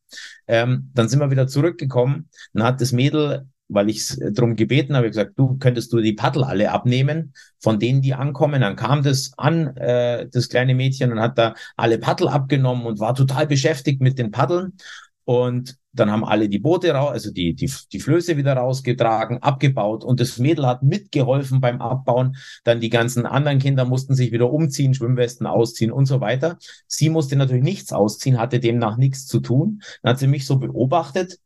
Ähm, 0.48 0.92
dann 0.94 1.10
sind 1.10 1.20
wir 1.20 1.32
wieder 1.32 1.48
zurückgekommen. 1.48 2.30
Dann 2.54 2.64
hat 2.64 2.82
das 2.82 2.92
Mädel 2.92 3.48
weil 3.70 3.90
ich 3.90 3.98
es 3.98 4.20
darum 4.32 4.56
gebeten 4.56 4.96
habe, 4.96 5.08
gesagt, 5.08 5.34
du 5.38 5.58
könntest 5.58 5.92
du 5.92 6.00
die 6.00 6.14
Paddel 6.14 6.44
alle 6.44 6.72
abnehmen, 6.72 7.34
von 7.60 7.80
denen 7.80 8.02
die 8.02 8.14
ankommen. 8.14 8.62
Dann 8.62 8.76
kam 8.76 9.04
das 9.04 9.32
an, 9.38 9.76
äh, 9.78 10.28
das 10.30 10.50
kleine 10.50 10.74
Mädchen, 10.76 11.12
und 11.12 11.20
hat 11.20 11.38
da 11.38 11.54
alle 11.76 11.98
Paddel 11.98 12.28
abgenommen 12.30 12.86
und 12.86 13.00
war 13.00 13.14
total 13.14 13.48
beschäftigt 13.48 14.02
mit 14.02 14.18
den 14.20 14.32
Paddeln. 14.32 14.78
Und 15.26 15.78
dann 16.00 16.12
haben 16.12 16.26
alle 16.26 16.50
die 16.50 16.60
Boote 16.60 16.92
raus, 16.92 17.12
also 17.12 17.32
die, 17.32 17.54
die, 17.54 17.72
die 17.92 18.00
Flöße 18.00 18.38
wieder 18.38 18.54
rausgetragen, 18.54 19.42
abgebaut 19.44 20.04
und 20.04 20.20
das 20.20 20.38
Mädel 20.38 20.66
hat 20.66 20.84
mitgeholfen 20.84 21.62
beim 21.62 21.82
Abbauen. 21.82 22.36
Dann 22.64 22.80
die 22.80 22.90
ganzen 22.90 23.26
anderen 23.26 23.60
Kinder 23.60 23.86
mussten 23.86 24.16
sich 24.16 24.32
wieder 24.32 24.52
umziehen, 24.52 24.94
Schwimmwesten 24.94 25.48
ausziehen 25.48 25.92
und 25.92 26.06
so 26.06 26.22
weiter. 26.22 26.58
Sie 26.88 27.10
musste 27.10 27.36
natürlich 27.36 27.64
nichts 27.64 27.94
ausziehen, 27.94 28.40
hatte 28.40 28.60
demnach 28.60 28.98
nichts 28.98 29.26
zu 29.26 29.40
tun. 29.40 29.82
Dann 30.02 30.12
hat 30.12 30.20
sie 30.20 30.28
mich 30.28 30.46
so 30.46 30.58
beobachtet 30.58 31.40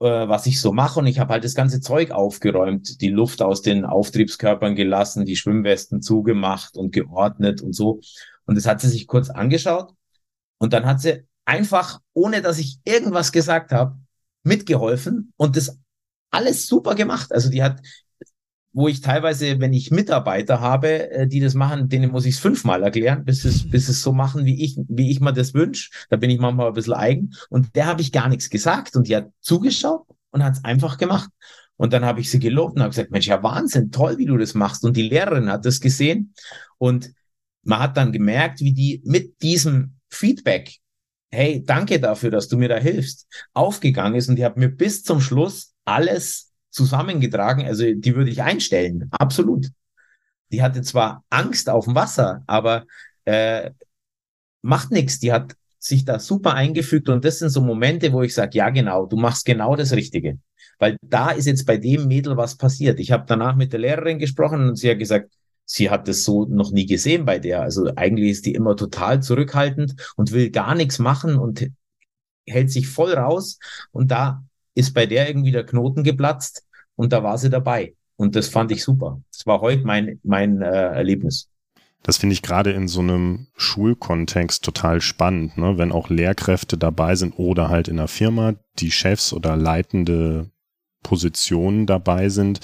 äh, 0.00 0.28
was 0.28 0.46
ich 0.46 0.60
so 0.60 0.72
mache. 0.72 1.00
Und 1.00 1.06
ich 1.06 1.18
habe 1.18 1.32
halt 1.32 1.44
das 1.44 1.54
ganze 1.54 1.80
Zeug 1.80 2.10
aufgeräumt, 2.10 3.00
die 3.00 3.08
Luft 3.08 3.42
aus 3.42 3.62
den 3.62 3.84
Auftriebskörpern 3.84 4.74
gelassen, 4.74 5.24
die 5.24 5.36
Schwimmwesten 5.36 6.02
zugemacht 6.02 6.76
und 6.76 6.92
geordnet 6.92 7.62
und 7.62 7.74
so. 7.74 8.00
Und 8.46 8.56
das 8.56 8.66
hat 8.66 8.80
sie 8.80 8.88
sich 8.88 9.06
kurz 9.06 9.30
angeschaut. 9.30 9.92
Und 10.58 10.72
dann 10.72 10.86
hat 10.86 11.00
sie 11.00 11.24
einfach, 11.46 12.00
ohne 12.12 12.42
dass 12.42 12.58
ich 12.58 12.78
irgendwas 12.84 13.32
gesagt 13.32 13.72
habe, 13.72 13.96
mitgeholfen 14.42 15.32
und 15.36 15.56
das 15.56 15.78
alles 16.30 16.66
super 16.66 16.94
gemacht. 16.94 17.32
Also 17.32 17.48
die 17.48 17.62
hat 17.62 17.80
wo 18.76 18.88
ich 18.88 19.00
teilweise, 19.00 19.58
wenn 19.58 19.72
ich 19.72 19.90
Mitarbeiter 19.90 20.60
habe, 20.60 21.10
äh, 21.10 21.26
die 21.26 21.40
das 21.40 21.54
machen, 21.54 21.88
denen 21.88 22.10
muss 22.10 22.26
ich 22.26 22.34
es 22.34 22.40
fünfmal 22.40 22.82
erklären, 22.82 23.24
bis 23.24 23.46
es, 23.46 23.70
bis 23.70 23.88
es 23.88 24.02
so 24.02 24.12
machen, 24.12 24.44
wie 24.44 24.62
ich, 24.62 24.76
wie 24.86 25.10
ich 25.10 25.18
mir 25.18 25.32
das 25.32 25.54
wünsche. 25.54 25.90
Da 26.10 26.16
bin 26.16 26.28
ich 26.28 26.38
manchmal 26.38 26.66
ein 26.68 26.74
bisschen 26.74 26.92
eigen. 26.92 27.32
Und 27.48 27.74
der 27.74 27.86
habe 27.86 28.02
ich 28.02 28.12
gar 28.12 28.28
nichts 28.28 28.50
gesagt 28.50 28.94
und 28.94 29.08
die 29.08 29.16
hat 29.16 29.30
zugeschaut 29.40 30.06
und 30.30 30.44
hat 30.44 30.58
es 30.58 30.64
einfach 30.64 30.98
gemacht. 30.98 31.30
Und 31.76 31.94
dann 31.94 32.04
habe 32.04 32.20
ich 32.20 32.30
sie 32.30 32.38
gelobt 32.38 32.76
und 32.76 32.82
habe 32.82 32.90
gesagt, 32.90 33.10
Mensch, 33.10 33.26
ja 33.26 33.42
Wahnsinn, 33.42 33.92
toll, 33.92 34.18
wie 34.18 34.26
du 34.26 34.36
das 34.36 34.52
machst. 34.52 34.84
Und 34.84 34.94
die 34.94 35.08
Lehrerin 35.08 35.48
hat 35.48 35.64
das 35.64 35.80
gesehen 35.80 36.34
und 36.76 37.14
man 37.62 37.78
hat 37.78 37.96
dann 37.96 38.12
gemerkt, 38.12 38.60
wie 38.60 38.74
die 38.74 39.00
mit 39.06 39.40
diesem 39.40 39.94
Feedback, 40.10 40.76
hey, 41.30 41.62
danke 41.64 42.00
dafür, 42.00 42.30
dass 42.30 42.48
du 42.48 42.56
mir 42.56 42.68
da 42.68 42.76
hilfst, 42.76 43.26
aufgegangen 43.52 44.14
ist 44.14 44.28
und 44.28 44.36
die 44.36 44.44
hat 44.44 44.56
mir 44.56 44.68
bis 44.68 45.02
zum 45.02 45.20
Schluss 45.20 45.74
alles 45.84 46.52
zusammengetragen. 46.70 47.66
Also 47.66 47.84
die 47.92 48.14
würde 48.14 48.30
ich 48.30 48.42
einstellen, 48.42 49.08
absolut. 49.10 49.68
Die 50.52 50.62
hatte 50.62 50.82
zwar 50.82 51.24
Angst 51.30 51.68
auf 51.68 51.86
dem 51.86 51.94
Wasser, 51.94 52.42
aber 52.46 52.84
äh, 53.24 53.70
macht 54.62 54.90
nichts. 54.90 55.18
Die 55.18 55.32
hat 55.32 55.56
sich 55.78 56.04
da 56.04 56.18
super 56.18 56.54
eingefügt 56.54 57.08
und 57.08 57.24
das 57.24 57.38
sind 57.38 57.50
so 57.50 57.60
Momente, 57.60 58.12
wo 58.12 58.22
ich 58.22 58.34
sage, 58.34 58.58
ja 58.58 58.70
genau, 58.70 59.06
du 59.06 59.16
machst 59.16 59.44
genau 59.44 59.76
das 59.76 59.92
Richtige. 59.92 60.38
Weil 60.78 60.96
da 61.02 61.30
ist 61.30 61.46
jetzt 61.46 61.64
bei 61.64 61.76
dem 61.76 62.06
Mädel 62.06 62.36
was 62.36 62.56
passiert. 62.56 63.00
Ich 63.00 63.12
habe 63.12 63.24
danach 63.26 63.56
mit 63.56 63.72
der 63.72 63.80
Lehrerin 63.80 64.18
gesprochen 64.18 64.68
und 64.68 64.76
sie 64.76 64.90
hat 64.90 64.98
gesagt, 64.98 65.30
sie 65.66 65.90
hat 65.90 66.08
das 66.08 66.24
so 66.24 66.46
noch 66.46 66.70
nie 66.70 66.86
gesehen 66.86 67.26
bei 67.26 67.38
der. 67.38 67.60
Also 67.60 67.92
eigentlich 67.96 68.30
ist 68.30 68.46
die 68.46 68.54
immer 68.54 68.76
total 68.76 69.22
zurückhaltend 69.22 69.96
und 70.16 70.32
will 70.32 70.50
gar 70.50 70.74
nichts 70.74 70.98
machen 70.98 71.36
und 71.36 71.68
hält 72.46 72.70
sich 72.70 72.88
voll 72.88 73.12
raus. 73.12 73.58
Und 73.90 74.10
da 74.10 74.42
ist 74.74 74.94
bei 74.94 75.04
der 75.06 75.28
irgendwie 75.28 75.50
der 75.50 75.66
Knoten 75.66 76.04
geplatzt 76.04 76.64
und 76.94 77.12
da 77.12 77.22
war 77.22 77.36
sie 77.36 77.50
dabei. 77.50 77.94
Und 78.16 78.36
das 78.36 78.48
fand 78.48 78.72
ich 78.72 78.82
super. 78.82 79.20
Das 79.30 79.46
war 79.46 79.60
heute 79.60 79.84
mein, 79.84 80.20
mein 80.22 80.62
äh, 80.62 80.66
Erlebnis. 80.66 81.50
Das 82.02 82.18
finde 82.18 82.34
ich 82.34 82.42
gerade 82.42 82.70
in 82.70 82.86
so 82.86 83.00
einem 83.00 83.48
Schulkontext 83.56 84.64
total 84.64 85.00
spannend, 85.00 85.58
ne? 85.58 85.76
wenn 85.76 85.90
auch 85.90 86.08
Lehrkräfte 86.08 86.78
dabei 86.78 87.16
sind 87.16 87.34
oder 87.36 87.68
halt 87.68 87.88
in 87.88 87.96
der 87.96 88.06
Firma 88.06 88.54
die 88.78 88.92
Chefs 88.92 89.32
oder 89.32 89.56
leitende 89.56 90.50
Positionen 91.06 91.86
dabei 91.86 92.28
sind, 92.30 92.58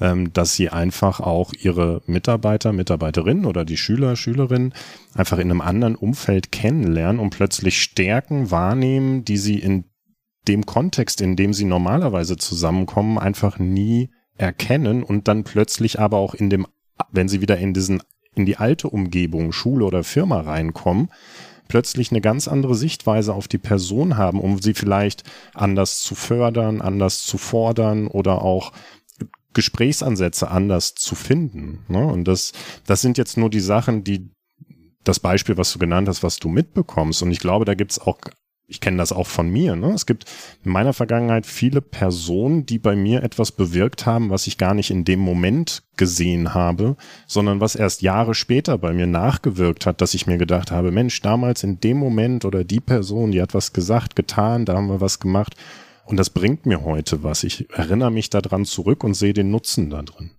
ähm, 0.00 0.32
dass 0.32 0.54
sie 0.54 0.68
einfach 0.68 1.20
auch 1.20 1.52
ihre 1.52 2.02
Mitarbeiter, 2.06 2.72
Mitarbeiterinnen 2.72 3.46
oder 3.46 3.64
die 3.64 3.76
Schüler, 3.76 4.16
Schülerinnen 4.16 4.74
einfach 5.14 5.38
in 5.38 5.48
einem 5.48 5.60
anderen 5.60 5.94
Umfeld 5.94 6.50
kennenlernen 6.50 7.20
und 7.20 7.30
plötzlich 7.30 7.80
Stärken 7.80 8.50
wahrnehmen, 8.50 9.24
die 9.24 9.36
sie 9.36 9.60
in 9.60 9.84
dem 10.48 10.66
Kontext, 10.66 11.20
in 11.20 11.36
dem 11.36 11.54
sie 11.54 11.64
normalerweise 11.64 12.36
zusammenkommen, 12.36 13.16
einfach 13.16 13.60
nie 13.60 14.10
erkennen 14.36 15.04
und 15.04 15.28
dann 15.28 15.44
plötzlich 15.44 16.00
aber 16.00 16.18
auch 16.18 16.34
in 16.34 16.50
dem, 16.50 16.66
wenn 17.12 17.28
sie 17.28 17.40
wieder 17.40 17.58
in 17.58 17.74
diesen, 17.74 18.02
in 18.34 18.44
die 18.44 18.56
alte 18.56 18.88
Umgebung, 18.88 19.52
Schule 19.52 19.84
oder 19.84 20.02
Firma 20.02 20.40
reinkommen, 20.40 21.10
plötzlich 21.68 22.10
eine 22.10 22.20
ganz 22.20 22.48
andere 22.48 22.74
Sichtweise 22.74 23.34
auf 23.34 23.48
die 23.48 23.58
Person 23.58 24.16
haben, 24.16 24.40
um 24.40 24.60
sie 24.60 24.74
vielleicht 24.74 25.24
anders 25.54 26.00
zu 26.00 26.14
fördern, 26.14 26.80
anders 26.80 27.22
zu 27.22 27.38
fordern 27.38 28.06
oder 28.06 28.42
auch 28.42 28.72
Gesprächsansätze 29.54 30.50
anders 30.50 30.94
zu 30.94 31.14
finden. 31.14 31.84
Ne? 31.88 32.04
Und 32.04 32.24
das, 32.24 32.52
das 32.86 33.00
sind 33.00 33.18
jetzt 33.18 33.36
nur 33.36 33.50
die 33.50 33.60
Sachen, 33.60 34.04
die 34.04 34.30
das 35.04 35.20
Beispiel, 35.20 35.56
was 35.56 35.72
du 35.72 35.78
genannt 35.78 36.08
hast, 36.08 36.22
was 36.22 36.38
du 36.38 36.48
mitbekommst. 36.48 37.22
Und 37.22 37.30
ich 37.30 37.38
glaube, 37.38 37.64
da 37.64 37.74
gibt's 37.74 37.98
auch 38.00 38.18
ich 38.66 38.80
kenne 38.80 38.96
das 38.96 39.12
auch 39.12 39.26
von 39.26 39.50
mir. 39.50 39.76
Ne? 39.76 39.92
Es 39.92 40.06
gibt 40.06 40.24
in 40.64 40.72
meiner 40.72 40.94
Vergangenheit 40.94 41.44
viele 41.44 41.82
Personen, 41.82 42.64
die 42.64 42.78
bei 42.78 42.96
mir 42.96 43.22
etwas 43.22 43.52
bewirkt 43.52 44.06
haben, 44.06 44.30
was 44.30 44.46
ich 44.46 44.56
gar 44.56 44.74
nicht 44.74 44.90
in 44.90 45.04
dem 45.04 45.20
Moment 45.20 45.82
gesehen 45.96 46.54
habe, 46.54 46.96
sondern 47.26 47.60
was 47.60 47.76
erst 47.76 48.02
Jahre 48.02 48.34
später 48.34 48.78
bei 48.78 48.92
mir 48.92 49.06
nachgewirkt 49.06 49.84
hat, 49.84 50.00
dass 50.00 50.14
ich 50.14 50.26
mir 50.26 50.38
gedacht 50.38 50.70
habe, 50.70 50.90
Mensch, 50.90 51.20
damals 51.20 51.62
in 51.62 51.78
dem 51.80 51.98
Moment 51.98 52.44
oder 52.44 52.64
die 52.64 52.80
Person, 52.80 53.32
die 53.32 53.42
hat 53.42 53.54
was 53.54 53.72
gesagt, 53.72 54.16
getan, 54.16 54.64
da 54.64 54.76
haben 54.76 54.88
wir 54.88 55.00
was 55.00 55.20
gemacht 55.20 55.54
und 56.06 56.16
das 56.16 56.30
bringt 56.30 56.64
mir 56.64 56.84
heute 56.84 57.22
was. 57.22 57.44
Ich 57.44 57.70
erinnere 57.70 58.10
mich 58.10 58.30
daran 58.30 58.64
zurück 58.64 59.04
und 59.04 59.14
sehe 59.14 59.34
den 59.34 59.50
Nutzen 59.50 59.90
da 59.90 60.02
drin. 60.02 60.30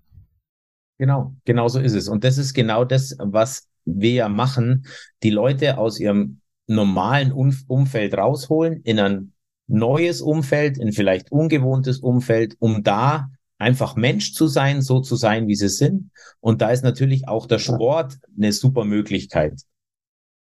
Genau, 0.97 1.35
genau 1.45 1.67
so 1.67 1.79
ist 1.79 1.93
es. 1.93 2.07
Und 2.07 2.23
das 2.23 2.37
ist 2.37 2.53
genau 2.53 2.85
das, 2.85 3.15
was 3.19 3.67
wir 3.83 4.11
ja 4.11 4.29
machen, 4.29 4.85
die 5.21 5.29
Leute 5.29 5.77
aus 5.77 5.99
ihrem 5.99 6.41
normalen 6.67 7.31
Umfeld 7.31 8.17
rausholen, 8.17 8.81
in 8.83 8.99
ein 8.99 9.33
neues 9.67 10.21
Umfeld, 10.21 10.77
in 10.77 10.91
vielleicht 10.91 11.31
ungewohntes 11.31 11.99
Umfeld, 11.99 12.55
um 12.59 12.83
da 12.83 13.29
einfach 13.57 13.95
Mensch 13.95 14.33
zu 14.33 14.47
sein, 14.47 14.81
so 14.81 14.99
zu 14.99 15.15
sein, 15.15 15.47
wie 15.47 15.55
sie 15.55 15.69
sind. 15.69 16.11
Und 16.39 16.61
da 16.61 16.71
ist 16.71 16.83
natürlich 16.83 17.27
auch 17.27 17.47
der 17.47 17.59
Sport 17.59 18.17
eine 18.37 18.51
super 18.51 18.85
Möglichkeit. 18.85 19.61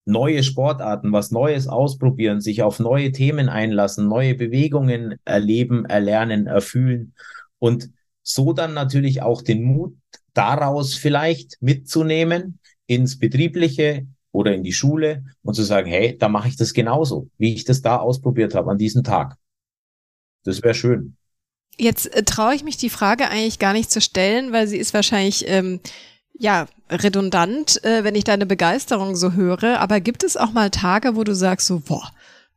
Neue 0.05 0.43
Sportarten, 0.43 1.11
was 1.11 1.31
Neues 1.31 1.67
ausprobieren, 1.67 2.39
sich 2.39 2.61
auf 2.61 2.79
neue 2.79 3.11
Themen 3.11 3.49
einlassen, 3.49 4.07
neue 4.07 4.35
Bewegungen 4.35 5.15
erleben, 5.25 5.85
erlernen, 5.85 6.45
erfühlen 6.47 7.13
und 7.57 7.89
so 8.21 8.53
dann 8.53 8.73
natürlich 8.73 9.21
auch 9.21 9.41
den 9.41 9.63
Mut 9.63 9.95
daraus 10.33 10.95
vielleicht 10.95 11.57
mitzunehmen 11.61 12.59
ins 12.87 13.17
Betriebliche, 13.17 14.07
oder 14.35 14.53
in 14.53 14.63
die 14.63 14.73
Schule 14.73 15.23
und 15.43 15.53
zu 15.53 15.63
sagen, 15.63 15.89
hey, 15.89 16.17
da 16.17 16.27
mache 16.27 16.49
ich 16.49 16.57
das 16.57 16.73
genauso, 16.73 17.29
wie 17.37 17.53
ich 17.53 17.63
das 17.63 17.81
da 17.81 17.97
ausprobiert 17.97 18.53
habe 18.53 18.69
an 18.69 18.77
diesem 18.77 19.03
Tag. 19.03 19.37
Das 20.43 20.61
wäre 20.61 20.75
schön. 20.75 21.15
Jetzt 21.77 22.13
äh, 22.13 22.23
traue 22.23 22.53
ich 22.53 22.63
mich 22.63 22.77
die 22.77 22.89
Frage 22.89 23.29
eigentlich 23.29 23.59
gar 23.59 23.73
nicht 23.73 23.89
zu 23.89 24.01
stellen, 24.01 24.51
weil 24.51 24.67
sie 24.67 24.77
ist 24.77 24.93
wahrscheinlich 24.93 25.47
ähm, 25.47 25.79
ja 26.37 26.67
redundant, 26.89 27.83
äh, 27.83 28.03
wenn 28.03 28.15
ich 28.15 28.25
deine 28.25 28.45
Begeisterung 28.45 29.15
so 29.15 29.31
höre. 29.31 29.79
Aber 29.79 30.01
gibt 30.01 30.23
es 30.23 30.37
auch 30.37 30.51
mal 30.51 30.69
Tage, 30.69 31.15
wo 31.15 31.23
du 31.23 31.33
sagst 31.33 31.67
so, 31.67 31.79
boah, 31.79 32.11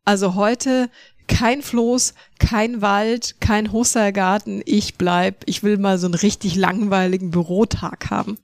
also 0.05 0.35
heute 0.35 0.91
kein 1.29 1.63
Floß, 1.63 2.15
kein 2.39 2.83
Wald, 2.83 3.37
kein 3.41 3.71
Hochseilgarten, 3.71 4.63
ich 4.65 4.97
bleib, 4.97 5.45
ich 5.47 5.63
will 5.63 5.79
mal 5.79 5.99
so 5.99 6.07
einen 6.07 6.15
richtig 6.15 6.57
langweiligen 6.57 7.31
Bürotag 7.31 8.11
haben. 8.11 8.39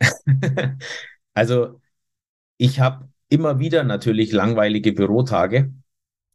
also 1.34 1.80
ich 2.58 2.80
habe 2.80 3.08
immer 3.28 3.58
wieder 3.58 3.84
natürlich 3.84 4.32
langweilige 4.32 4.92
Bürotage, 4.92 5.72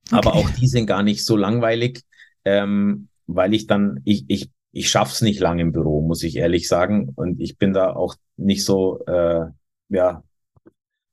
okay. 0.07 0.17
aber 0.17 0.35
auch 0.35 0.49
die 0.49 0.67
sind 0.67 0.85
gar 0.85 1.03
nicht 1.03 1.25
so 1.25 1.37
langweilig, 1.37 2.01
ähm, 2.45 3.07
weil 3.27 3.53
ich 3.53 3.67
dann, 3.67 4.01
ich, 4.03 4.25
ich, 4.27 4.49
ich 4.71 4.89
schaff's 4.89 5.21
nicht 5.21 5.39
lang 5.39 5.59
im 5.59 5.71
Büro, 5.71 6.01
muss 6.01 6.23
ich 6.23 6.37
ehrlich 6.37 6.67
sagen. 6.67 7.09
Und 7.15 7.39
ich 7.39 7.57
bin 7.57 7.73
da 7.73 7.93
auch 7.93 8.15
nicht 8.37 8.63
so, 8.63 9.03
äh, 9.05 9.45
ja, 9.89 10.23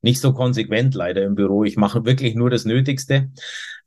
nicht 0.01 0.21
so 0.21 0.33
konsequent 0.33 0.95
leider 0.95 1.23
im 1.23 1.35
Büro. 1.35 1.63
Ich 1.63 1.75
mache 1.75 2.05
wirklich 2.05 2.35
nur 2.35 2.49
das 2.49 2.65
Nötigste. 2.65 3.31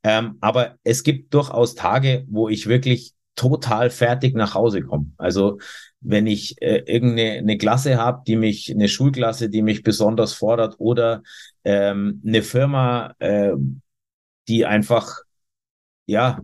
Ähm, 0.03 0.37
aber 0.41 0.77
es 0.85 1.05
gibt 1.05 1.33
durchaus 1.33 1.75
Tage, 1.75 2.27
wo 2.29 2.49
ich 2.49 2.67
wirklich 2.67 3.15
total 3.35 3.89
fertig 3.89 4.35
nach 4.35 4.55
Hause 4.55 4.83
komme. 4.83 5.13
Also 5.17 5.59
wenn 6.03 6.27
ich 6.27 6.61
äh, 6.63 6.83
irgendeine 6.87 7.39
eine 7.39 7.59
Klasse 7.59 7.97
habe, 7.99 8.23
die 8.27 8.37
mich, 8.37 8.71
eine 8.71 8.89
Schulklasse, 8.89 9.49
die 9.49 9.63
mich 9.63 9.83
besonders 9.83 10.35
fordert 10.35 10.77
oder 10.79 11.23
ähm, 11.65 12.23
eine 12.27 12.43
Firma, 12.43 13.15
äh, 13.19 13.53
die 14.49 14.67
einfach, 14.67 15.21
ja, 16.07 16.41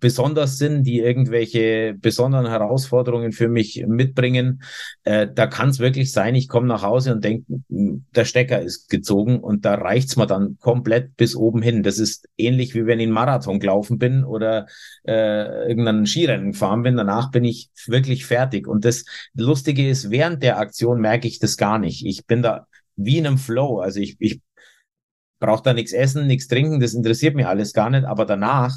besonders 0.00 0.58
sind, 0.58 0.84
die 0.84 0.98
irgendwelche 0.98 1.94
besonderen 1.94 2.48
Herausforderungen 2.48 3.32
für 3.32 3.48
mich 3.48 3.84
mitbringen, 3.86 4.62
äh, 5.04 5.28
da 5.32 5.46
kann 5.46 5.68
es 5.68 5.78
wirklich 5.78 6.12
sein, 6.12 6.34
ich 6.34 6.48
komme 6.48 6.66
nach 6.66 6.82
Hause 6.82 7.12
und 7.12 7.24
denke, 7.24 7.44
der 7.68 8.24
Stecker 8.24 8.60
ist 8.60 8.88
gezogen 8.88 9.40
und 9.40 9.64
da 9.64 9.74
reicht's 9.74 10.16
mir 10.16 10.26
dann 10.26 10.56
komplett 10.60 11.16
bis 11.16 11.36
oben 11.36 11.62
hin. 11.62 11.82
Das 11.82 11.98
ist 11.98 12.28
ähnlich 12.36 12.74
wie 12.74 12.86
wenn 12.86 13.00
ich 13.00 13.06
einen 13.06 13.12
Marathon 13.12 13.60
gelaufen 13.60 13.98
bin 13.98 14.24
oder 14.24 14.66
äh, 15.06 15.68
irgendeinen 15.68 16.06
Skirennen 16.06 16.52
gefahren 16.52 16.82
bin. 16.82 16.96
Danach 16.96 17.30
bin 17.30 17.44
ich 17.44 17.70
wirklich 17.86 18.26
fertig. 18.26 18.66
Und 18.66 18.84
das 18.84 19.04
Lustige 19.34 19.88
ist, 19.88 20.10
während 20.10 20.42
der 20.42 20.58
Aktion 20.58 21.00
merke 21.00 21.28
ich 21.28 21.38
das 21.38 21.56
gar 21.56 21.78
nicht. 21.78 22.04
Ich 22.04 22.26
bin 22.26 22.42
da 22.42 22.66
wie 22.96 23.18
in 23.18 23.26
einem 23.26 23.38
Flow. 23.38 23.78
Also 23.78 24.00
ich, 24.00 24.16
ich 24.18 24.40
brauche 25.40 25.62
da 25.62 25.72
nichts 25.72 25.92
essen, 25.92 26.26
nichts 26.26 26.46
trinken, 26.46 26.80
das 26.80 26.94
interessiert 26.94 27.34
mich 27.34 27.46
alles 27.46 27.72
gar 27.72 27.90
nicht. 27.90 28.04
Aber 28.04 28.26
danach 28.26 28.76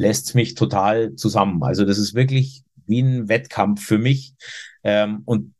lässt 0.00 0.34
mich 0.34 0.54
total 0.54 1.14
zusammen. 1.14 1.62
Also 1.62 1.84
das 1.84 1.98
ist 1.98 2.14
wirklich 2.14 2.64
wie 2.86 3.02
ein 3.02 3.28
Wettkampf 3.28 3.84
für 3.84 3.98
mich. 3.98 4.34
Ähm, 4.82 5.22
und 5.26 5.54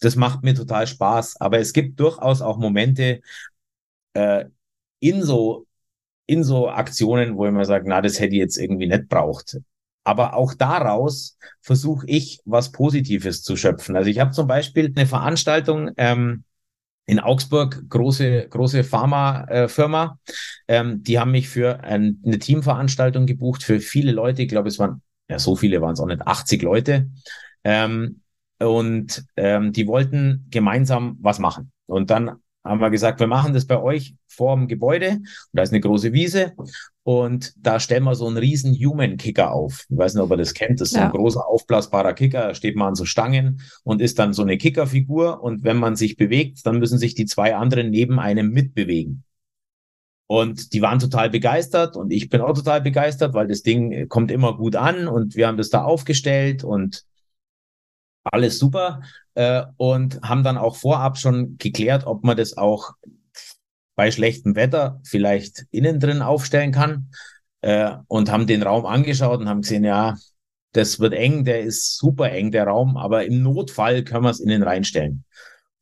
das 0.00 0.16
macht 0.16 0.42
mir 0.44 0.54
total 0.54 0.86
Spaß. 0.86 1.40
Aber 1.40 1.58
es 1.58 1.72
gibt 1.72 1.98
durchaus 1.98 2.42
auch 2.42 2.58
Momente 2.58 3.20
äh, 4.14 4.44
in 5.00 5.22
so 5.22 5.66
in 6.26 6.44
so 6.44 6.68
Aktionen, 6.68 7.36
wo 7.36 7.46
ich 7.46 7.52
mir 7.52 7.64
sage, 7.64 7.88
na, 7.88 8.00
das 8.00 8.20
hätte 8.20 8.34
ich 8.34 8.40
jetzt 8.40 8.56
irgendwie 8.56 8.86
nicht 8.86 9.08
braucht. 9.08 9.58
Aber 10.04 10.34
auch 10.34 10.54
daraus 10.54 11.36
versuche 11.60 12.06
ich, 12.06 12.40
was 12.44 12.70
Positives 12.70 13.42
zu 13.42 13.56
schöpfen. 13.56 13.96
Also 13.96 14.10
ich 14.10 14.20
habe 14.20 14.30
zum 14.30 14.46
Beispiel 14.46 14.92
eine 14.94 15.06
Veranstaltung 15.06 15.90
ähm, 15.96 16.44
in 17.10 17.18
Augsburg, 17.18 17.82
große, 17.88 18.46
große 18.48 18.84
Pharmafirma. 18.84 20.20
Ähm, 20.68 21.02
die 21.02 21.18
haben 21.18 21.32
mich 21.32 21.48
für 21.48 21.82
ein, 21.82 22.22
eine 22.24 22.38
Teamveranstaltung 22.38 23.26
gebucht 23.26 23.64
für 23.64 23.80
viele 23.80 24.12
Leute. 24.12 24.42
Ich 24.42 24.48
glaube, 24.48 24.68
es 24.68 24.78
waren, 24.78 25.02
ja, 25.28 25.40
so 25.40 25.56
viele 25.56 25.80
waren 25.80 25.94
es 25.94 26.00
auch 26.00 26.06
nicht, 26.06 26.22
80 26.24 26.62
Leute. 26.62 27.10
Ähm, 27.64 28.20
und 28.60 29.24
ähm, 29.36 29.72
die 29.72 29.88
wollten 29.88 30.46
gemeinsam 30.50 31.18
was 31.20 31.40
machen. 31.40 31.72
Und 31.86 32.10
dann 32.10 32.36
haben 32.62 32.80
wir 32.80 32.90
gesagt, 32.90 33.18
wir 33.18 33.26
machen 33.26 33.54
das 33.54 33.66
bei 33.66 33.80
euch 33.80 34.14
vor 34.28 34.54
dem 34.54 34.68
Gebäude. 34.68 35.14
Und 35.16 35.26
da 35.52 35.62
ist 35.62 35.72
eine 35.72 35.80
große 35.80 36.12
Wiese. 36.12 36.52
Und 37.10 37.54
da 37.56 37.80
stellen 37.80 38.04
wir 38.04 38.14
so 38.14 38.28
einen 38.28 38.36
riesen 38.36 38.72
Human 38.72 39.16
Kicker 39.16 39.52
auf. 39.52 39.84
Ich 39.88 39.98
weiß 39.98 40.14
nicht, 40.14 40.22
ob 40.22 40.30
ihr 40.30 40.36
das 40.36 40.54
kennt. 40.54 40.80
Das 40.80 40.90
ist 40.90 40.94
ja. 40.94 41.00
so 41.00 41.04
ein 41.06 41.10
großer 41.10 41.44
aufblasbarer 41.44 42.12
Kicker. 42.12 42.46
Da 42.46 42.54
steht 42.54 42.76
man 42.76 42.90
an 42.90 42.94
so 42.94 43.04
Stangen 43.04 43.62
und 43.82 44.00
ist 44.00 44.20
dann 44.20 44.32
so 44.32 44.42
eine 44.42 44.56
Kickerfigur. 44.58 45.42
Und 45.42 45.64
wenn 45.64 45.76
man 45.76 45.96
sich 45.96 46.16
bewegt, 46.16 46.64
dann 46.64 46.78
müssen 46.78 46.98
sich 46.98 47.16
die 47.16 47.24
zwei 47.26 47.56
anderen 47.56 47.90
neben 47.90 48.20
einem 48.20 48.52
mitbewegen. 48.52 49.24
Und 50.28 50.72
die 50.72 50.82
waren 50.82 51.00
total 51.00 51.30
begeistert 51.30 51.96
und 51.96 52.12
ich 52.12 52.28
bin 52.28 52.42
auch 52.42 52.54
total 52.54 52.80
begeistert, 52.80 53.34
weil 53.34 53.48
das 53.48 53.62
Ding 53.62 54.08
kommt 54.08 54.30
immer 54.30 54.56
gut 54.56 54.76
an 54.76 55.08
und 55.08 55.34
wir 55.34 55.48
haben 55.48 55.56
das 55.56 55.70
da 55.70 55.82
aufgestellt 55.82 56.62
und 56.62 57.02
alles 58.22 58.60
super 58.60 59.02
äh, 59.34 59.64
und 59.78 60.22
haben 60.22 60.44
dann 60.44 60.58
auch 60.58 60.76
vorab 60.76 61.18
schon 61.18 61.58
geklärt, 61.58 62.06
ob 62.06 62.22
man 62.22 62.36
das 62.36 62.56
auch 62.56 62.92
bei 64.00 64.10
schlechtem 64.10 64.56
Wetter 64.56 64.98
vielleicht 65.04 65.66
innen 65.70 66.00
drin 66.00 66.22
aufstellen 66.22 66.72
kann 66.72 67.10
äh, 67.60 67.92
und 68.08 68.32
haben 68.32 68.46
den 68.46 68.62
Raum 68.62 68.86
angeschaut 68.86 69.40
und 69.40 69.48
haben 69.50 69.60
gesehen, 69.60 69.84
ja, 69.84 70.16
das 70.72 71.00
wird 71.00 71.12
eng, 71.12 71.44
der 71.44 71.60
ist 71.60 71.98
super 71.98 72.32
eng, 72.32 72.50
der 72.50 72.66
Raum, 72.66 72.96
aber 72.96 73.26
im 73.26 73.42
Notfall 73.42 74.02
können 74.02 74.24
wir 74.24 74.30
es 74.30 74.40
innen 74.40 74.62
reinstellen. 74.62 75.24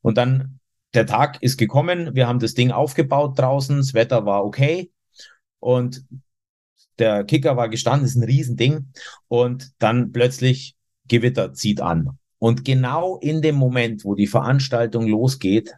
Und 0.03 0.19
dann, 0.19 0.59
der 0.95 1.07
Tag 1.07 1.41
ist 1.45 1.59
gekommen, 1.59 2.17
wir 2.17 2.27
haben 2.27 2.41
das 2.41 2.55
Ding 2.55 2.73
aufgebaut 2.73 3.39
draußen, 3.39 3.77
das 3.77 3.95
Wetter 3.95 4.27
war 4.27 4.45
okay 4.45 4.91
und 5.61 6.05
der 6.99 7.23
Kicker 7.23 7.57
war 7.57 7.69
gestanden, 7.69 8.05
ist 8.05 8.17
ein 8.17 8.25
Riesending 8.25 8.91
und 9.29 9.71
dann 9.79 10.11
plötzlich 10.11 10.75
Gewitter 11.07 11.53
zieht 11.53 11.81
an. 11.81 12.19
Und 12.41 12.65
genau 12.65 13.17
in 13.19 13.43
dem 13.43 13.55
Moment, 13.55 14.05
wo 14.05 14.17
die 14.17 14.27
Veranstaltung 14.27 15.07
losgeht, 15.07 15.77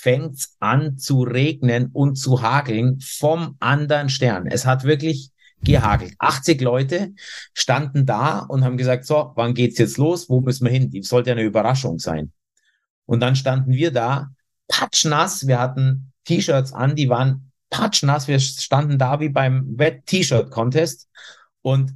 fängt's 0.00 0.56
an 0.60 0.98
zu 0.98 1.22
regnen 1.22 1.90
und 1.92 2.16
zu 2.16 2.42
hageln 2.42 3.00
vom 3.00 3.56
anderen 3.60 4.08
Stern. 4.08 4.46
Es 4.46 4.66
hat 4.66 4.84
wirklich 4.84 5.30
gehagelt. 5.62 6.14
80 6.18 6.60
Leute 6.60 7.12
standen 7.54 8.06
da 8.06 8.40
und 8.40 8.64
haben 8.64 8.76
gesagt, 8.76 9.04
so, 9.04 9.32
wann 9.36 9.54
geht's 9.54 9.78
jetzt 9.78 9.98
los? 9.98 10.28
Wo 10.28 10.40
müssen 10.40 10.64
wir 10.64 10.72
hin? 10.72 10.90
Die 10.90 11.02
sollte 11.02 11.32
eine 11.32 11.42
Überraschung 11.42 11.98
sein. 11.98 12.32
Und 13.06 13.20
dann 13.20 13.36
standen 13.36 13.72
wir 13.72 13.92
da, 13.92 14.30
patschnass. 14.68 15.46
Wir 15.46 15.58
hatten 15.58 16.12
T-Shirts 16.24 16.72
an, 16.72 16.94
die 16.94 17.08
waren 17.08 17.52
patschnass. 17.68 18.28
Wir 18.28 18.40
standen 18.40 18.98
da 18.98 19.20
wie 19.20 19.28
beim 19.28 19.78
Wett-T-Shirt-Contest 19.78 21.08
und 21.62 21.94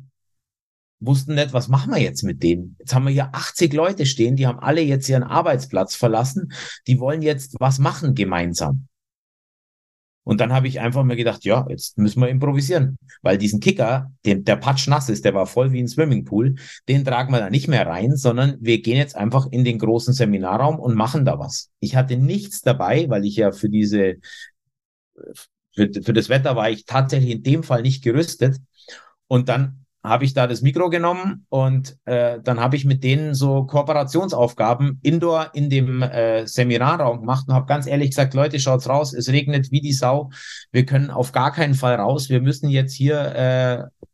wussten 1.06 1.34
nicht, 1.34 1.52
was 1.52 1.68
machen 1.68 1.92
wir 1.92 2.00
jetzt 2.00 2.22
mit 2.22 2.42
denen? 2.42 2.76
Jetzt 2.78 2.94
haben 2.94 3.06
wir 3.06 3.12
hier 3.12 3.34
80 3.34 3.72
Leute 3.72 4.06
stehen, 4.06 4.36
die 4.36 4.46
haben 4.46 4.58
alle 4.58 4.80
jetzt 4.80 5.08
ihren 5.08 5.22
Arbeitsplatz 5.22 5.94
verlassen. 5.94 6.52
Die 6.86 7.00
wollen 7.00 7.22
jetzt 7.22 7.56
was 7.58 7.78
machen 7.78 8.14
gemeinsam. 8.14 8.88
Und 10.24 10.40
dann 10.40 10.52
habe 10.52 10.68
ich 10.68 10.80
einfach 10.80 11.04
mir 11.04 11.16
gedacht, 11.16 11.44
ja, 11.44 11.66
jetzt 11.68 11.98
müssen 11.98 12.20
wir 12.20 12.28
improvisieren, 12.28 12.96
weil 13.20 13.36
diesen 13.36 13.60
Kicker, 13.60 14.10
den, 14.24 14.42
der 14.44 14.56
patsch 14.56 14.88
nass 14.88 15.10
ist, 15.10 15.24
der 15.26 15.34
war 15.34 15.46
voll 15.46 15.72
wie 15.72 15.80
ein 15.80 15.88
Swimmingpool, 15.88 16.54
den 16.88 17.04
tragen 17.04 17.30
wir 17.30 17.40
da 17.40 17.50
nicht 17.50 17.68
mehr 17.68 17.86
rein, 17.86 18.16
sondern 18.16 18.56
wir 18.60 18.80
gehen 18.80 18.96
jetzt 18.96 19.16
einfach 19.16 19.46
in 19.50 19.64
den 19.64 19.78
großen 19.78 20.14
Seminarraum 20.14 20.78
und 20.78 20.94
machen 20.94 21.26
da 21.26 21.38
was. 21.38 21.70
Ich 21.78 21.94
hatte 21.94 22.16
nichts 22.16 22.62
dabei, 22.62 23.08
weil 23.10 23.26
ich 23.26 23.36
ja 23.36 23.52
für 23.52 23.68
diese, 23.68 24.14
für, 25.74 25.90
für 26.02 26.12
das 26.14 26.30
Wetter 26.30 26.56
war 26.56 26.70
ich 26.70 26.86
tatsächlich 26.86 27.30
in 27.30 27.42
dem 27.42 27.62
Fall 27.62 27.82
nicht 27.82 28.02
gerüstet. 28.02 28.56
Und 29.26 29.50
dann 29.50 29.83
habe 30.04 30.24
ich 30.24 30.34
da 30.34 30.46
das 30.46 30.60
Mikro 30.60 30.90
genommen 30.90 31.46
und 31.48 31.96
äh, 32.04 32.38
dann 32.42 32.60
habe 32.60 32.76
ich 32.76 32.84
mit 32.84 33.02
denen 33.02 33.34
so 33.34 33.64
Kooperationsaufgaben 33.64 35.00
indoor 35.02 35.50
in 35.54 35.70
dem 35.70 36.02
äh, 36.02 36.46
Seminarraum 36.46 37.20
gemacht 37.20 37.48
und 37.48 37.54
habe 37.54 37.66
ganz 37.66 37.86
ehrlich 37.86 38.10
gesagt, 38.10 38.34
Leute, 38.34 38.60
schaut's 38.60 38.88
raus, 38.88 39.14
es 39.14 39.30
regnet 39.30 39.70
wie 39.70 39.80
die 39.80 39.94
Sau, 39.94 40.30
wir 40.72 40.84
können 40.84 41.10
auf 41.10 41.32
gar 41.32 41.52
keinen 41.52 41.74
Fall 41.74 41.94
raus, 41.94 42.28
wir 42.28 42.42
müssen 42.42 42.68
jetzt 42.68 42.92
hier 42.92 43.34
äh, 43.34 44.04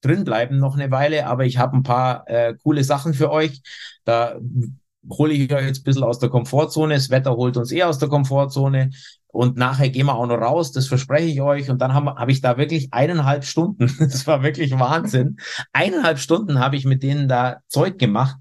drin 0.00 0.24
bleiben 0.24 0.58
noch 0.58 0.76
eine 0.76 0.90
Weile, 0.90 1.26
aber 1.26 1.44
ich 1.44 1.58
habe 1.58 1.76
ein 1.76 1.82
paar 1.82 2.28
äh, 2.28 2.54
coole 2.62 2.84
Sachen 2.84 3.12
für 3.12 3.30
euch. 3.30 3.60
Da 4.04 4.36
hole 5.10 5.34
ich 5.34 5.52
euch 5.52 5.66
jetzt 5.66 5.80
ein 5.80 5.84
bisschen 5.84 6.04
aus 6.04 6.18
der 6.18 6.28
Komfortzone. 6.28 6.94
Das 6.94 7.10
Wetter 7.10 7.36
holt 7.36 7.56
uns 7.56 7.72
eh 7.72 7.82
aus 7.82 7.98
der 7.98 8.08
Komfortzone 8.08 8.90
und 9.36 9.58
nachher 9.58 9.90
gehen 9.90 10.06
wir 10.06 10.14
auch 10.14 10.26
noch 10.26 10.40
raus, 10.40 10.72
das 10.72 10.88
verspreche 10.88 11.26
ich 11.28 11.42
euch. 11.42 11.68
Und 11.68 11.82
dann 11.82 11.92
habe 11.92 12.14
hab 12.14 12.30
ich 12.30 12.40
da 12.40 12.56
wirklich 12.56 12.88
eineinhalb 12.92 13.44
Stunden, 13.44 13.94
das 13.98 14.26
war 14.26 14.42
wirklich 14.42 14.78
Wahnsinn, 14.78 15.36
eineinhalb 15.72 16.18
Stunden 16.18 16.58
habe 16.58 16.76
ich 16.76 16.86
mit 16.86 17.02
denen 17.02 17.28
da 17.28 17.60
Zeug 17.68 17.98
gemacht. 17.98 18.36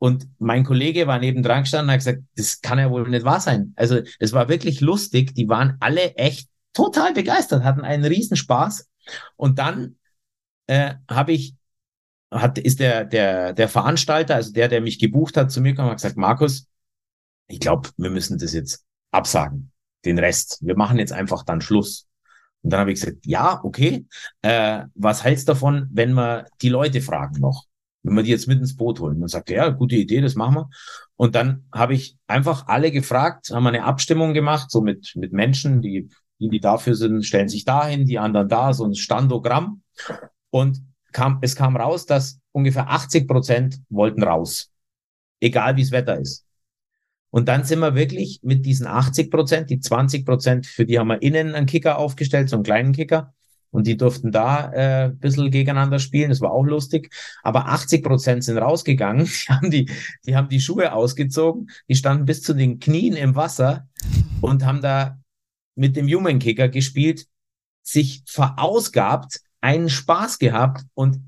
Und 0.00 0.28
mein 0.38 0.64
Kollege 0.64 1.06
war 1.06 1.18
nebendran 1.18 1.62
gestanden 1.62 1.88
und 1.88 1.92
hat 1.92 2.00
gesagt, 2.00 2.22
das 2.36 2.60
kann 2.60 2.78
ja 2.78 2.90
wohl 2.90 3.08
nicht 3.08 3.24
wahr 3.24 3.40
sein. 3.40 3.72
Also 3.76 4.00
das 4.18 4.32
war 4.32 4.48
wirklich 4.48 4.80
lustig. 4.80 5.34
Die 5.34 5.48
waren 5.48 5.76
alle 5.80 6.14
echt 6.16 6.48
total 6.72 7.12
begeistert, 7.12 7.64
hatten 7.64 7.82
einen 7.82 8.04
Riesenspaß. 8.04 8.88
Und 9.36 9.58
dann 9.58 9.96
äh, 10.66 10.94
habe 11.08 11.32
ich, 11.32 11.54
hat, 12.32 12.58
ist 12.58 12.80
der, 12.80 13.04
der, 13.04 13.52
der 13.52 13.68
Veranstalter, 13.68 14.36
also 14.36 14.52
der, 14.52 14.68
der 14.68 14.80
mich 14.80 14.98
gebucht 14.98 15.36
hat, 15.36 15.50
zu 15.50 15.60
mir 15.60 15.70
gekommen 15.70 15.88
und 15.88 15.92
hat 15.92 15.98
gesagt, 15.98 16.16
Markus, 16.16 16.68
ich 17.48 17.60
glaube, 17.60 17.90
wir 17.96 18.10
müssen 18.10 18.38
das 18.38 18.52
jetzt 18.52 18.84
absagen 19.10 19.72
den 20.04 20.18
Rest. 20.18 20.58
Wir 20.62 20.76
machen 20.76 20.98
jetzt 20.98 21.12
einfach 21.12 21.44
dann 21.44 21.60
Schluss. 21.60 22.06
Und 22.62 22.72
dann 22.72 22.80
habe 22.80 22.92
ich 22.92 23.00
gesagt, 23.00 23.18
ja, 23.24 23.60
okay, 23.62 24.06
äh, 24.42 24.84
was 24.94 25.24
hältst 25.24 25.48
davon, 25.48 25.88
wenn 25.92 26.12
wir 26.14 26.46
die 26.60 26.68
Leute 26.68 27.00
fragen 27.00 27.40
noch? 27.40 27.64
Wenn 28.02 28.14
wir 28.14 28.22
die 28.22 28.30
jetzt 28.30 28.48
mit 28.48 28.58
ins 28.58 28.76
Boot 28.76 29.00
holen. 29.00 29.16
Und 29.16 29.20
dann 29.22 29.28
sagte 29.28 29.54
ja, 29.54 29.68
gute 29.68 29.96
Idee, 29.96 30.20
das 30.20 30.34
machen 30.34 30.54
wir. 30.54 30.70
Und 31.16 31.34
dann 31.34 31.66
habe 31.72 31.94
ich 31.94 32.16
einfach 32.26 32.66
alle 32.66 32.90
gefragt, 32.90 33.50
haben 33.50 33.64
wir 33.64 33.70
eine 33.70 33.84
Abstimmung 33.84 34.34
gemacht, 34.34 34.70
so 34.70 34.80
mit, 34.80 35.12
mit 35.16 35.32
Menschen, 35.32 35.82
die, 35.82 36.08
die, 36.38 36.48
die 36.48 36.60
dafür 36.60 36.94
sind, 36.94 37.24
stellen 37.24 37.48
sich 37.48 37.64
dahin, 37.64 38.06
die 38.06 38.18
anderen 38.18 38.48
da, 38.48 38.72
so 38.72 38.84
ein 38.84 38.94
Standogramm. 38.94 39.82
Und 40.50 40.80
kam, 41.12 41.38
es 41.42 41.56
kam 41.56 41.76
raus, 41.76 42.06
dass 42.06 42.40
ungefähr 42.52 42.88
80 42.88 43.26
Prozent 43.26 43.80
wollten 43.88 44.22
raus. 44.22 44.70
Egal 45.40 45.76
wie 45.76 45.82
das 45.82 45.92
Wetter 45.92 46.18
ist. 46.18 46.47
Und 47.30 47.48
dann 47.48 47.64
sind 47.64 47.80
wir 47.80 47.94
wirklich 47.94 48.40
mit 48.42 48.64
diesen 48.64 48.86
80 48.86 49.30
Prozent, 49.30 49.70
die 49.70 49.80
20 49.80 50.24
Prozent, 50.24 50.66
für 50.66 50.86
die 50.86 50.98
haben 50.98 51.08
wir 51.08 51.20
innen 51.22 51.54
einen 51.54 51.66
Kicker 51.66 51.98
aufgestellt, 51.98 52.48
so 52.48 52.56
einen 52.56 52.62
kleinen 52.62 52.92
Kicker. 52.92 53.34
Und 53.70 53.86
die 53.86 53.98
durften 53.98 54.32
da 54.32 54.72
äh, 54.72 55.04
ein 55.04 55.18
bisschen 55.18 55.50
gegeneinander 55.50 55.98
spielen. 55.98 56.30
Das 56.30 56.40
war 56.40 56.52
auch 56.52 56.64
lustig. 56.64 57.14
Aber 57.42 57.68
80 57.68 58.02
Prozent 58.02 58.44
sind 58.44 58.56
rausgegangen. 58.56 59.26
Die 59.48 59.52
haben 59.52 59.70
die, 59.70 59.90
die 60.24 60.36
haben 60.36 60.48
die 60.48 60.60
Schuhe 60.60 60.92
ausgezogen. 60.92 61.68
Die 61.88 61.94
standen 61.94 62.24
bis 62.24 62.42
zu 62.42 62.54
den 62.54 62.78
Knien 62.78 63.14
im 63.14 63.34
Wasser 63.34 63.86
und 64.40 64.64
haben 64.64 64.80
da 64.80 65.18
mit 65.74 65.96
dem 65.96 66.08
Human 66.08 66.38
Kicker 66.38 66.68
gespielt, 66.68 67.26
sich 67.82 68.22
verausgabt, 68.26 69.40
einen 69.60 69.90
Spaß 69.90 70.38
gehabt 70.38 70.84
und 70.94 71.22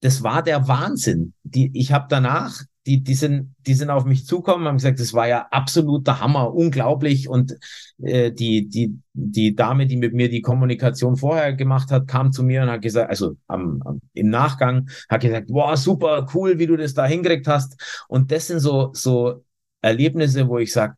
das 0.00 0.22
war 0.22 0.42
der 0.42 0.68
Wahnsinn. 0.68 1.32
Die, 1.44 1.70
ich 1.78 1.92
habe 1.92 2.06
danach 2.08 2.62
die, 2.86 3.02
die, 3.02 3.14
sind, 3.14 3.54
die 3.66 3.74
sind 3.74 3.90
auf 3.90 4.04
mich 4.04 4.26
zukommen, 4.26 4.66
haben 4.66 4.76
gesagt, 4.76 4.98
das 4.98 5.14
war 5.14 5.28
ja 5.28 5.46
absoluter 5.50 6.20
Hammer, 6.20 6.52
unglaublich. 6.52 7.28
Und 7.28 7.56
äh, 8.02 8.32
die, 8.32 8.68
die, 8.68 8.98
die 9.12 9.54
Dame, 9.54 9.86
die 9.86 9.96
mit 9.96 10.14
mir 10.14 10.28
die 10.28 10.40
Kommunikation 10.40 11.16
vorher 11.16 11.52
gemacht 11.52 11.90
hat, 11.92 12.08
kam 12.08 12.32
zu 12.32 12.42
mir 12.42 12.62
und 12.62 12.70
hat 12.70 12.82
gesagt, 12.82 13.08
also 13.08 13.36
am, 13.46 13.80
am, 13.84 14.00
im 14.14 14.30
Nachgang, 14.30 14.88
hat 15.08 15.20
gesagt, 15.20 15.48
wow, 15.50 15.76
super, 15.76 16.26
cool, 16.34 16.58
wie 16.58 16.66
du 16.66 16.76
das 16.76 16.94
da 16.94 17.06
hingekriegt 17.06 17.46
hast. 17.46 18.04
Und 18.08 18.32
das 18.32 18.48
sind 18.48 18.58
so, 18.58 18.90
so 18.94 19.44
Erlebnisse, 19.80 20.48
wo 20.48 20.58
ich 20.58 20.72
sage, 20.72 20.96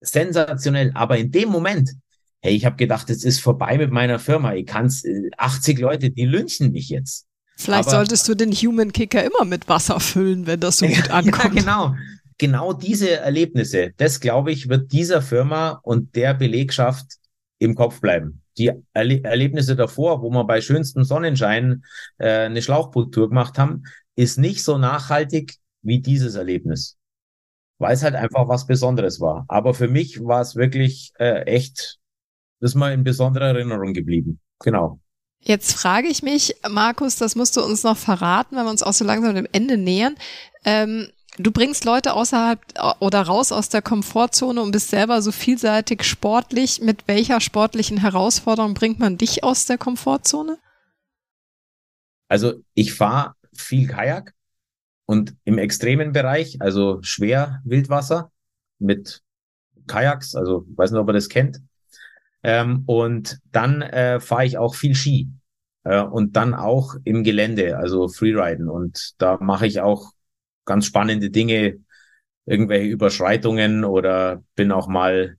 sensationell. 0.00 0.92
Aber 0.94 1.18
in 1.18 1.30
dem 1.30 1.50
Moment, 1.50 1.90
hey, 2.40 2.54
ich 2.54 2.64
habe 2.64 2.76
gedacht, 2.76 3.10
es 3.10 3.22
ist 3.22 3.40
vorbei 3.40 3.76
mit 3.76 3.90
meiner 3.90 4.18
Firma. 4.18 4.54
Ich 4.54 4.66
kann's, 4.66 5.04
80 5.36 5.78
äh, 5.78 5.82
Leute, 5.82 6.10
die 6.10 6.24
lynchen 6.24 6.72
mich 6.72 6.88
jetzt. 6.88 7.27
Vielleicht 7.58 7.88
Aber, 7.88 7.96
solltest 7.96 8.28
du 8.28 8.36
den 8.36 8.52
Human 8.52 8.92
Kicker 8.92 9.24
immer 9.24 9.44
mit 9.44 9.68
Wasser 9.68 9.98
füllen, 9.98 10.46
wenn 10.46 10.60
das 10.60 10.78
so 10.78 10.86
gut 10.86 11.10
ankommt. 11.10 11.56
Ja, 11.56 11.60
genau. 11.60 11.96
Genau 12.40 12.72
diese 12.72 13.10
Erlebnisse, 13.10 13.90
das 13.96 14.20
glaube 14.20 14.52
ich, 14.52 14.68
wird 14.68 14.92
dieser 14.92 15.22
Firma 15.22 15.80
und 15.82 16.14
der 16.14 16.34
Belegschaft 16.34 17.16
im 17.58 17.74
Kopf 17.74 18.00
bleiben. 18.00 18.42
Die 18.58 18.70
Erle 18.92 19.24
Erlebnisse 19.24 19.74
davor, 19.74 20.22
wo 20.22 20.30
wir 20.30 20.44
bei 20.44 20.60
schönstem 20.60 21.02
Sonnenschein 21.02 21.82
äh, 22.18 22.44
eine 22.46 22.62
Schlauchboottour 22.62 23.28
gemacht 23.28 23.58
haben, 23.58 23.82
ist 24.14 24.38
nicht 24.38 24.62
so 24.62 24.78
nachhaltig 24.78 25.56
wie 25.82 26.00
dieses 26.00 26.36
Erlebnis. 26.36 26.96
Weil 27.78 27.94
es 27.94 28.04
halt 28.04 28.14
einfach 28.14 28.46
was 28.46 28.68
Besonderes 28.68 29.20
war. 29.20 29.44
Aber 29.48 29.74
für 29.74 29.88
mich 29.88 30.24
war 30.24 30.40
es 30.40 30.54
wirklich 30.54 31.10
äh, 31.18 31.42
echt, 31.42 31.98
das 32.60 32.70
ist 32.70 32.74
mal 32.76 32.92
in 32.92 33.02
besonderer 33.02 33.46
Erinnerung 33.46 33.94
geblieben. 33.94 34.38
Genau. 34.60 35.00
Jetzt 35.40 35.72
frage 35.72 36.08
ich 36.08 36.22
mich, 36.22 36.56
Markus, 36.68 37.16
das 37.16 37.36
musst 37.36 37.56
du 37.56 37.64
uns 37.64 37.82
noch 37.82 37.96
verraten, 37.96 38.56
weil 38.56 38.64
wir 38.64 38.70
uns 38.70 38.82
auch 38.82 38.92
so 38.92 39.04
langsam 39.04 39.34
dem 39.34 39.48
Ende 39.52 39.76
nähern. 39.76 40.16
Ähm, 40.64 41.08
du 41.38 41.52
bringst 41.52 41.84
Leute 41.84 42.14
außerhalb 42.14 42.60
oder 43.00 43.22
raus 43.22 43.52
aus 43.52 43.68
der 43.68 43.80
Komfortzone 43.80 44.60
und 44.60 44.72
bist 44.72 44.90
selber 44.90 45.22
so 45.22 45.32
vielseitig 45.32 46.04
sportlich. 46.04 46.80
Mit 46.82 47.06
welcher 47.06 47.40
sportlichen 47.40 47.98
Herausforderung 47.98 48.74
bringt 48.74 48.98
man 48.98 49.16
dich 49.16 49.44
aus 49.44 49.66
der 49.66 49.78
Komfortzone? 49.78 50.58
Also 52.28 52.62
ich 52.74 52.92
fahre 52.92 53.34
viel 53.54 53.86
Kajak 53.88 54.34
und 55.06 55.34
im 55.44 55.56
extremen 55.58 56.12
Bereich, 56.12 56.60
also 56.60 56.98
schwer 57.02 57.62
Wildwasser 57.64 58.30
mit 58.78 59.22
Kajaks, 59.86 60.34
also 60.34 60.66
weiß 60.76 60.90
nicht, 60.90 61.00
ob 61.00 61.08
ihr 61.08 61.14
das 61.14 61.30
kennt. 61.30 61.60
Ähm, 62.42 62.84
und 62.86 63.38
dann 63.50 63.82
äh, 63.82 64.20
fahre 64.20 64.46
ich 64.46 64.58
auch 64.58 64.74
viel 64.74 64.94
Ski 64.94 65.28
äh, 65.84 66.00
und 66.00 66.36
dann 66.36 66.54
auch 66.54 66.94
im 67.04 67.24
Gelände, 67.24 67.76
also 67.76 68.08
Freeriden. 68.08 68.68
Und 68.68 69.12
da 69.18 69.38
mache 69.40 69.66
ich 69.66 69.80
auch 69.80 70.12
ganz 70.64 70.86
spannende 70.86 71.30
Dinge, 71.30 71.78
irgendwelche 72.46 72.88
Überschreitungen 72.88 73.84
oder 73.84 74.42
bin 74.54 74.72
auch 74.72 74.88
mal 74.88 75.36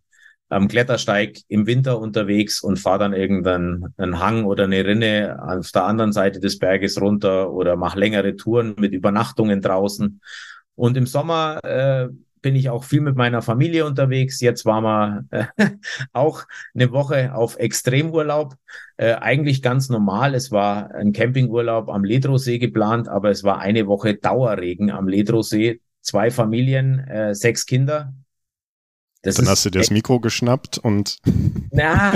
am 0.49 0.67
Klettersteig 0.67 1.39
im 1.47 1.67
Winter 1.67 1.99
unterwegs 1.99 2.61
und 2.61 2.77
fahre 2.77 2.99
dann 2.99 3.13
irgendeinen 3.13 3.93
einen 3.97 4.19
Hang 4.19 4.45
oder 4.45 4.63
eine 4.63 4.83
Rinne 4.83 5.37
auf 5.41 5.71
der 5.71 5.85
anderen 5.85 6.11
Seite 6.11 6.39
des 6.39 6.57
Berges 6.57 6.99
runter 6.99 7.51
oder 7.51 7.75
mache 7.75 7.99
längere 7.99 8.35
Touren 8.35 8.75
mit 8.79 8.93
Übernachtungen 8.93 9.61
draußen. 9.61 10.21
Und 10.75 10.97
im 10.97 11.05
Sommer 11.05 11.59
äh, 11.63 12.09
bin 12.41 12.55
ich 12.55 12.69
auch 12.69 12.83
viel 12.83 13.01
mit 13.01 13.15
meiner 13.15 13.41
Familie 13.41 13.85
unterwegs. 13.85 14.41
Jetzt 14.41 14.65
waren 14.65 14.83
wir 15.31 15.49
äh, 15.57 15.69
auch 16.13 16.43
eine 16.73 16.91
Woche 16.91 17.33
auf 17.33 17.57
Extremurlaub. 17.57 18.55
Äh, 18.97 19.13
eigentlich 19.13 19.61
ganz 19.61 19.89
normal. 19.89 20.35
Es 20.35 20.51
war 20.51 20.93
ein 20.93 21.13
Campingurlaub 21.13 21.89
am 21.89 22.03
Ledrosee 22.03 22.59
geplant, 22.59 23.07
aber 23.07 23.29
es 23.29 23.43
war 23.43 23.59
eine 23.59 23.87
Woche 23.87 24.15
Dauerregen 24.15 24.91
am 24.91 25.07
Ledrosee. 25.07 25.81
Zwei 26.01 26.31
Familien, 26.31 26.99
äh, 26.99 27.35
sechs 27.35 27.65
Kinder. 27.65 28.13
Das 29.21 29.35
Dann 29.35 29.47
hast 29.47 29.65
du 29.65 29.69
dir 29.69 29.79
das 29.79 29.91
Mikro 29.91 30.19
geschnappt 30.19 30.77
und. 30.77 31.17
Na, 31.71 32.13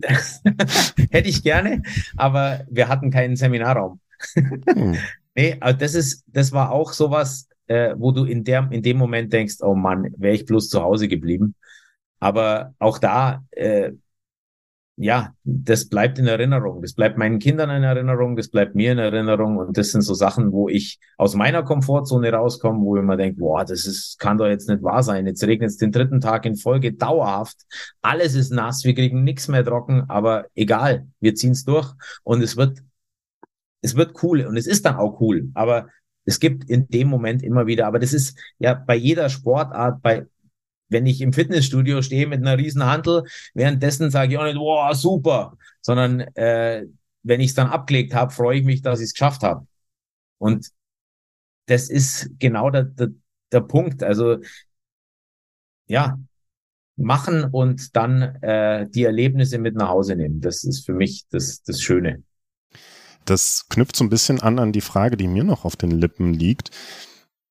hätte 1.10 1.28
ich 1.28 1.42
gerne, 1.42 1.82
aber 2.16 2.64
wir 2.70 2.88
hatten 2.88 3.10
keinen 3.10 3.36
Seminarraum. 3.36 4.00
hm. 4.34 4.96
Nee, 5.34 5.56
das 5.78 5.94
ist, 5.94 6.24
das 6.26 6.50
war 6.50 6.72
auch 6.72 6.92
sowas, 6.92 7.47
äh, 7.68 7.94
wo 7.96 8.12
du 8.12 8.24
in 8.24 8.44
der, 8.44 8.68
in 8.70 8.82
dem 8.82 8.98
Moment 8.98 9.32
denkst, 9.32 9.56
oh 9.60 9.74
Mann, 9.74 10.12
wäre 10.16 10.34
ich 10.34 10.44
bloß 10.46 10.68
zu 10.68 10.82
Hause 10.82 11.08
geblieben. 11.08 11.54
Aber 12.20 12.74
auch 12.78 12.98
da, 12.98 13.44
äh, 13.52 13.92
ja, 15.00 15.32
das 15.44 15.88
bleibt 15.88 16.18
in 16.18 16.26
Erinnerung. 16.26 16.82
Das 16.82 16.92
bleibt 16.92 17.18
meinen 17.18 17.38
Kindern 17.38 17.70
in 17.70 17.84
Erinnerung, 17.84 18.34
das 18.34 18.48
bleibt 18.48 18.74
mir 18.74 18.90
in 18.90 18.98
Erinnerung. 18.98 19.56
Und 19.56 19.78
das 19.78 19.92
sind 19.92 20.02
so 20.02 20.12
Sachen, 20.12 20.50
wo 20.50 20.68
ich 20.68 20.98
aus 21.16 21.36
meiner 21.36 21.62
Komfortzone 21.62 22.32
rauskomme, 22.32 22.80
wo 22.80 22.96
ich 22.96 23.02
immer 23.02 23.16
denke, 23.16 23.38
boah, 23.38 23.64
das 23.64 23.86
ist, 23.86 24.18
kann 24.18 24.38
doch 24.38 24.48
jetzt 24.48 24.68
nicht 24.68 24.82
wahr 24.82 25.04
sein. 25.04 25.26
Jetzt 25.28 25.44
regnet 25.44 25.70
es 25.70 25.76
den 25.76 25.92
dritten 25.92 26.20
Tag 26.20 26.46
in 26.46 26.56
Folge 26.56 26.94
dauerhaft. 26.94 27.58
Alles 28.02 28.34
ist 28.34 28.50
nass, 28.50 28.82
wir 28.82 28.94
kriegen 28.94 29.22
nichts 29.22 29.46
mehr 29.46 29.64
trocken, 29.64 30.04
aber 30.08 30.46
egal, 30.56 31.06
wir 31.20 31.36
ziehen 31.36 31.52
es 31.52 31.64
durch 31.64 31.92
und 32.24 32.42
es 32.42 32.56
wird, 32.56 32.82
es 33.82 33.94
wird 33.94 34.20
cool 34.24 34.44
und 34.46 34.56
es 34.56 34.66
ist 34.66 34.84
dann 34.84 34.96
auch 34.96 35.20
cool. 35.20 35.50
Aber 35.54 35.86
es 36.28 36.40
gibt 36.40 36.68
in 36.68 36.88
dem 36.88 37.08
Moment 37.08 37.42
immer 37.42 37.66
wieder, 37.66 37.86
aber 37.86 37.98
das 37.98 38.12
ist 38.12 38.38
ja 38.58 38.74
bei 38.74 38.94
jeder 38.96 39.30
Sportart, 39.30 40.02
bei 40.02 40.26
wenn 40.90 41.06
ich 41.06 41.20
im 41.22 41.32
Fitnessstudio 41.32 42.02
stehe 42.02 42.26
mit 42.26 42.40
einer 42.40 42.58
riesen 42.58 42.84
Handel, 42.84 43.24
währenddessen 43.54 44.10
sage 44.10 44.32
ich 44.32 44.38
auch 44.38 44.44
nicht, 44.44 44.56
wow, 44.56 44.94
super, 44.94 45.56
sondern 45.80 46.20
äh, 46.34 46.86
wenn 47.22 47.40
ich 47.40 47.48
es 47.48 47.54
dann 47.54 47.68
abgelegt 47.68 48.14
habe, 48.14 48.32
freue 48.32 48.58
ich 48.58 48.64
mich, 48.64 48.82
dass 48.82 49.00
ich 49.00 49.06
es 49.06 49.12
geschafft 49.12 49.42
habe. 49.42 49.66
Und 50.38 50.68
das 51.66 51.88
ist 51.88 52.30
genau 52.38 52.70
der, 52.70 52.84
der, 52.84 53.08
der 53.52 53.60
Punkt. 53.60 54.02
Also 54.02 54.38
ja, 55.86 56.18
machen 56.96 57.44
und 57.44 57.96
dann 57.96 58.22
äh, 58.42 58.86
die 58.88 59.04
Erlebnisse 59.04 59.58
mit 59.58 59.76
nach 59.76 59.88
Hause 59.88 60.16
nehmen. 60.16 60.40
Das 60.40 60.64
ist 60.64 60.84
für 60.84 60.94
mich 60.94 61.26
das, 61.30 61.62
das 61.62 61.80
Schöne. 61.80 62.22
Das 63.28 63.66
knüpft 63.68 63.96
so 63.96 64.04
ein 64.04 64.10
bisschen 64.10 64.40
an 64.40 64.58
an 64.58 64.72
die 64.72 64.80
Frage, 64.80 65.16
die 65.16 65.28
mir 65.28 65.44
noch 65.44 65.64
auf 65.64 65.76
den 65.76 65.90
Lippen 65.90 66.32
liegt. 66.32 66.70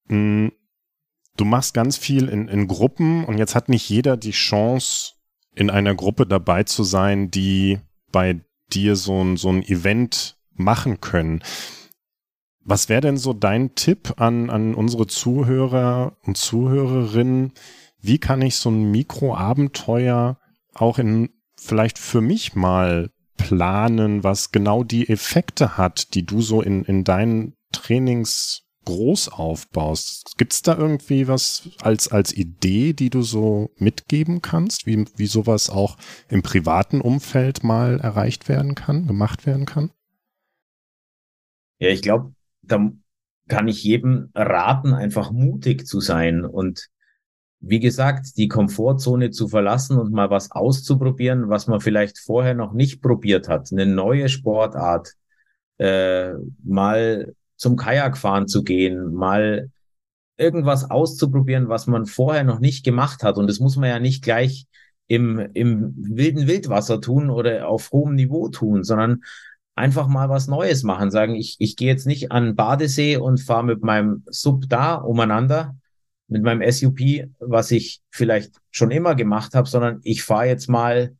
Hm, 0.08 0.52
du 1.36 1.46
machst 1.46 1.74
ganz 1.74 1.98
viel 1.98 2.30
in, 2.30 2.48
in 2.48 2.68
Gruppen 2.68 3.26
und 3.26 3.38
jetzt 3.38 3.56
hat 3.56 3.70
nicht 3.70 3.88
jeder 3.88 4.18
die 4.18 4.32
Chance, 4.32 5.14
in 5.54 5.70
einer 5.70 5.96
Gruppe 5.96 6.28
dabei 6.28 6.64
zu 6.64 6.84
sein, 6.84 7.32
die 7.32 7.80
bei 8.12 8.42
dir 8.72 8.96
so 8.96 9.24
ein, 9.24 9.38
so 9.38 9.50
ein 9.50 9.64
Event 9.64 10.38
machen 10.54 11.02
können. 11.02 11.44
Was 12.64 12.90
wäre 12.90 13.02
denn 13.02 13.18
so 13.18 13.34
dein 13.34 13.76
Tipp 13.76 14.16
an, 14.18 14.50
an 14.50 14.76
unsere 14.76 15.08
Zuhörer 15.08 16.18
und 16.24 16.38
Zuhörerinnen? 16.38 17.54
Wie 18.00 18.20
kann 18.20 18.42
ich 18.42 18.58
so 18.58 18.70
ein 18.70 18.92
Mikroabenteuer 18.92 20.40
auch 20.74 21.00
in 21.00 21.30
vielleicht 21.60 21.98
für 21.98 22.22
mich 22.22 22.56
mal 22.56 23.10
planen, 23.38 24.24
was 24.24 24.52
genau 24.52 24.84
die 24.84 25.10
Effekte 25.10 25.78
hat, 25.78 26.14
die 26.14 26.26
du 26.26 26.42
so 26.42 26.62
in, 26.62 26.84
in 26.84 27.04
deinen 27.04 27.54
Trainings 27.72 28.64
groß 28.86 29.30
aufbaust. 29.30 30.38
Gibt 30.38 30.54
es 30.54 30.62
da 30.62 30.78
irgendwie 30.78 31.28
was 31.28 31.70
als, 31.82 32.08
als 32.08 32.34
Idee, 32.34 32.94
die 32.94 33.10
du 33.10 33.22
so 33.22 33.70
mitgeben 33.78 34.42
kannst, 34.42 34.86
wie, 34.86 35.06
wie 35.18 35.28
sowas 35.28 35.70
auch 35.70 35.98
im 36.30 36.42
privaten 36.42 37.02
Umfeld 37.02 37.64
mal 37.64 38.00
erreicht 38.00 38.48
werden 38.48 38.76
kann, 38.76 39.06
gemacht 39.06 39.46
werden 39.46 39.66
kann? 39.66 39.92
Ja, 41.80 41.90
ich 41.90 42.02
glaube, 42.02 42.34
da 42.62 42.90
kann 43.50 43.68
ich 43.68 43.84
jedem 43.84 44.32
raten, 44.34 44.94
einfach 44.94 45.32
mutig 45.32 45.86
zu 45.86 46.00
sein 46.00 46.46
und 46.46 46.88
wie 47.60 47.80
gesagt, 47.80 48.38
die 48.38 48.48
Komfortzone 48.48 49.32
zu 49.32 49.48
verlassen 49.48 49.98
und 49.98 50.12
mal 50.12 50.30
was 50.30 50.52
auszuprobieren, 50.52 51.50
was 51.50 51.68
man 51.68 51.82
vielleicht 51.82 52.20
vorher 52.20 52.54
noch 52.54 52.74
nicht 52.74 53.02
probiert 53.02 53.48
hat, 53.48 53.72
eine 53.72 53.86
neue 53.86 54.30
Sportart, 54.30 55.14
äh, 55.80 56.34
mal 56.64 57.34
zum 57.56 57.76
Kajakfahren 57.76 58.48
zu 58.48 58.64
gehen, 58.64 59.14
mal 59.14 59.72
irgendwas 60.38 60.90
auszuprobieren, 60.90 61.68
was 61.68 61.88
man 61.88 62.06
vorher 62.06 62.44
noch 62.44 62.60
nicht 62.60 62.86
gemacht 62.86 63.24
hat. 63.24 63.38
Und 63.38 63.48
das 63.48 63.60
muss 63.60 63.76
man 63.76 63.90
ja 63.90 64.00
nicht 64.00 64.24
gleich 64.24 64.68
im, 65.08 65.40
im 65.54 65.94
wilden 65.98 66.48
Wildwasser 66.48 67.02
tun 67.02 67.30
oder 67.30 67.68
auf 67.68 67.92
hohem 67.92 68.16
Niveau 68.16 68.50
tun, 68.50 68.84
sondern 68.84 69.24
einfach 69.76 70.08
mal 70.08 70.30
was 70.30 70.48
Neues 70.48 70.84
machen. 70.84 71.12
Sagen, 71.12 71.36
ich, 71.36 71.56
ich 71.60 71.76
gehe 71.76 71.88
jetzt 71.88 72.06
nicht 72.06 72.32
an 72.32 72.56
Badesee 72.56 73.18
und 73.18 73.40
fahre 73.40 73.64
mit 73.64 73.84
meinem 73.84 74.24
Sub 74.28 74.66
da 74.68 74.96
umeinander, 74.96 75.76
mit 76.28 76.44
meinem 76.44 76.70
SUP, 76.70 77.00
was 77.40 77.72
ich 77.72 78.02
vielleicht 78.10 78.54
schon 78.72 78.92
immer 78.92 79.16
gemacht 79.16 79.54
habe, 79.54 79.68
sondern 79.68 80.00
ich 80.04 80.24
fahre 80.24 80.48
jetzt 80.48 80.68
mal 80.68 81.16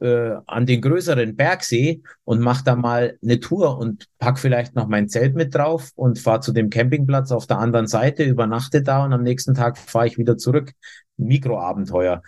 äh, 0.00 0.36
an 0.46 0.66
den 0.66 0.80
größeren 0.80 1.36
Bergsee 1.36 2.02
und 2.24 2.40
mache 2.40 2.64
da 2.64 2.74
mal 2.76 3.18
eine 3.22 3.40
Tour 3.40 3.78
und 3.78 4.06
pack 4.18 4.38
vielleicht 4.38 4.74
noch 4.74 4.88
mein 4.88 5.08
Zelt 5.08 5.34
mit 5.34 5.54
drauf 5.54 5.90
und 5.94 6.18
fahre 6.18 6.40
zu 6.40 6.52
dem 6.52 6.70
Campingplatz 6.70 7.32
auf 7.32 7.46
der 7.46 7.58
anderen 7.58 7.86
Seite, 7.86 8.24
übernachte 8.24 8.82
da 8.82 9.04
und 9.04 9.12
am 9.12 9.22
nächsten 9.22 9.54
Tag 9.54 9.78
fahre 9.78 10.06
ich 10.06 10.18
wieder 10.18 10.36
zurück. 10.36 10.72
Mikroabenteuer. 11.16 12.22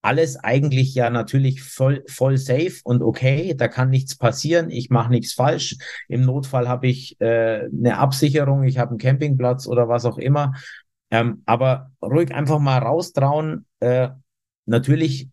Alles 0.00 0.36
eigentlich 0.36 0.94
ja 0.94 1.10
natürlich 1.10 1.62
voll, 1.62 2.04
voll 2.08 2.38
safe 2.38 2.76
und 2.84 3.02
okay, 3.02 3.54
da 3.54 3.68
kann 3.68 3.90
nichts 3.90 4.16
passieren, 4.16 4.70
ich 4.70 4.90
mache 4.90 5.10
nichts 5.10 5.34
falsch. 5.34 5.76
Im 6.08 6.22
Notfall 6.22 6.68
habe 6.68 6.86
ich 6.86 7.20
äh, 7.20 7.66
eine 7.66 7.98
Absicherung, 7.98 8.62
ich 8.62 8.78
habe 8.78 8.90
einen 8.90 8.98
Campingplatz 8.98 9.66
oder 9.66 9.88
was 9.88 10.04
auch 10.04 10.16
immer. 10.16 10.54
Ähm, 11.10 11.42
aber 11.46 11.92
ruhig 12.02 12.34
einfach 12.34 12.58
mal 12.58 12.78
raustrauen. 12.78 13.66
Äh, 13.80 14.10
natürlich 14.66 15.28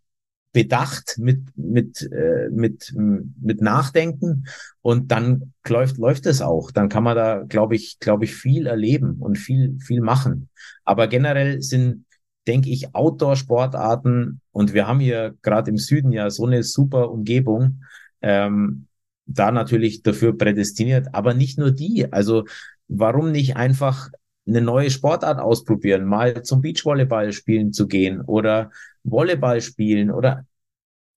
bedacht 0.55 1.17
mit 1.17 1.41
mit 1.57 2.09
äh, 2.13 2.49
mit 2.49 2.93
mit 2.95 3.61
Nachdenken 3.61 4.45
und 4.81 5.11
dann 5.11 5.51
läuft 5.67 5.97
läuft 5.97 6.25
es 6.27 6.41
auch. 6.41 6.71
Dann 6.71 6.87
kann 6.87 7.03
man 7.03 7.17
da 7.17 7.43
glaube 7.43 7.75
ich 7.75 7.99
glaube 7.99 8.23
ich 8.23 8.33
viel 8.33 8.65
erleben 8.65 9.17
und 9.19 9.37
viel 9.37 9.77
viel 9.81 9.99
machen. 9.99 10.49
Aber 10.85 11.07
generell 11.07 11.61
sind 11.61 12.05
denke 12.47 12.69
ich 12.69 12.95
Outdoor 12.95 13.35
Sportarten 13.35 14.39
und 14.51 14.73
wir 14.73 14.87
haben 14.87 15.01
hier 15.01 15.35
gerade 15.41 15.69
im 15.71 15.77
Süden 15.77 16.13
ja 16.13 16.29
so 16.29 16.45
eine 16.45 16.63
super 16.63 17.11
Umgebung 17.11 17.83
ähm, 18.21 18.87
da 19.25 19.51
natürlich 19.51 20.03
dafür 20.03 20.37
prädestiniert. 20.37 21.07
Aber 21.13 21.33
nicht 21.33 21.57
nur 21.57 21.71
die. 21.71 22.11
Also 22.13 22.45
warum 22.87 23.31
nicht 23.31 23.57
einfach 23.57 24.09
eine 24.47 24.61
neue 24.61 24.91
Sportart 24.91 25.39
ausprobieren, 25.39 26.05
mal 26.05 26.43
zum 26.43 26.61
Beachvolleyball 26.61 27.31
spielen 27.31 27.73
zu 27.73 27.87
gehen 27.87 28.21
oder 28.21 28.71
Volleyball 29.03 29.61
spielen 29.61 30.11
oder 30.11 30.45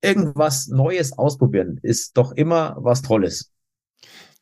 irgendwas 0.00 0.68
Neues 0.68 1.16
ausprobieren, 1.16 1.78
ist 1.82 2.16
doch 2.16 2.32
immer 2.32 2.76
was 2.78 3.02
Tolles. 3.02 3.52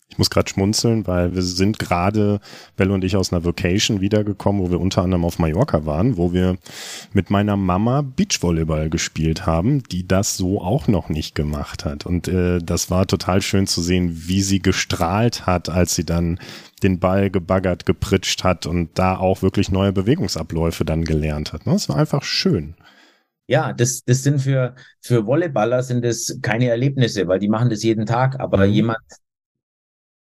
Ich 0.09 0.19
muss 0.19 0.31
gerade 0.31 0.49
schmunzeln, 0.49 1.07
weil 1.07 1.35
wir 1.35 1.43
sind 1.43 1.81
gerade, 1.81 2.41
Belle 2.77 2.95
und 2.95 3.03
ich, 3.03 3.17
aus 3.17 3.33
einer 3.33 3.45
Vacation 3.45 4.01
wiedergekommen, 4.01 4.63
wo 4.63 4.71
wir 4.71 4.81
unter 4.81 5.03
anderem 5.03 5.25
auf 5.25 5.41
Mallorca 5.41 5.85
waren, 5.85 6.17
wo 6.17 6.33
wir 6.33 6.59
mit 7.13 7.29
meiner 7.29 7.57
Mama 7.57 8.03
Beachvolleyball 8.03 8.89
gespielt 8.89 9.47
haben, 9.47 9.83
die 9.83 10.07
das 10.07 10.37
so 10.37 10.61
auch 10.61 10.87
noch 10.87 11.09
nicht 11.09 11.35
gemacht 11.35 11.85
hat. 11.85 12.07
Und 12.07 12.29
äh, 12.29 12.61
das 12.61 12.89
war 12.89 13.07
total 13.09 13.43
schön 13.43 13.67
zu 13.67 13.83
sehen, 13.83 14.13
wie 14.27 14.43
sie 14.43 14.61
gestrahlt 14.61 15.45
hat, 15.45 15.69
als 15.69 15.97
sie 15.97 16.05
dann 16.05 16.39
den 16.85 17.01
Ball 17.01 17.29
gebaggert, 17.29 17.85
gepritscht 17.85 18.45
hat 18.45 18.65
und 18.67 18.91
da 18.95 19.17
auch 19.17 19.43
wirklich 19.43 19.71
neue 19.73 19.93
Bewegungsabläufe 19.93 20.85
dann 20.85 21.05
gelernt 21.05 21.53
hat. 21.53 21.63
Das 21.67 21.89
war 21.89 21.97
einfach 21.97 22.23
schön. 22.23 22.77
Ja, 23.49 23.73
das, 23.73 24.03
das 24.05 24.23
sind 24.23 24.41
für, 24.41 24.75
für 25.01 25.27
Volleyballer 25.27 25.83
sind 25.83 26.05
das 26.05 26.39
keine 26.43 26.69
Erlebnisse, 26.69 27.29
weil 27.29 27.39
die 27.39 27.49
machen 27.49 27.71
das 27.71 27.83
jeden 27.83 28.07
Tag. 28.07 28.41
Aber 28.41 28.67
mhm. 28.67 28.73
jemand 28.73 28.99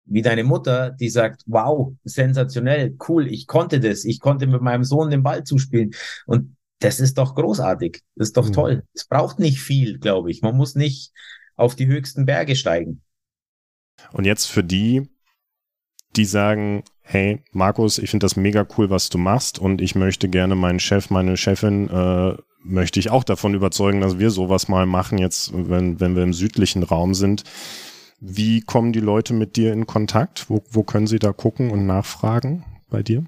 wie 0.04 0.22
deine 0.22 0.44
Mutter, 0.44 0.90
die 0.90 1.08
sagt, 1.08 1.42
wow, 1.46 1.92
sensationell, 2.04 2.96
cool, 3.08 3.26
ich 3.26 3.46
konnte 3.46 3.80
das, 3.80 4.04
ich 4.04 4.20
konnte 4.20 4.46
mit 4.46 4.62
meinem 4.62 4.84
Sohn 4.84 5.10
den 5.10 5.22
Ball 5.22 5.44
zuspielen. 5.44 5.92
Und 6.26 6.56
das 6.80 7.00
ist 7.00 7.18
doch 7.18 7.34
großartig. 7.34 8.02
Das 8.16 8.28
ist 8.28 8.36
doch 8.36 8.48
mhm. 8.48 8.52
toll. 8.52 8.82
Es 8.94 9.06
braucht 9.06 9.38
nicht 9.38 9.60
viel, 9.60 9.98
glaube 9.98 10.30
ich. 10.30 10.42
Man 10.42 10.56
muss 10.56 10.74
nicht 10.74 11.12
auf 11.56 11.76
die 11.76 11.86
höchsten 11.86 12.26
Berge 12.26 12.56
steigen. 12.56 13.02
Und 14.12 14.24
jetzt 14.24 14.46
für 14.46 14.64
die, 14.64 15.08
die 16.16 16.24
sagen, 16.24 16.82
hey, 17.02 17.42
Markus, 17.52 17.98
ich 17.98 18.10
finde 18.10 18.24
das 18.24 18.36
mega 18.36 18.66
cool, 18.76 18.90
was 18.90 19.08
du 19.08 19.18
machst 19.18 19.58
und 19.58 19.80
ich 19.80 19.94
möchte 19.94 20.28
gerne 20.28 20.54
meinen 20.54 20.80
Chef, 20.80 21.10
meine 21.10 21.36
Chefin 21.36 21.88
äh, 21.88 22.36
möchte 22.64 23.00
ich 23.00 23.10
auch 23.10 23.24
davon 23.24 23.54
überzeugen, 23.54 24.00
dass 24.00 24.18
wir 24.18 24.30
sowas 24.30 24.68
mal 24.68 24.86
machen, 24.86 25.18
jetzt, 25.18 25.52
wenn, 25.54 26.00
wenn 26.00 26.16
wir 26.16 26.22
im 26.22 26.32
südlichen 26.32 26.82
Raum 26.82 27.14
sind. 27.14 27.44
Wie 28.24 28.60
kommen 28.60 28.92
die 28.92 29.00
Leute 29.00 29.34
mit 29.34 29.56
dir 29.56 29.72
in 29.72 29.84
Kontakt? 29.84 30.48
Wo, 30.48 30.62
wo 30.70 30.84
können 30.84 31.08
sie 31.08 31.18
da 31.18 31.32
gucken 31.32 31.72
und 31.72 31.86
nachfragen 31.86 32.64
bei 32.88 33.02
dir? 33.02 33.24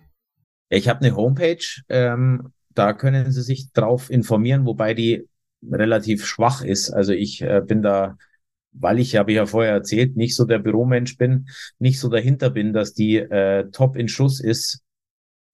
Ich 0.68 0.88
habe 0.88 1.00
eine 1.00 1.16
Homepage, 1.16 1.64
ähm, 1.88 2.52
da 2.74 2.92
können 2.92 3.32
Sie 3.32 3.42
sich 3.42 3.72
drauf 3.72 4.08
informieren, 4.08 4.66
wobei 4.66 4.94
die 4.94 5.26
relativ 5.68 6.24
schwach 6.24 6.62
ist. 6.62 6.90
Also 6.90 7.12
ich 7.12 7.42
äh, 7.42 7.60
bin 7.66 7.82
da, 7.82 8.16
weil 8.70 9.00
ich, 9.00 9.16
habe 9.16 9.32
ich 9.32 9.36
ja 9.36 9.46
vorher 9.46 9.72
erzählt, 9.72 10.16
nicht 10.16 10.36
so 10.36 10.44
der 10.44 10.60
Büromensch 10.60 11.16
bin, 11.16 11.48
nicht 11.80 11.98
so 11.98 12.08
dahinter 12.08 12.50
bin, 12.50 12.72
dass 12.72 12.94
die 12.94 13.16
äh, 13.16 13.68
top 13.72 13.96
in 13.96 14.06
Schuss 14.06 14.38
ist, 14.38 14.83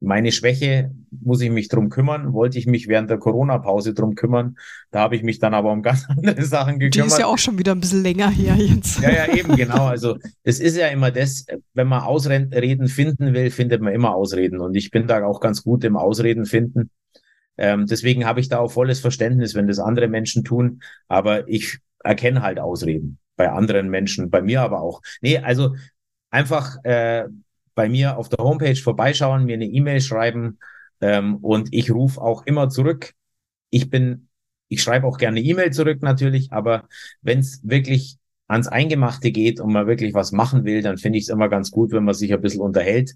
meine 0.00 0.32
Schwäche 0.32 0.90
muss 1.10 1.42
ich 1.42 1.50
mich 1.50 1.68
drum 1.68 1.90
kümmern, 1.90 2.32
wollte 2.32 2.58
ich 2.58 2.66
mich 2.66 2.88
während 2.88 3.10
der 3.10 3.18
Corona-Pause 3.18 3.92
drum 3.92 4.14
kümmern. 4.14 4.56
Da 4.90 5.00
habe 5.00 5.14
ich 5.14 5.22
mich 5.22 5.38
dann 5.38 5.52
aber 5.52 5.70
um 5.70 5.82
ganz 5.82 6.04
andere 6.08 6.42
Sachen 6.42 6.78
gekümmert. 6.78 7.10
Die 7.10 7.12
ist 7.12 7.18
ja 7.18 7.26
auch 7.26 7.38
schon 7.38 7.58
wieder 7.58 7.72
ein 7.72 7.80
bisschen 7.80 8.02
länger 8.02 8.30
hier 8.30 8.54
jetzt. 8.56 9.00
Ja, 9.00 9.10
ja, 9.10 9.34
eben, 9.34 9.56
genau. 9.56 9.86
Also 9.86 10.16
das 10.42 10.58
ist 10.58 10.76
ja 10.76 10.88
immer 10.88 11.10
das, 11.10 11.46
wenn 11.74 11.86
man 11.86 12.02
Ausreden 12.02 12.88
finden 12.88 13.34
will, 13.34 13.50
findet 13.50 13.82
man 13.82 13.92
immer 13.92 14.14
Ausreden. 14.14 14.60
Und 14.60 14.74
ich 14.74 14.90
bin 14.90 15.06
da 15.06 15.24
auch 15.24 15.40
ganz 15.40 15.62
gut 15.62 15.84
im 15.84 15.96
Ausreden 15.96 16.46
finden. 16.46 16.90
Ähm, 17.58 17.86
deswegen 17.86 18.24
habe 18.24 18.40
ich 18.40 18.48
da 18.48 18.58
auch 18.58 18.72
volles 18.72 19.00
Verständnis, 19.00 19.54
wenn 19.54 19.66
das 19.66 19.78
andere 19.78 20.08
Menschen 20.08 20.44
tun. 20.44 20.82
Aber 21.08 21.46
ich 21.46 21.78
erkenne 22.02 22.40
halt 22.40 22.58
Ausreden 22.58 23.18
bei 23.36 23.50
anderen 23.50 23.90
Menschen, 23.90 24.30
bei 24.30 24.40
mir 24.40 24.62
aber 24.62 24.80
auch. 24.80 25.02
Nee, 25.20 25.38
also 25.38 25.74
einfach 26.30 26.82
äh, 26.84 27.24
bei 27.80 27.88
mir 27.88 28.18
auf 28.18 28.28
der 28.28 28.44
Homepage 28.44 28.76
vorbeischauen, 28.76 29.46
mir 29.46 29.54
eine 29.54 29.64
E-Mail 29.64 30.02
schreiben 30.02 30.58
ähm, 31.00 31.36
und 31.36 31.70
ich 31.72 31.90
rufe 31.90 32.20
auch 32.20 32.44
immer 32.44 32.68
zurück. 32.68 33.14
Ich 33.70 33.88
bin, 33.88 34.28
ich 34.68 34.82
schreibe 34.82 35.06
auch 35.06 35.16
gerne 35.16 35.40
E-Mail 35.40 35.72
zurück 35.72 36.02
natürlich, 36.02 36.52
aber 36.52 36.86
wenn 37.22 37.38
es 37.38 37.62
wirklich 37.62 38.18
ans 38.48 38.68
Eingemachte 38.68 39.32
geht 39.32 39.60
und 39.60 39.72
man 39.72 39.86
wirklich 39.86 40.12
was 40.12 40.30
machen 40.30 40.66
will, 40.66 40.82
dann 40.82 40.98
finde 40.98 41.16
ich 41.16 41.24
es 41.24 41.30
immer 41.30 41.48
ganz 41.48 41.70
gut, 41.70 41.90
wenn 41.92 42.04
man 42.04 42.14
sich 42.14 42.34
ein 42.34 42.42
bisschen 42.42 42.60
unterhält 42.60 43.14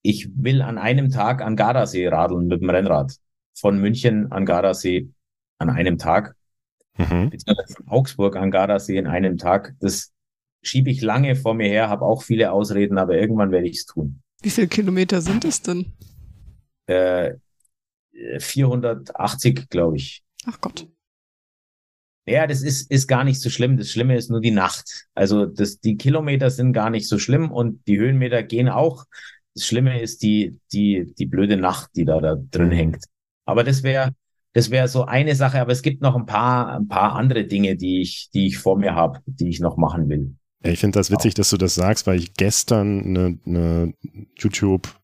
ich 0.02 0.30
will 0.34 0.62
an 0.62 0.78
einem 0.78 1.10
Tag 1.10 1.42
an 1.42 1.56
Gardasee 1.56 2.08
radeln 2.08 2.46
mit 2.46 2.62
dem 2.62 2.70
Rennrad. 2.70 3.16
Von 3.54 3.80
München 3.80 4.32
an 4.32 4.46
Gardasee 4.46 5.10
an 5.58 5.70
einem 5.70 5.98
Tag. 5.98 6.34
Mhm. 6.96 7.30
Beziehungsweise 7.30 7.74
von 7.74 7.88
Augsburg 7.88 8.36
an 8.36 8.50
Gardasee 8.50 8.96
in 8.96 9.06
einem 9.06 9.36
Tag. 9.36 9.74
Das 9.80 10.12
schiebe 10.62 10.90
ich 10.90 11.02
lange 11.02 11.36
vor 11.36 11.54
mir 11.54 11.68
her, 11.68 11.88
habe 11.88 12.04
auch 12.04 12.22
viele 12.22 12.52
Ausreden, 12.52 12.98
aber 12.98 13.18
irgendwann 13.18 13.50
werde 13.50 13.68
ich 13.68 13.78
es 13.78 13.86
tun. 13.86 14.22
Wie 14.42 14.50
viele 14.50 14.68
Kilometer 14.68 15.20
sind 15.20 15.44
es 15.44 15.62
denn? 15.62 15.92
Äh, 16.86 17.34
480, 18.38 19.68
glaube 19.68 19.96
ich. 19.96 20.22
Ach 20.46 20.60
Gott. 20.60 20.88
Ja, 22.26 22.46
das 22.46 22.62
ist, 22.62 22.90
ist 22.90 23.06
gar 23.08 23.24
nicht 23.24 23.40
so 23.40 23.50
schlimm. 23.50 23.76
Das 23.76 23.90
Schlimme 23.90 24.16
ist 24.16 24.30
nur 24.30 24.40
die 24.40 24.50
Nacht. 24.50 25.06
Also 25.14 25.46
das, 25.46 25.80
die 25.80 25.96
Kilometer 25.96 26.50
sind 26.50 26.72
gar 26.72 26.90
nicht 26.90 27.08
so 27.08 27.18
schlimm 27.18 27.50
und 27.50 27.86
die 27.86 27.98
Höhenmeter 27.98 28.42
gehen 28.42 28.68
auch. 28.68 29.06
Das 29.54 29.66
Schlimme 29.66 30.00
ist 30.00 30.22
die, 30.22 30.58
die, 30.72 31.12
die 31.18 31.26
blöde 31.26 31.56
Nacht, 31.56 31.90
die 31.96 32.04
da, 32.04 32.20
da 32.20 32.36
drin 32.36 32.70
hängt. 32.70 33.04
Aber 33.44 33.64
das 33.64 33.82
wäre, 33.82 34.12
das 34.52 34.70
wäre 34.70 34.88
so 34.88 35.04
eine 35.04 35.34
Sache. 35.34 35.60
Aber 35.60 35.72
es 35.72 35.82
gibt 35.82 36.02
noch 36.02 36.16
ein 36.16 36.26
paar, 36.26 36.76
ein 36.76 36.88
paar 36.88 37.14
andere 37.14 37.44
Dinge, 37.44 37.76
die 37.76 38.00
ich, 38.00 38.30
die 38.32 38.46
ich 38.46 38.58
vor 38.58 38.78
mir 38.78 38.94
habe, 38.94 39.20
die 39.26 39.48
ich 39.48 39.60
noch 39.60 39.76
machen 39.76 40.08
will. 40.08 40.34
Ja, 40.64 40.72
ich 40.72 40.78
finde 40.78 40.98
das 40.98 41.10
witzig, 41.10 41.34
dass 41.34 41.50
du 41.50 41.56
das 41.56 41.74
sagst, 41.74 42.06
weil 42.06 42.18
ich 42.18 42.34
gestern 42.34 43.04
eine, 43.04 43.38
eine 43.46 43.94
YouTube, 44.36 44.94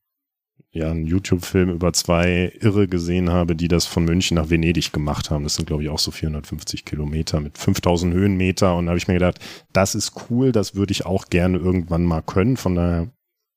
ja, 0.70 0.90
einen 0.90 1.06
YouTube-Film 1.06 1.70
über 1.70 1.94
zwei 1.94 2.52
Irre 2.60 2.86
gesehen 2.86 3.30
habe, 3.30 3.56
die 3.56 3.68
das 3.68 3.86
von 3.86 4.04
München 4.04 4.34
nach 4.34 4.50
Venedig 4.50 4.92
gemacht 4.92 5.30
haben. 5.30 5.44
Das 5.44 5.54
sind, 5.54 5.66
glaube 5.66 5.82
ich, 5.82 5.88
auch 5.88 5.98
so 5.98 6.10
450 6.10 6.84
Kilometer 6.84 7.40
mit 7.40 7.56
5000 7.56 8.12
Höhenmeter. 8.12 8.76
Und 8.76 8.86
da 8.86 8.90
habe 8.90 8.98
ich 8.98 9.08
mir 9.08 9.14
gedacht, 9.14 9.38
das 9.72 9.94
ist 9.94 10.12
cool, 10.28 10.52
das 10.52 10.74
würde 10.74 10.92
ich 10.92 11.06
auch 11.06 11.26
gerne 11.30 11.56
irgendwann 11.56 12.04
mal 12.04 12.20
können. 12.20 12.58
Von 12.58 12.74
daher 12.74 13.10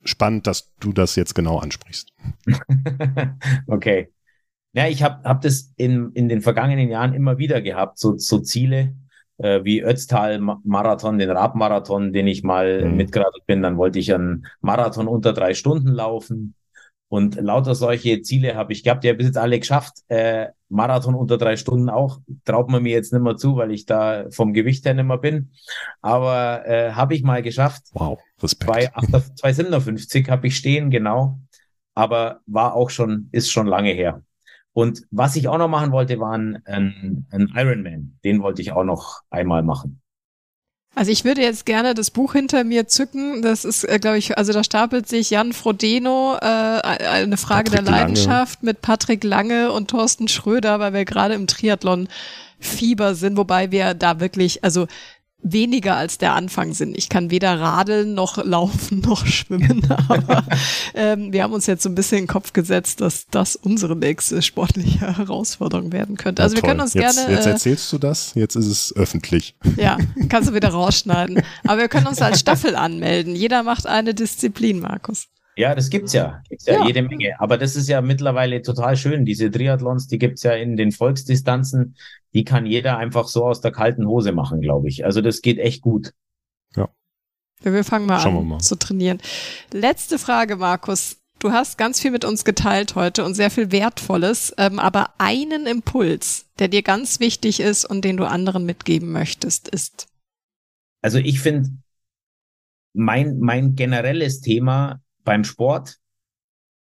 spannend, 0.03 0.47
dass 0.47 0.71
du 0.79 0.93
das 0.93 1.15
jetzt 1.15 1.35
genau 1.35 1.59
ansprichst. 1.59 2.13
okay. 3.67 4.11
Ja, 4.73 4.87
ich 4.87 5.01
habe 5.01 5.23
hab 5.23 5.41
das 5.41 5.73
in, 5.77 6.11
in 6.13 6.29
den 6.29 6.41
vergangenen 6.41 6.89
Jahren 6.89 7.13
immer 7.13 7.37
wieder 7.37 7.61
gehabt, 7.61 7.97
so, 7.97 8.17
so 8.17 8.39
Ziele 8.39 8.93
äh, 9.39 9.63
wie 9.63 9.81
Ötztal-Marathon, 9.81 11.17
den 11.17 11.31
Radmarathon, 11.31 12.13
den 12.13 12.27
ich 12.27 12.43
mal 12.43 12.85
mhm. 12.85 12.97
mitgeradelt 12.97 13.45
bin. 13.45 13.61
Dann 13.61 13.77
wollte 13.77 13.99
ich 13.99 14.13
einen 14.13 14.45
Marathon 14.61 15.07
unter 15.07 15.33
drei 15.33 15.53
Stunden 15.53 15.89
laufen. 15.89 16.55
Und 17.07 17.35
lauter 17.35 17.73
solche 17.73 18.21
Ziele 18.21 18.55
habe 18.55 18.73
ich 18.73 18.83
gehabt. 18.83 19.03
Die 19.03 19.09
habe 19.09 19.19
ich 19.21 19.27
jetzt 19.27 19.37
alle 19.37 19.59
geschafft. 19.59 20.03
Äh, 20.09 20.49
Marathon 20.69 21.15
unter 21.15 21.37
drei 21.37 21.57
Stunden 21.57 21.89
auch. 21.89 22.19
Traut 22.45 22.69
man 22.69 22.83
mir 22.83 22.91
jetzt 22.91 23.11
nicht 23.11 23.21
mehr 23.21 23.37
zu, 23.37 23.57
weil 23.57 23.71
ich 23.71 23.85
da 23.85 24.25
vom 24.31 24.53
Gewicht 24.53 24.85
her 24.85 24.93
nicht 24.93 25.05
mehr 25.05 25.17
bin. 25.17 25.51
Aber 26.01 26.65
äh, 26.65 26.91
habe 26.91 27.15
ich 27.15 27.23
mal 27.23 27.41
geschafft. 27.41 27.83
Wow, 27.93 28.19
Respekt. 28.41 28.91
257 29.35 30.29
habe 30.29 30.47
ich 30.47 30.55
stehen, 30.55 30.89
genau. 30.89 31.39
Aber 31.95 32.41
war 32.45 32.75
auch 32.75 32.89
schon, 32.89 33.29
ist 33.31 33.51
schon 33.51 33.67
lange 33.67 33.91
her. 33.91 34.23
Und 34.73 35.03
was 35.11 35.35
ich 35.35 35.47
auch 35.47 35.57
noch 35.57 35.67
machen 35.67 35.91
wollte, 35.91 36.19
war 36.19 36.37
ein, 36.37 36.61
ein, 36.65 37.27
ein 37.31 37.51
Ironman. 37.55 38.19
Den 38.23 38.41
wollte 38.41 38.61
ich 38.61 38.71
auch 38.71 38.83
noch 38.83 39.21
einmal 39.29 39.63
machen. 39.63 40.01
Also 40.95 41.11
ich 41.11 41.23
würde 41.23 41.41
jetzt 41.41 41.65
gerne 41.65 41.93
das 41.93 42.11
Buch 42.11 42.33
hinter 42.33 42.63
mir 42.63 42.87
zücken. 42.87 43.41
Das 43.41 43.63
ist, 43.63 43.83
äh, 43.83 43.99
glaube 43.99 44.17
ich, 44.17 44.37
also 44.37 44.51
da 44.53 44.63
stapelt 44.63 45.07
sich 45.07 45.29
Jan 45.29 45.53
Frodeno, 45.53 46.35
äh, 46.41 46.45
eine 46.45 47.37
Frage 47.37 47.71
Patrick 47.71 47.85
der 47.85 47.93
Leidenschaft 47.93 48.61
Lange. 48.61 48.71
mit 48.71 48.81
Patrick 48.81 49.23
Lange 49.23 49.71
und 49.71 49.89
Thorsten 49.89 50.27
Schröder, 50.27 50.79
weil 50.79 50.93
wir 50.93 51.05
gerade 51.05 51.35
im 51.35 51.47
Triathlon 51.47 52.09
Fieber 52.59 53.15
sind, 53.15 53.37
wobei 53.37 53.71
wir 53.71 53.93
da 53.93 54.19
wirklich, 54.19 54.63
also 54.63 54.87
weniger 55.41 55.95
als 55.95 56.17
der 56.17 56.33
Anfang 56.33 56.73
sind. 56.73 56.97
Ich 56.97 57.09
kann 57.09 57.31
weder 57.31 57.59
radeln 57.59 58.13
noch 58.13 58.43
laufen 58.43 58.99
noch 59.05 59.25
schwimmen, 59.25 59.87
aber 60.07 60.43
ähm, 60.93 61.31
wir 61.31 61.43
haben 61.43 61.53
uns 61.53 61.65
jetzt 61.65 61.83
so 61.83 61.89
ein 61.89 61.95
bisschen 61.95 62.19
in 62.19 62.23
den 62.25 62.29
Kopf 62.29 62.53
gesetzt, 62.53 63.01
dass 63.01 63.27
das 63.27 63.55
unsere 63.55 63.95
nächste 63.95 64.41
sportliche 64.41 64.99
Herausforderung 65.17 65.91
werden 65.91 66.17
könnte. 66.17 66.43
Also 66.43 66.55
ja, 66.55 66.61
wir 66.61 66.69
können 66.69 66.81
uns 66.81 66.93
jetzt, 66.93 67.15
gerne. 67.15 67.33
Jetzt 67.33 67.45
äh, 67.45 67.51
erzählst 67.51 67.93
du 67.93 67.97
das, 67.97 68.33
jetzt 68.35 68.55
ist 68.55 68.67
es 68.67 68.95
öffentlich. 68.95 69.55
Ja, 69.77 69.97
kannst 70.29 70.49
du 70.49 70.53
wieder 70.53 70.69
rausschneiden. 70.69 71.41
Aber 71.65 71.81
wir 71.81 71.87
können 71.87 72.07
uns 72.07 72.21
als 72.21 72.39
Staffel 72.39 72.75
anmelden. 72.75 73.35
Jeder 73.35 73.63
macht 73.63 73.87
eine 73.87 74.13
Disziplin, 74.13 74.79
Markus. 74.79 75.27
Ja, 75.59 75.75
das 75.75 75.89
gibt's 75.89 76.13
ja. 76.13 76.41
Gibt's 76.47 76.67
ja, 76.67 76.75
ja, 76.75 76.87
jede 76.87 77.01
Menge. 77.01 77.37
Aber 77.41 77.57
das 77.57 77.75
ist 77.75 77.89
ja 77.89 77.99
mittlerweile 78.01 78.61
total 78.61 78.95
schön. 78.95 79.25
Diese 79.25 79.51
Triathlons, 79.51 80.07
die 80.07 80.17
gibt's 80.17 80.43
ja 80.43 80.53
in 80.53 80.77
den 80.77 80.93
Volksdistanzen. 80.93 81.97
Die 82.33 82.45
kann 82.45 82.65
jeder 82.65 82.97
einfach 82.97 83.27
so 83.27 83.43
aus 83.43 83.59
der 83.59 83.73
kalten 83.73 84.07
Hose 84.07 84.31
machen, 84.31 84.61
glaube 84.61 84.87
ich. 84.87 85.03
Also 85.03 85.19
das 85.19 85.41
geht 85.41 85.57
echt 85.57 85.81
gut. 85.81 86.13
Ja. 86.77 86.87
Wir 87.61 87.83
fangen 87.83 88.05
mal 88.05 88.21
Schauen 88.21 88.37
an 88.37 88.47
mal. 88.47 88.59
zu 88.59 88.77
trainieren. 88.77 89.19
Letzte 89.73 90.17
Frage, 90.17 90.55
Markus. 90.55 91.17
Du 91.39 91.51
hast 91.51 91.77
ganz 91.77 91.99
viel 91.99 92.11
mit 92.11 92.23
uns 92.23 92.45
geteilt 92.45 92.95
heute 92.95 93.25
und 93.25 93.33
sehr 93.33 93.51
viel 93.51 93.69
Wertvolles, 93.73 94.53
ähm, 94.57 94.79
aber 94.79 95.15
einen 95.17 95.67
Impuls, 95.67 96.45
der 96.59 96.69
dir 96.69 96.83
ganz 96.83 97.19
wichtig 97.19 97.59
ist 97.59 97.83
und 97.83 98.05
den 98.05 98.15
du 98.15 98.23
anderen 98.23 98.65
mitgeben 98.65 99.11
möchtest, 99.11 99.67
ist 99.67 100.07
also 101.01 101.17
ich 101.17 101.41
finde, 101.41 101.69
mein, 102.93 103.39
mein 103.39 103.75
generelles 103.75 104.41
Thema 104.41 105.01
beim 105.29 105.43
Sport, 105.43 105.99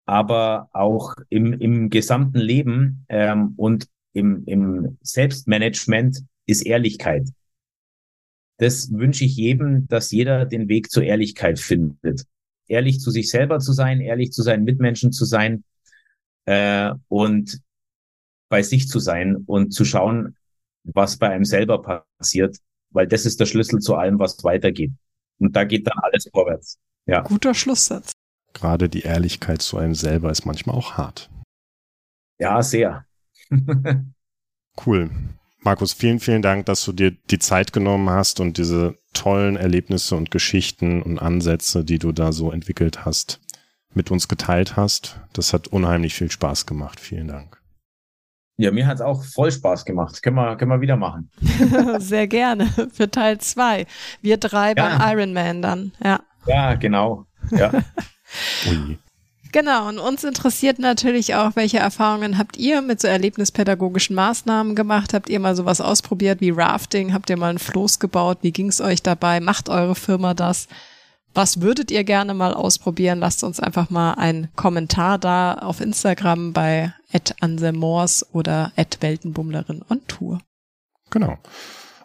aber 0.05 0.69
auch 0.75 1.15
im, 1.31 1.55
im 1.55 1.89
gesamten 1.89 2.39
Leben 2.39 3.07
ähm, 3.09 3.55
und 3.57 3.87
im, 4.13 4.45
im 4.45 4.99
Selbstmanagement 5.01 6.23
ist 6.45 6.61
Ehrlichkeit. 6.61 7.31
Das 8.59 8.93
wünsche 8.93 9.25
ich 9.25 9.37
jedem, 9.37 9.89
dass 9.89 10.11
jeder 10.11 10.45
den 10.45 10.69
Weg 10.69 10.91
zur 10.91 11.03
Ehrlichkeit 11.03 11.59
findet. 11.59 12.27
Ehrlich 12.69 13.01
zu 13.01 13.11
sich 13.11 13.31
selber 13.31 13.59
zu 13.59 13.73
sein, 13.73 14.03
ehrlich 14.03 14.33
zu 14.33 14.43
seinen 14.43 14.65
Mitmenschen 14.65 15.13
zu 15.13 15.25
sein 15.25 15.65
äh, 16.45 16.93
und 17.09 17.63
bei 18.51 18.63
sich 18.63 18.87
zu 18.87 18.99
sein 18.99 19.37
und 19.47 19.71
zu 19.71 19.87
schauen, 19.87 20.37
was 20.85 21.17
bei 21.17 21.31
einem 21.31 21.47
selber 21.47 22.05
passiert, 22.19 22.59
weil 22.91 23.07
das 23.07 23.25
ist 23.25 23.41
der 23.41 23.47
Schlüssel 23.47 23.79
zu 23.79 23.95
allem, 23.95 24.19
was 24.19 24.45
weitergeht. 24.45 24.93
Und 25.39 25.57
da 25.57 25.65
geht 25.65 25.87
dann 25.87 25.99
alles 26.03 26.29
vorwärts. 26.31 26.79
Ja. 27.07 27.23
Guter 27.23 27.55
Schlusssatz. 27.55 28.13
Gerade 28.57 28.89
die 28.89 29.03
Ehrlichkeit 29.03 29.61
zu 29.61 29.77
einem 29.77 29.95
selber 29.95 30.31
ist 30.31 30.47
manchmal 30.47 30.77
auch 30.77 30.95
hart. 30.95 31.29
Ja, 32.39 32.63
sehr. 32.63 33.05
cool. 34.87 35.11
Markus, 35.61 35.93
vielen, 35.93 36.21
vielen 36.21 36.41
Dank, 36.41 36.65
dass 36.65 36.83
du 36.83 36.93
dir 36.93 37.11
die 37.11 37.39
Zeit 37.39 37.75
genommen 37.75 38.09
hast 38.09 38.41
und 38.41 38.57
diese 38.57 38.97
tollen 39.13 39.57
Erlebnisse 39.57 40.17
und 40.17 40.31
Geschichten 40.31 41.03
und 41.03 41.19
Ansätze, 41.19 41.85
die 41.85 41.99
du 41.99 42.13
da 42.13 42.33
so 42.33 42.51
entwickelt 42.51 43.05
hast, 43.05 43.41
mit 43.93 44.11
uns 44.11 44.27
geteilt 44.27 44.75
hast. 44.75 45.21
Das 45.35 45.53
hat 45.53 45.69
unheimlich 45.69 46.15
viel 46.15 46.31
Spaß 46.31 46.65
gemacht. 46.65 46.99
Vielen 46.99 47.29
Dank. 47.29 47.61
Ja, 48.57 48.71
mir 48.73 48.87
hat's 48.87 49.03
auch 49.03 49.23
voll 49.23 49.53
Spaß 49.53 49.85
gemacht. 49.85 50.23
Können 50.23 50.37
wir, 50.37 50.57
können 50.57 50.71
wir 50.71 50.81
wieder 50.81 50.97
machen. 50.97 51.31
Sehr 51.99 52.27
gerne. 52.27 52.69
Für 52.91 53.11
Teil 53.11 53.37
zwei. 53.39 53.85
Wir 54.23 54.39
drei 54.39 54.73
ja. 54.75 54.75
beim 54.75 55.19
Ironman 55.19 55.61
dann. 55.61 55.93
Ja. 56.03 56.21
Ja, 56.47 56.75
genau. 56.75 57.27
Ja. 57.51 57.71
Ui. 58.69 58.99
Genau, 59.53 59.89
und 59.89 59.99
uns 59.99 60.25
interessiert 60.25 60.79
natürlich 60.79 61.35
auch, 61.35 61.57
welche 61.57 61.79
Erfahrungen 61.79 62.37
habt 62.37 62.57
ihr 62.57 62.83
mit 62.83 63.01
so 63.01 63.09
erlebnispädagogischen 63.09 64.15
Maßnahmen 64.15 64.75
gemacht? 64.75 65.15
Habt 65.15 65.29
ihr 65.29 65.41
mal 65.41 65.57
sowas 65.57 65.81
ausprobiert 65.81 66.41
wie 66.41 66.51
Rafting? 66.51 67.15
Habt 67.15 67.31
ihr 67.31 67.39
mal 67.39 67.51
ein 67.51 67.59
Floß 67.59 67.99
gebaut? 67.99 68.39
Wie 68.43 68.53
ging's 68.53 68.81
euch 68.81 69.03
dabei? 69.03 69.41
Macht 69.41 69.69
eure 69.69 69.95
Firma 69.95 70.35
das? 70.35 70.69
Was 71.33 71.61
würdet 71.61 71.91
ihr 71.91 72.05
gerne 72.05 72.35
mal 72.35 72.55
ausprobieren? 72.55 73.19
Lasst 73.19 73.45
uns 73.45 73.61
einfach 73.61 73.91
mal 73.91 74.15
einen 74.15 74.49
Kommentar 74.57 75.19
da 75.19 75.55
auf 75.55 75.81
Instagram 75.81 76.53
bei 76.53 76.93
@anselmors 77.41 78.27
oder 78.33 78.73
@weltenbummlerin 79.01 79.83
on 79.89 80.01
Tour. 80.07 80.41
Genau. 81.11 81.39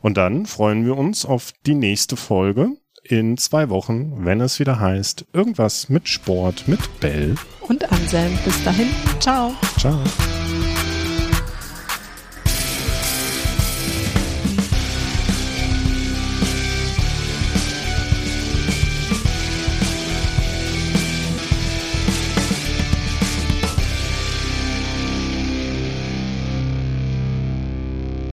Und 0.02 0.18
dann 0.18 0.46
freuen 0.46 0.86
wir 0.86 0.98
uns 0.98 1.26
auf 1.26 1.54
die 1.66 1.76
nächste 1.76 2.18
Folge 2.18 2.78
in 3.04 3.38
zwei 3.38 3.70
Wochen, 3.70 4.26
wenn 4.26 4.42
es 4.42 4.60
wieder 4.60 4.80
heißt, 4.80 5.26
irgendwas 5.34 5.90
mit 5.90 6.08
Sport 6.08 6.68
mit 6.68 7.00
Bell 7.00 7.36
und 7.68 7.92
Anselm. 7.92 8.38
Bis 8.46 8.64
dahin, 8.64 8.88
ciao. 9.20 9.54
Ciao. 9.78 10.00